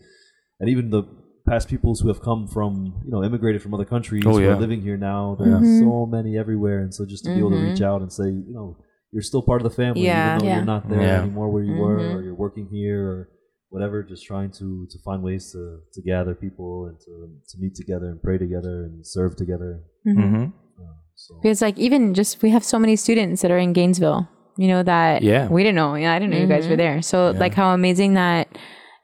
and 0.59 0.69
even 0.69 0.89
the 0.89 1.03
past 1.45 1.67
pupils 1.67 1.99
who 2.01 2.07
have 2.07 2.21
come 2.21 2.47
from 2.47 2.71
you 3.05 3.11
know 3.11 3.21
immigrated 3.23 3.61
from 3.61 3.73
other 3.73 3.85
countries 3.95 4.23
Oh, 4.25 4.31
who 4.33 4.41
yeah. 4.41 4.53
are 4.55 4.59
living 4.59 4.81
here 4.81 4.97
now. 4.97 5.35
There's 5.39 5.61
Mhm. 5.63 5.79
so 5.83 6.05
many 6.05 6.37
everywhere, 6.37 6.79
and 6.83 6.93
so 6.93 7.05
just 7.05 7.23
to 7.25 7.29
be 7.33 7.39
able 7.39 7.51
to 7.51 7.61
reach 7.69 7.81
out 7.81 8.01
and 8.01 8.11
say, 8.11 8.29
you 8.49 8.53
know, 8.53 8.77
you're 9.11 9.21
still 9.31 9.41
part 9.43 9.59
of 9.61 9.65
the 9.69 9.75
family, 9.83 10.03
Yeah. 10.05 10.15
even 10.35 10.39
though 10.39 10.45
Yeah. 10.49 10.55
you're 10.57 10.65
not 10.75 10.89
there 10.89 11.01
Yeah. 11.01 11.21
anymore 11.23 11.49
where 11.53 11.63
you 11.63 11.75
were, 11.83 11.99
Mhm. 11.99 12.15
or 12.15 12.21
you're 12.25 12.33
working 12.45 12.67
here, 12.77 13.01
or 13.11 13.29
whatever. 13.69 14.03
Just 14.03 14.23
trying 14.25 14.51
to 14.59 14.67
to 14.91 14.97
find 15.07 15.19
ways 15.29 15.51
to 15.53 15.61
to 15.95 16.01
gather 16.01 16.33
people 16.45 16.71
and 16.87 16.97
to 17.05 17.11
to 17.49 17.55
meet 17.63 17.75
together 17.75 18.07
and 18.11 18.21
pray 18.27 18.37
together 18.45 18.75
and 18.85 19.05
serve 19.05 19.35
together. 19.35 19.71
Mm-hmm. 20.07 20.43
Uh, 20.81 20.95
so 21.15 21.31
Because 21.41 21.61
like 21.61 21.77
even 21.77 22.13
just 22.13 22.41
we 22.41 22.49
have 22.51 22.63
so 22.63 22.77
many 22.79 22.95
students 22.95 23.41
that 23.41 23.51
are 23.51 23.57
in 23.67 23.73
Gainesville, 23.73 24.27
you 24.57 24.67
know 24.67 24.83
that 24.83 25.23
Yeah. 25.23 25.47
we 25.47 25.63
didn't 25.63 25.75
know. 25.75 25.95
Yeah, 25.95 26.13
I 26.13 26.19
didn't 26.19 26.33
know 26.33 26.39
you 26.39 26.47
guys 26.47 26.65
were 26.65 26.71
mm-hmm. 26.71 26.77
there. 26.77 27.01
So 27.01 27.31
like 27.31 27.53
how 27.53 27.73
amazing 27.73 28.13
that 28.15 28.47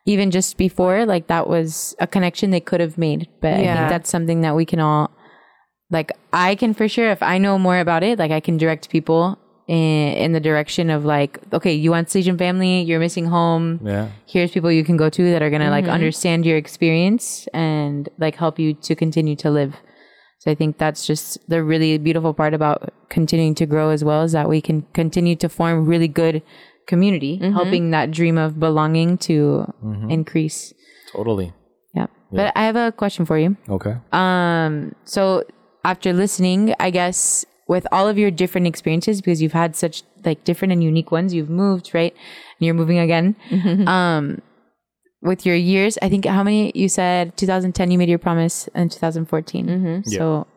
even 0.05 0.31
just 0.31 0.57
before 0.57 1.05
like 1.05 1.27
that 1.27 1.47
was 1.47 1.95
a 1.99 2.07
connection 2.07 2.51
they 2.51 2.59
could 2.59 2.79
have 2.79 2.97
made. 2.97 3.27
But 3.41 3.53
I 3.53 3.57
think 3.57 3.89
that's 3.89 4.09
something 4.09 4.41
that 4.41 4.55
we 4.55 4.65
can 4.65 4.79
all 4.79 5.11
like 5.91 6.11
I 6.33 6.55
can 6.55 6.73
for 6.73 6.87
sure 6.87 7.09
if 7.11 7.23
I 7.23 7.37
know 7.37 7.57
more 7.57 7.79
about 7.79 8.03
it, 8.03 8.19
like 8.19 8.31
I 8.31 8.39
can 8.39 8.57
direct 8.57 8.89
people 8.89 9.37
in, 9.67 10.13
in 10.13 10.31
the 10.33 10.39
direction 10.39 10.89
of 10.89 11.05
like, 11.05 11.39
okay, 11.53 11.73
you 11.73 11.91
want 11.91 12.07
Salesian 12.07 12.37
family, 12.37 12.81
you're 12.81 12.99
missing 12.99 13.25
home. 13.25 13.79
Yeah. 13.83 14.09
Here's 14.27 14.51
people 14.51 14.71
you 14.71 14.83
can 14.83 14.97
go 14.97 15.09
to 15.09 15.31
that 15.31 15.41
are 15.41 15.49
gonna 15.49 15.69
like 15.69 15.85
mm-hmm. 15.85 15.93
understand 15.93 16.45
your 16.45 16.57
experience 16.57 17.47
and 17.53 18.09
like 18.17 18.35
help 18.35 18.59
you 18.59 18.73
to 18.73 18.95
continue 18.95 19.35
to 19.37 19.49
live. 19.49 19.75
So 20.39 20.49
I 20.49 20.55
think 20.55 20.77
that's 20.77 21.05
just 21.05 21.37
the 21.49 21.61
really 21.63 21.97
beautiful 21.97 22.33
part 22.33 22.53
about 22.53 22.93
continuing 23.09 23.55
to 23.55 23.65
grow 23.65 23.89
as 23.89 24.03
well 24.03 24.23
is 24.23 24.31
that 24.31 24.47
we 24.47 24.61
can 24.61 24.83
continue 24.93 25.35
to 25.35 25.49
form 25.49 25.85
really 25.85 26.07
good 26.07 26.41
community, 26.87 27.37
helping 27.37 27.91
that 27.91 28.09
dream 28.09 28.37
of 28.37 28.59
belonging 28.59 29.17
to 29.19 29.71
increase. 30.09 30.73
Totally. 31.11 31.53
Yeah. 31.93 32.07
But 32.31 32.53
I 32.55 32.63
have 32.63 32.77
a 32.77 32.91
question 32.91 33.25
for 33.25 33.37
you. 33.37 33.57
Okay. 33.67 33.97
Um, 34.13 34.95
so 35.03 35.43
after 35.83 36.13
listening, 36.13 36.73
I 36.79 36.89
guess 36.89 37.45
with 37.67 37.85
all 37.91 38.07
of 38.07 38.17
your 38.17 38.31
different 38.31 38.65
experiences, 38.65 39.21
because 39.21 39.41
you've 39.41 39.53
had 39.53 39.75
such 39.75 40.03
like 40.25 40.43
different 40.45 40.71
and 40.71 40.83
unique 40.83 41.11
ones, 41.11 41.33
you've 41.33 41.49
moved, 41.49 41.91
right? 41.93 42.13
And 42.13 42.65
you're 42.65 42.73
moving 42.75 42.97
again. 42.97 43.35
Um, 43.87 44.41
with 45.21 45.45
your 45.45 45.55
years, 45.55 45.97
I 46.01 46.09
think 46.09 46.25
how 46.25 46.43
many 46.43 46.71
you 46.75 46.89
said 46.89 47.35
2010 47.37 47.91
you 47.91 47.97
made 47.97 48.09
your 48.09 48.19
promise 48.19 48.69
and 48.73 48.91
2014. 48.91 50.03
So 50.05 50.47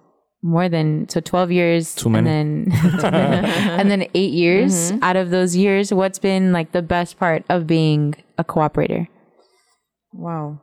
more 0.42 0.68
than 0.68 1.08
so 1.08 1.20
12 1.20 1.52
years 1.52 1.94
Too 1.94 2.10
many. 2.10 2.28
and 2.28 2.70
then 2.70 3.04
and 3.14 3.90
then 3.90 4.06
8 4.12 4.32
years 4.32 4.92
out 5.00 5.14
of 5.14 5.30
those 5.30 5.54
years 5.54 5.94
what's 5.94 6.18
been 6.18 6.52
like 6.52 6.72
the 6.72 6.82
best 6.82 7.16
part 7.16 7.44
of 7.48 7.68
being 7.68 8.16
a 8.38 8.42
cooperator 8.42 9.06
Wow. 10.12 10.60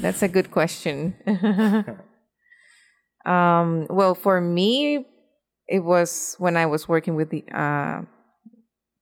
That's 0.00 0.22
a 0.22 0.28
good 0.28 0.50
question. 0.50 1.14
um, 3.24 3.86
well, 3.88 4.14
for 4.14 4.40
me, 4.40 5.06
it 5.68 5.80
was 5.80 6.36
when 6.38 6.56
I 6.56 6.66
was 6.66 6.86
working 6.86 7.14
with 7.14 7.30
the 7.30 7.44
uh, 7.52 8.02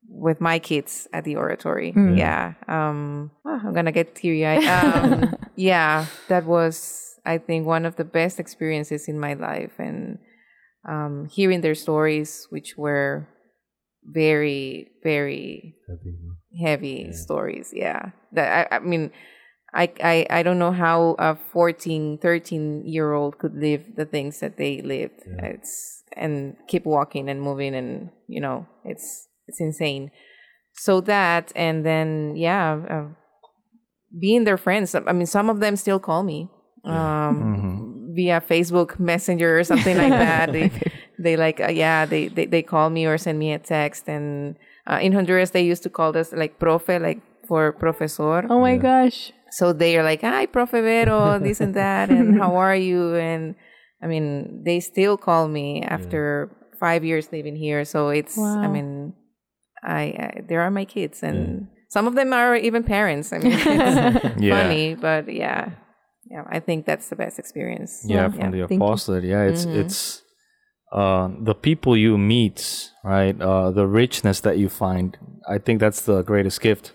with 0.09 0.40
my 0.40 0.59
kids 0.59 1.09
at 1.12 1.25
the 1.25 1.37
oratory. 1.37 1.93
Yeah. 1.97 2.55
Um, 2.69 3.31
ah, 3.45 3.61
I'm 3.64 3.73
gonna 3.75 3.93
get 3.93 4.14
teary 4.14 4.47
eyed. 4.47 4.64
Um, 4.69 5.35
yeah, 5.57 6.07
that 6.29 6.45
was 6.45 7.19
I 7.25 7.38
think 7.38 7.67
one 7.67 7.85
of 7.87 7.97
the 7.97 8.05
best 8.05 8.38
experiences 8.38 9.09
in 9.09 9.19
my 9.19 9.35
life, 9.35 9.73
and 9.79 10.19
um, 10.87 11.27
hearing 11.31 11.61
their 11.62 11.75
stories, 11.75 12.47
which 12.51 12.77
were 12.77 13.27
very, 14.05 14.90
very 15.03 15.75
happy, 15.88 16.01
you 16.05 16.12
know. 16.12 16.35
heavy 16.67 17.12
stories 17.12 17.73
yeah 17.75 18.11
that 18.33 18.69
I, 18.71 18.77
I 18.77 18.79
mean 18.81 19.11
I, 19.73 19.90
I 20.03 20.27
i 20.31 20.43
don't 20.43 20.59
know 20.59 20.71
how 20.73 21.17
a 21.19 21.35
14 21.35 22.19
13 22.19 22.87
year 22.87 23.12
old 23.12 23.38
could 23.38 23.55
live 23.57 23.97
the 23.97 24.05
things 24.05 24.40
that 24.40 24.57
they 24.57 24.83
lived 24.83 25.23
it's 25.43 26.05
and 26.12 26.57
keep 26.69 26.85
walking 26.85 27.29
and 27.29 27.40
moving 27.40 27.75
and 27.75 28.11
you 28.29 28.40
know 28.40 28.67
it's 28.85 29.27
it's 29.46 29.61
insane. 29.61 30.11
So 30.76 31.00
that 31.02 31.52
and 31.54 31.85
then 31.85 32.35
yeah 32.37 32.80
uh, 32.90 33.09
being 34.18 34.44
their 34.44 34.57
friends. 34.57 34.94
I 34.94 35.12
mean 35.12 35.26
some 35.26 35.50
of 35.50 35.61
them 35.61 35.76
still 35.76 35.98
call 35.98 36.22
me 36.22 36.48
um 36.85 38.12
via 38.14 38.40
facebook 38.40 38.98
messenger 38.98 39.59
or 39.59 39.64
something 39.64 39.96
like 39.96 40.11
that. 40.11 40.52
They 40.52 40.70
they 41.18 41.37
like 41.37 41.61
uh, 41.61 41.68
yeah 41.70 42.04
they, 42.07 42.28
they 42.28 42.46
they 42.46 42.62
call 42.62 42.90
me 42.90 43.07
or 43.07 43.18
send 43.18 43.38
me 43.38 43.52
a 43.52 43.59
text. 43.59 44.09
And 44.09 44.57
uh, 44.87 44.98
in 45.00 45.12
honduras 45.12 45.50
they 45.50 45.62
used 45.62 45.83
to 45.85 45.90
call 45.90 46.16
us 46.16 46.33
like 46.33 46.59
profe 46.59 47.00
like 47.00 47.20
for 47.46 47.72
profesor. 47.72 48.44
Oh 48.50 48.61
my 48.61 48.76
gosh. 48.76 49.33
So 49.50 49.72
they 49.72 49.96
are 49.96 50.02
like 50.02 50.20
hi 50.22 50.46
profe 50.46 50.72
vero 50.83 51.38
this 51.38 51.61
and 51.61 51.74
that 51.74 52.11
and 52.11 52.38
how 52.40 52.57
are 52.57 52.76
you? 52.76 53.14
And 53.14 53.54
i 54.02 54.07
mean 54.07 54.62
they 54.64 54.80
still 54.80 55.16
call 55.16 55.48
me 55.48 55.83
after 55.83 56.50
five 56.78 57.04
years 57.04 57.33
living 57.33 57.57
here. 57.57 57.85
So 57.85 58.09
it's 58.11 58.37
i 58.37 58.68
mean 58.68 59.14
I, 59.85 60.03
I 60.03 60.40
there 60.49 60.61
are 60.62 60.70
my 60.70 60.85
kids 60.85 61.23
and 61.23 61.68
some 61.88 62.07
of 62.07 62.14
them 62.14 62.33
are 62.33 62.57
even 62.57 62.83
parents. 62.83 63.33
I 63.33 63.38
mean 63.38 63.53
it's 63.53 63.66
Yeah. 64.40 64.62
funny 64.62 64.94
but 64.94 65.33
yeah. 65.33 65.70
Yeah 66.31 66.44
i 66.57 66.59
think 66.61 66.87
that's 66.87 67.09
the 67.11 67.16
best 67.16 67.38
experience. 67.38 67.92
Yeah, 68.07 68.29
from 68.31 68.51
the 68.51 68.66
thank 68.66 68.70
you. 68.70 68.77
apostolate 68.77 69.25
yeah 69.25 69.42
it's 69.51 69.64
it's 69.66 70.23
uh 70.92 71.29
the 71.49 71.55
people 71.55 71.97
you 71.97 72.16
meet 72.18 72.90
right 73.05 73.37
uh 73.40 73.70
the 73.70 73.87
richness 73.87 74.40
that 74.40 74.57
you 74.59 74.68
find 74.68 75.18
i 75.55 75.59
think 75.59 75.81
that's 75.81 76.03
the 76.11 76.23
greatest 76.23 76.61
gift. 76.61 76.92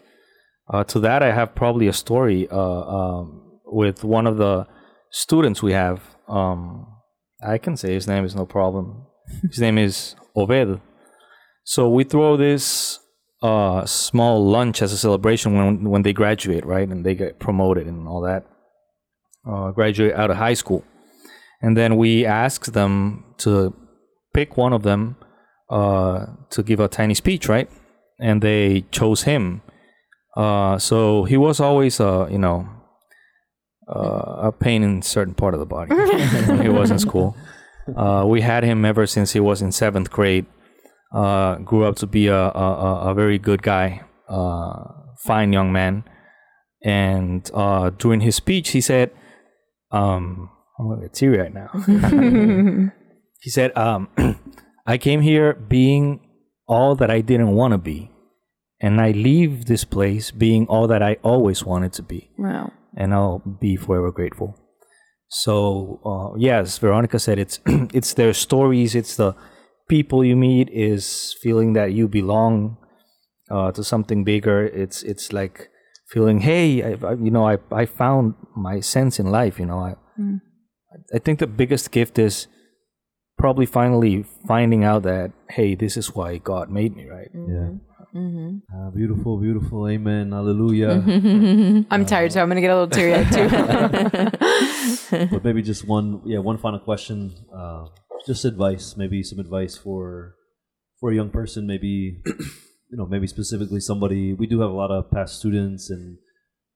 Uh 0.74 0.84
to 0.92 1.00
that 1.08 1.22
i 1.24 1.32
have 1.40 1.50
probably 1.54 1.88
a 1.88 1.94
story 1.94 2.48
uh 2.52 2.82
um 3.00 3.26
with 3.66 4.04
one 4.04 4.26
of 4.32 4.38
the 4.38 4.66
students 5.12 5.62
we 5.68 5.74
have. 5.74 6.00
Um 6.28 6.88
i 7.54 7.58
can 7.58 7.76
say 7.78 7.90
his 7.94 8.08
name 8.08 8.26
is 8.30 8.34
no 8.36 8.46
problem. 8.46 8.86
His 9.54 9.60
name 9.60 9.78
is 9.88 10.16
Oved. 10.36 10.82
So 11.74 11.80
we 11.98 12.04
throw 12.04 12.32
this 12.38 13.00
uh 13.42 13.86
small 13.86 14.36
lunch 14.56 14.82
as 14.86 14.92
a 14.92 14.98
celebration 15.06 15.50
when 15.58 15.90
when 15.92 16.02
they 16.06 16.14
graduate 16.22 16.66
right 16.66 16.90
and 16.90 17.06
they 17.06 17.16
get 17.24 17.40
promoted 17.40 17.86
and 17.88 18.08
all 18.08 18.22
that 18.30 18.44
uh, 19.48 19.72
graduate 19.72 20.14
out 20.14 20.32
of 20.32 20.38
high 20.38 20.54
school. 20.54 20.84
And 21.62 21.76
then 21.76 21.98
we 21.98 22.26
ask 22.26 22.66
them 22.66 23.26
to 23.40 23.74
pick 24.34 24.58
one 24.58 24.74
of 24.74 24.84
them 24.84 25.18
uh, 25.70 26.26
to 26.52 26.64
give 26.64 26.80
a 26.80 26.88
tiny 26.88 27.14
speech, 27.14 27.50
right? 27.50 27.70
And 28.20 28.42
they 28.42 28.86
chose 28.92 29.24
him. 29.24 29.62
Uh, 30.36 30.78
so 30.78 31.26
he 31.26 31.38
was 31.38 31.60
always, 31.60 32.00
uh, 32.00 32.28
you 32.30 32.38
know, 32.38 32.70
uh, 33.94 34.48
a 34.48 34.52
pain 34.52 34.84
in 34.84 35.02
certain 35.02 35.34
part 35.34 35.54
of 35.54 35.60
the 35.60 35.66
body 35.66 35.94
when 35.94 36.62
he 36.62 36.70
was 36.70 36.92
in 36.92 37.00
school. 37.00 37.36
Uh, 37.96 38.24
we 38.28 38.42
had 38.42 38.64
him 38.64 38.86
ever 38.86 39.08
since 39.08 39.34
he 39.34 39.40
was 39.40 39.62
in 39.62 39.72
seventh 39.72 40.12
grade. 40.12 40.46
Uh, 41.12 41.56
grew 41.56 41.86
up 41.86 41.96
to 41.96 42.06
be 42.08 42.28
a, 42.28 42.36
a, 42.36 43.10
a- 43.10 43.14
very 43.16 43.40
good 43.40 43.64
guy, 43.64 44.02
uh, 44.30 44.84
fine 45.26 45.52
young 45.52 45.72
man. 45.72 46.04
And 46.84 47.50
uh, 47.54 47.90
during 47.90 48.22
his 48.22 48.36
speech, 48.36 48.70
he 48.70 48.82
said, 48.82 49.12
um, 49.92 50.52
I'm 50.78 50.88
gonna 50.88 51.02
get 51.02 51.14
teary 51.14 51.40
right 51.40 51.54
now. 51.54 51.70
he 53.42 53.50
said, 53.50 53.76
um, 53.76 54.08
I 54.86 54.98
came 54.98 55.22
here 55.22 55.54
being 55.54 56.22
all 56.68 56.96
that 56.96 57.10
I 57.10 57.22
didn't 57.22 57.56
want 57.56 57.72
to 57.72 57.78
be, 57.80 58.12
and 58.80 59.02
I 59.02 59.12
leave 59.12 59.66
this 59.66 59.84
place 59.84 60.30
being 60.32 60.68
all 60.68 60.88
that 60.88 61.02
I 61.02 61.18
always 61.24 61.66
wanted 61.66 61.92
to 61.94 62.04
be, 62.04 62.30
wow 62.38 62.72
and 62.96 63.14
I'll 63.14 63.40
be 63.60 63.76
forever 63.76 64.12
grateful. 64.12 64.56
So, 65.30 66.00
uh, 66.06 66.38
yes, 66.38 66.78
Veronica 66.78 67.20
said 67.20 67.40
it's 67.40 67.60
it's 67.66 68.14
their 68.14 68.34
stories, 68.34 68.96
it's 68.96 69.16
the 69.16 69.34
people 69.90 70.24
you 70.24 70.38
meet, 70.38 70.70
is 70.70 71.36
feeling 71.42 71.74
that 71.74 71.92
you 71.92 72.08
belong 72.08 72.78
uh, 73.52 73.72
to 73.74 73.84
something 73.84 74.24
bigger. 74.24 74.64
It's 74.66 75.04
it's 75.04 75.34
like 75.34 75.70
feeling, 76.08 76.40
hey, 76.40 76.82
I, 76.84 76.98
I, 77.06 77.14
you 77.14 77.32
know, 77.32 77.46
I 77.48 77.58
I 77.72 77.86
found 77.86 78.36
my 78.56 78.80
sense 78.80 79.20
in 79.20 79.30
life. 79.32 79.60
You 79.60 79.66
know, 79.66 79.80
I 79.80 79.96
hmm. 80.16 80.38
I 81.14 81.20
think 81.20 81.40
the 81.40 81.48
biggest 81.48 81.92
gift 81.92 82.18
is 82.18 82.48
probably 83.38 83.66
finally 83.66 84.24
finding 84.48 84.84
out 84.84 85.04
that 85.04 85.32
hey, 85.50 85.76
this 85.76 85.98
is 85.98 86.16
why 86.16 86.38
God 86.38 86.70
made 86.70 86.96
me, 86.96 87.08
right? 87.08 87.34
Mm-hmm. 87.36 87.54
Yeah. 87.54 87.70
Mm-hmm. 88.16 88.58
Uh, 88.74 88.90
beautiful, 88.90 89.40
beautiful. 89.40 89.88
Amen. 89.88 90.32
Hallelujah. 90.32 91.04
I'm 91.92 92.02
uh, 92.02 92.06
tired, 92.06 92.32
so 92.32 92.42
I'm 92.42 92.48
gonna 92.50 92.62
get 92.62 92.72
a 92.72 92.80
little 92.80 92.90
teary 92.90 93.14
eyed 93.14 93.32
too. 93.32 93.50
but 95.32 95.44
maybe 95.44 95.62
just 95.62 95.88
one, 95.88 96.22
yeah, 96.26 96.40
one 96.40 96.58
final 96.58 96.80
question. 96.80 97.36
Uh, 97.56 97.86
Just 98.26 98.46
advice, 98.46 98.96
maybe 98.98 99.24
some 99.24 99.40
advice 99.40 99.76
for 99.78 100.36
for 101.00 101.12
a 101.12 101.16
young 101.16 101.30
person. 101.30 101.66
Maybe 101.66 102.22
you 102.26 102.98
know, 102.98 103.06
maybe 103.06 103.28
specifically 103.28 103.80
somebody. 103.80 104.34
We 104.34 104.48
do 104.48 104.62
have 104.62 104.70
a 104.70 104.74
lot 104.74 104.92
of 104.92 105.10
past 105.12 105.38
students 105.40 105.90
and 105.90 106.18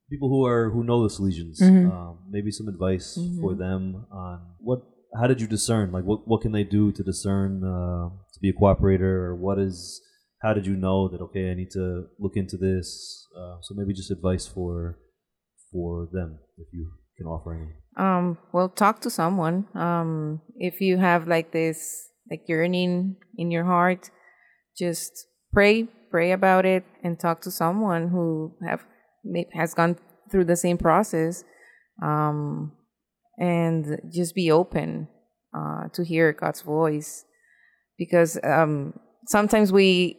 people 0.09 0.29
who 0.29 0.45
are 0.45 0.69
who 0.69 0.83
know 0.83 1.03
the 1.03 1.13
Salesians. 1.13 1.61
Um, 1.91 2.19
maybe 2.29 2.51
some 2.51 2.67
advice 2.67 3.17
for 3.41 3.55
them 3.55 4.05
on 4.11 4.41
what. 4.59 4.81
How 5.15 5.27
did 5.27 5.39
you 5.39 5.45
discern? 5.45 5.91
Like, 5.91 6.05
what 6.05 6.27
what 6.27 6.41
can 6.41 6.53
they 6.53 6.63
do 6.63 6.91
to 6.91 7.03
discern 7.03 7.63
uh, 7.63 8.09
to 8.33 8.39
be 8.41 8.49
a 8.49 8.53
cooperator, 8.53 9.01
or 9.01 9.35
what 9.35 9.59
is? 9.59 10.01
How 10.41 10.53
did 10.53 10.65
you 10.65 10.75
know 10.75 11.07
that? 11.07 11.21
Okay, 11.21 11.51
I 11.51 11.53
need 11.53 11.69
to 11.71 12.07
look 12.17 12.35
into 12.35 12.57
this. 12.57 13.27
Uh, 13.37 13.57
so 13.61 13.75
maybe 13.75 13.93
just 13.93 14.09
advice 14.09 14.47
for 14.47 14.97
for 15.71 16.07
them, 16.11 16.39
if 16.57 16.67
you 16.73 16.91
can 17.17 17.27
offer 17.27 17.53
any. 17.53 17.71
Um, 17.97 18.37
well, 18.51 18.69
talk 18.69 19.01
to 19.01 19.09
someone. 19.09 19.67
Um, 19.75 20.41
if 20.55 20.81
you 20.81 20.97
have 20.97 21.27
like 21.27 21.51
this, 21.51 22.09
like 22.29 22.41
yearning 22.47 23.17
in 23.37 23.51
your 23.51 23.65
heart, 23.65 24.09
just 24.77 25.27
pray, 25.53 25.87
pray 26.09 26.31
about 26.31 26.65
it, 26.65 26.83
and 27.03 27.19
talk 27.19 27.41
to 27.41 27.51
someone 27.51 28.09
who 28.09 28.55
have 28.67 28.83
has 29.53 29.73
gone 29.73 29.97
through 30.31 30.45
the 30.45 30.55
same 30.55 30.77
process. 30.77 31.43
Um, 32.01 32.73
and 33.37 33.99
just 34.11 34.35
be 34.35 34.51
open 34.51 35.07
uh, 35.55 35.89
to 35.93 36.03
hear 36.03 36.33
God's 36.33 36.61
voice, 36.61 37.25
because 37.97 38.39
um, 38.43 38.93
sometimes 39.27 39.71
we 39.71 40.17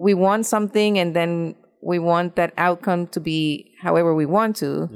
we 0.00 0.14
want 0.14 0.46
something, 0.46 0.98
and 0.98 1.14
then 1.14 1.54
we 1.82 1.98
want 1.98 2.34
that 2.36 2.52
outcome 2.56 3.06
to 3.08 3.20
be 3.20 3.74
however 3.80 4.14
we 4.14 4.26
want 4.26 4.56
to. 4.56 4.88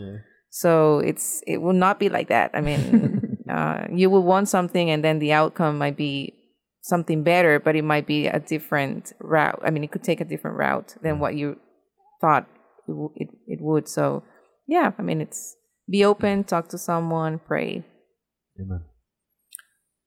So 0.50 0.98
it's 1.00 1.42
it 1.46 1.58
will 1.58 1.74
not 1.74 1.98
be 1.98 2.08
like 2.08 2.28
that. 2.28 2.50
I 2.54 2.60
mean, 2.60 3.44
uh, 3.50 3.86
you 3.92 4.10
will 4.10 4.22
want 4.22 4.48
something, 4.48 4.90
and 4.90 5.04
then 5.04 5.18
the 5.18 5.32
outcome 5.32 5.78
might 5.78 5.96
be 5.96 6.34
something 6.82 7.22
better, 7.22 7.60
but 7.60 7.76
it 7.76 7.84
might 7.84 8.06
be 8.06 8.26
a 8.26 8.40
different 8.40 9.12
route. 9.20 9.60
I 9.62 9.70
mean, 9.70 9.84
it 9.84 9.90
could 9.90 10.02
take 10.02 10.20
a 10.20 10.24
different 10.24 10.56
route 10.56 10.96
than 11.02 11.18
what 11.18 11.34
you 11.34 11.58
thought 12.20 12.46
it, 12.88 12.92
w- 12.92 13.12
it, 13.16 13.28
it 13.46 13.58
would. 13.60 13.88
So, 13.88 14.24
yeah, 14.66 14.92
I 14.98 15.02
mean, 15.02 15.20
it's 15.20 15.56
be 15.88 16.04
open, 16.04 16.44
talk 16.44 16.68
to 16.68 16.78
someone, 16.78 17.40
pray. 17.40 17.84
Amen. 18.60 18.84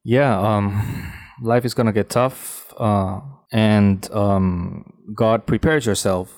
Yeah, 0.04 0.40
um, 0.40 1.14
life 1.42 1.66
is 1.66 1.74
gonna 1.74 1.94
get 1.94 2.10
tough, 2.10 2.74
uh, 2.78 3.22
and 3.52 4.12
um, 4.12 4.92
God 5.16 5.46
prepares 5.46 5.86
yourself. 5.86 6.38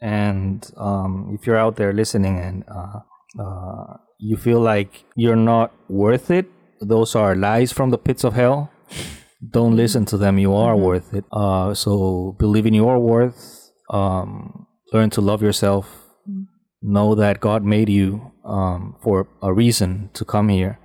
And 0.00 0.68
um, 0.76 1.36
if 1.38 1.46
you're 1.46 1.56
out 1.56 1.76
there 1.76 1.92
listening 1.92 2.38
and 2.40 2.64
uh, 2.66 3.00
uh, 3.38 3.96
you 4.18 4.36
feel 4.36 4.60
like 4.60 5.04
you're 5.16 5.36
not 5.36 5.72
worth 5.88 6.30
it, 6.30 6.46
those 6.80 7.14
are 7.14 7.34
lies 7.34 7.72
from 7.72 7.90
the 7.90 7.98
pits 7.98 8.24
of 8.24 8.34
hell. 8.34 8.70
Don't 9.50 9.76
listen 9.76 10.04
to 10.06 10.16
them. 10.16 10.38
You 10.38 10.54
are 10.54 10.76
worth 10.76 11.14
it. 11.14 11.24
Uh, 11.32 11.74
so 11.74 12.36
believe 12.38 12.66
in 12.66 12.74
your 12.74 12.98
worth. 12.98 13.70
Um, 13.90 14.66
learn 14.92 15.10
to 15.10 15.20
love 15.20 15.42
yourself. 15.42 15.88
Know 16.80 17.14
that 17.14 17.40
God 17.40 17.64
made 17.64 17.88
you 17.88 18.32
um, 18.44 18.96
for 19.02 19.28
a 19.40 19.52
reason 19.52 20.10
to 20.14 20.24
come 20.24 20.48
here 20.48 20.78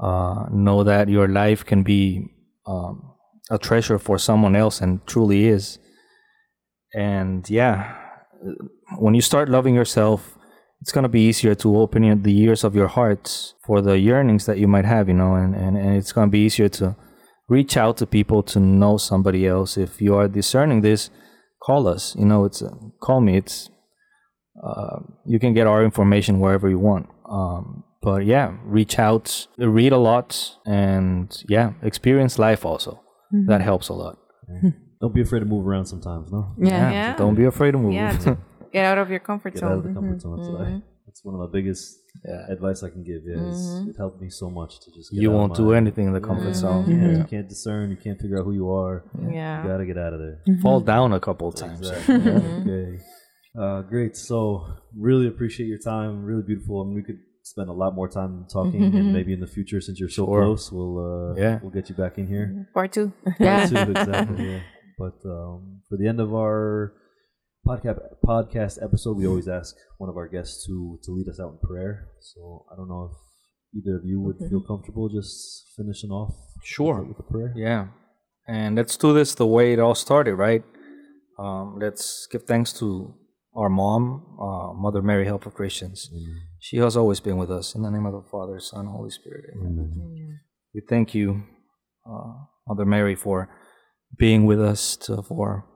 uh, 0.00 0.46
know 0.50 0.84
that 0.84 1.08
your 1.08 1.28
life 1.28 1.64
can 1.64 1.82
be 1.82 2.26
um, 2.66 3.14
a 3.50 3.58
treasure 3.58 3.98
for 3.98 4.18
someone 4.18 4.56
else 4.56 4.80
and 4.80 5.06
truly 5.06 5.46
is. 5.46 5.78
And 6.94 7.48
yeah, 7.48 7.96
when 8.98 9.14
you 9.14 9.20
start 9.20 9.48
loving 9.48 9.74
yourself, 9.74 10.36
it's 10.80 10.92
going 10.92 11.02
to 11.02 11.08
be 11.08 11.26
easier 11.26 11.54
to 11.54 11.78
open 11.78 12.22
the 12.22 12.38
ears 12.38 12.64
of 12.64 12.74
your 12.74 12.88
heart 12.88 13.54
for 13.64 13.80
the 13.80 13.98
yearnings 13.98 14.46
that 14.46 14.58
you 14.58 14.68
might 14.68 14.84
have, 14.84 15.08
you 15.08 15.14
know, 15.14 15.34
and, 15.34 15.54
and, 15.54 15.76
and 15.76 15.96
it's 15.96 16.12
going 16.12 16.28
to 16.28 16.30
be 16.30 16.40
easier 16.40 16.68
to 16.68 16.96
reach 17.48 17.76
out 17.76 17.96
to 17.98 18.06
people 18.06 18.42
to 18.42 18.60
know 18.60 18.96
somebody 18.96 19.46
else. 19.46 19.76
If 19.76 20.00
you 20.00 20.14
are 20.14 20.28
discerning 20.28 20.82
this, 20.82 21.10
call 21.62 21.88
us. 21.88 22.14
You 22.16 22.26
know, 22.26 22.44
it's 22.44 22.62
uh, 22.62 22.70
call 23.00 23.20
me. 23.20 23.36
It's 23.38 23.70
uh, 24.62 25.00
you 25.26 25.38
can 25.38 25.54
get 25.54 25.66
our 25.66 25.84
information 25.84 26.38
wherever 26.38 26.68
you 26.68 26.78
want. 26.78 27.08
Um, 27.28 27.84
but 28.02 28.26
yeah, 28.26 28.54
reach 28.64 28.98
out, 28.98 29.46
read 29.56 29.92
a 29.92 29.98
lot, 29.98 30.56
and 30.66 31.42
yeah, 31.48 31.72
experience 31.82 32.38
life 32.38 32.64
also. 32.64 33.00
That 33.46 33.62
helps 33.62 33.88
a 33.88 33.94
lot. 33.94 34.18
Don't 35.00 35.14
be 35.14 35.22
afraid 35.22 35.40
to 35.40 35.46
move 35.46 35.66
around 35.66 35.86
sometimes, 35.86 36.30
no? 36.30 36.54
yeah. 36.56 36.90
Yeah. 36.90 37.16
Don't 37.16 37.34
be 37.34 37.44
afraid 37.44 37.72
to 37.72 37.78
move. 37.78 37.94
Yeah, 37.94 38.16
to 38.18 38.38
get 38.74 38.84
out 38.90 38.98
of 39.02 39.08
your 39.14 39.20
comfort 39.30 39.52
Get 39.54 39.60
zone. 39.60 39.72
out 39.72 39.78
of 39.78 39.84
the 39.84 39.94
comfort 39.98 40.20
zone. 40.24 40.36
That's, 40.36 40.48
what 40.54 40.60
I, 40.68 40.82
that's 41.06 41.20
one 41.26 41.34
of 41.36 41.40
the 41.46 41.52
biggest 41.58 41.84
Yeah. 42.30 42.52
advice 42.54 42.78
I 42.86 42.90
can 42.94 43.02
give. 43.10 43.20
Yeah, 43.30 43.42
it's- 43.48 43.64
mm-hmm. 43.70 43.90
it 43.90 43.96
helped 44.04 44.20
me 44.24 44.28
so 44.42 44.46
much 44.60 44.72
to 44.82 44.86
just. 44.96 45.06
Get 45.12 45.20
you 45.22 45.30
out 45.30 45.36
won't 45.38 45.54
do 45.62 45.66
my- 45.70 45.76
anything 45.82 46.06
in 46.10 46.14
the 46.18 46.24
comfort 46.30 46.54
zone. 46.64 46.84
Yeah, 46.86 46.94
mm-hmm. 46.94 47.10
Yeah. 47.12 47.18
You 47.22 47.24
can't 47.34 47.48
discern. 47.54 47.84
You 47.94 48.00
can't 48.06 48.18
figure 48.22 48.38
out 48.38 48.44
who 48.48 48.54
you 48.62 48.68
are. 48.82 48.96
Yeah. 49.38 49.62
You 49.62 49.68
gotta 49.72 49.86
get 49.92 49.98
out 50.04 50.12
of 50.16 50.20
there. 50.24 50.36
Mm-hmm. 50.48 50.62
Fall 50.64 50.80
down 50.94 51.08
a 51.20 51.20
couple 51.28 51.46
of 51.48 51.54
times. 51.64 51.80
Exactly. 51.80 52.32
okay. 52.62 52.88
Uh, 53.62 53.80
great. 53.92 54.16
So 54.16 54.66
really 55.08 55.26
appreciate 55.28 55.66
your 55.74 55.78
time. 55.94 56.24
Really 56.30 56.42
beautiful. 56.50 56.74
I 56.82 56.84
mean, 56.86 56.96
we 57.00 57.04
could 57.08 57.20
spend 57.42 57.68
a 57.68 57.72
lot 57.82 57.94
more 57.94 58.08
time 58.08 58.46
talking, 58.50 58.82
and 58.82 59.12
maybe 59.12 59.32
in 59.36 59.40
the 59.46 59.46
future, 59.46 59.80
since 59.86 60.00
you're 60.00 60.08
so 60.20 60.24
Sure. 60.24 60.42
close, 60.42 60.72
we'll 60.72 60.96
uh, 61.10 61.34
Yeah. 61.44 61.58
we'll 61.62 61.70
get 61.78 61.88
you 61.90 61.94
back 61.94 62.18
in 62.18 62.26
here. 62.26 62.66
Part 62.74 62.90
two. 62.96 63.12
Yeah. 63.38 63.66
Too, 63.66 63.76
exactly. 63.96 64.52
Yeah. 64.52 64.60
But 64.98 65.18
um, 65.36 65.82
for 65.88 65.96
the 66.00 66.06
end 66.08 66.20
of 66.20 66.30
our 66.34 66.94
podcast 67.66 67.98
podcast 68.24 68.82
episode, 68.82 69.16
we 69.16 69.26
always 69.26 69.48
ask 69.48 69.74
one 69.98 70.10
of 70.10 70.16
our 70.16 70.28
guests 70.28 70.66
to 70.66 70.98
to 71.04 71.12
lead 71.12 71.28
us 71.28 71.40
out 71.40 71.52
in 71.52 71.58
prayer. 71.68 72.08
So 72.20 72.66
I 72.72 72.76
don't 72.76 72.88
know 72.88 73.10
if 73.10 73.16
either 73.78 73.96
of 73.96 74.04
you 74.04 74.20
would 74.20 74.38
feel 74.50 74.60
comfortable 74.60 75.08
just 75.08 75.72
finishing 75.76 76.10
off. 76.10 76.34
Sure. 76.62 77.00
with, 77.00 77.08
with 77.08 77.18
a 77.20 77.22
prayer. 77.30 77.52
Yeah. 77.56 77.88
And 78.46 78.76
let's 78.76 78.96
do 78.96 79.14
this 79.14 79.34
the 79.34 79.46
way 79.46 79.72
it 79.72 79.78
all 79.78 79.94
started, 79.94 80.34
right? 80.34 80.62
Um, 81.38 81.78
let's 81.80 82.28
give 82.30 82.44
thanks 82.44 82.72
to 82.74 83.14
our 83.56 83.68
mom, 83.68 84.36
uh, 84.40 84.72
Mother 84.74 85.02
Mary, 85.02 85.24
Help 85.24 85.46
of 85.46 85.54
Christians. 85.54 86.10
She 86.60 86.76
has 86.78 86.96
always 86.96 87.20
been 87.20 87.36
with 87.36 87.50
us. 87.50 87.74
In 87.74 87.82
the 87.82 87.90
name 87.90 88.06
of 88.06 88.12
the 88.12 88.28
Father, 88.30 88.60
Son, 88.60 88.86
Holy 88.86 89.10
Spirit. 89.10 89.44
Amen. 89.56 90.40
We 90.74 90.82
thank 90.88 91.14
you, 91.14 91.44
uh, 92.06 92.32
Mother 92.68 92.84
Mary, 92.84 93.14
for 93.14 93.48
being 94.16 94.44
with 94.44 94.60
us, 94.60 94.96
to, 94.96 95.22
for 95.22 95.66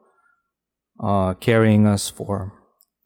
uh, 1.00 1.34
carrying 1.34 1.86
us, 1.86 2.08
for 2.08 2.52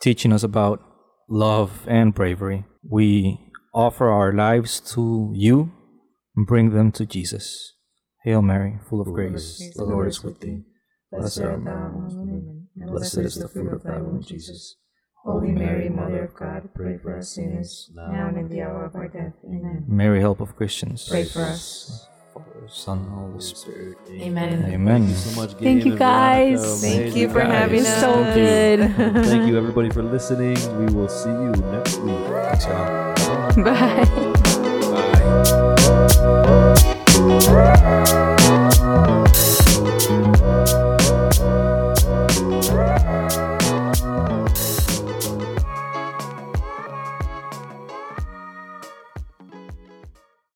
teaching 0.00 0.32
us 0.32 0.42
about 0.42 0.80
love 1.28 1.84
and 1.86 2.14
bravery. 2.14 2.64
We 2.88 3.38
offer 3.74 4.08
our 4.10 4.32
lives 4.32 4.80
to 4.94 5.32
you 5.34 5.72
and 6.36 6.46
bring 6.46 6.70
them 6.70 6.92
to 6.92 7.06
Jesus. 7.06 7.74
Hail 8.24 8.42
Mary, 8.42 8.78
full 8.88 9.00
of 9.00 9.08
grace, 9.08 9.72
the 9.74 9.84
Lord 9.84 10.08
is 10.08 10.22
with 10.22 10.40
thee. 10.40 10.62
Blessed 11.10 11.40
art 11.40 11.64
thou 11.64 11.72
amongst 11.72 12.16
women, 12.16 12.68
and 12.76 12.90
blessed 12.90 13.18
is 13.18 13.34
the 13.34 13.48
fruit 13.48 13.72
of 13.72 13.82
thy 13.82 13.98
womb, 13.98 14.22
Jesus. 14.22 14.76
Holy 15.24 15.52
Mary, 15.52 15.88
Mother 15.88 16.24
of 16.24 16.34
God, 16.34 16.68
pray 16.74 16.98
for 16.98 17.16
us 17.18 17.34
sinners, 17.34 17.90
now 17.94 18.28
and 18.28 18.38
in 18.38 18.48
the 18.48 18.62
hour 18.62 18.84
of 18.84 18.94
our 18.94 19.08
death. 19.08 19.34
Amen. 19.44 19.84
Mary, 19.86 20.20
help 20.20 20.40
of 20.40 20.56
Christians. 20.56 21.08
Pray 21.08 21.24
for 21.24 21.42
us. 21.42 22.08
Father, 22.32 22.66
Son, 22.68 22.98
Holy 23.08 23.40
Spirit. 23.40 23.98
Amen. 24.10 24.64
Amen. 24.64 25.02
Thank 25.02 25.08
you 25.10 25.16
so 25.16 25.40
much. 25.40 25.52
Thank 25.54 25.84
you 25.84 25.96
guys. 25.98 26.80
Thank 26.80 27.14
you 27.14 27.28
for 27.28 27.40
guys. 27.40 27.52
having 27.52 27.80
us. 27.80 28.00
So 28.00 28.24
good. 28.34 29.24
Thank 29.26 29.48
you 29.48 29.58
everybody 29.58 29.90
for 29.90 30.02
listening. 30.02 30.56
We 30.78 30.86
will 30.94 31.08
see 31.08 31.28
you 31.28 31.52
next 31.72 31.98
week. 31.98 32.16
Bye. 32.28 33.54
Bye. 33.56 34.04
Bye. 38.32 38.38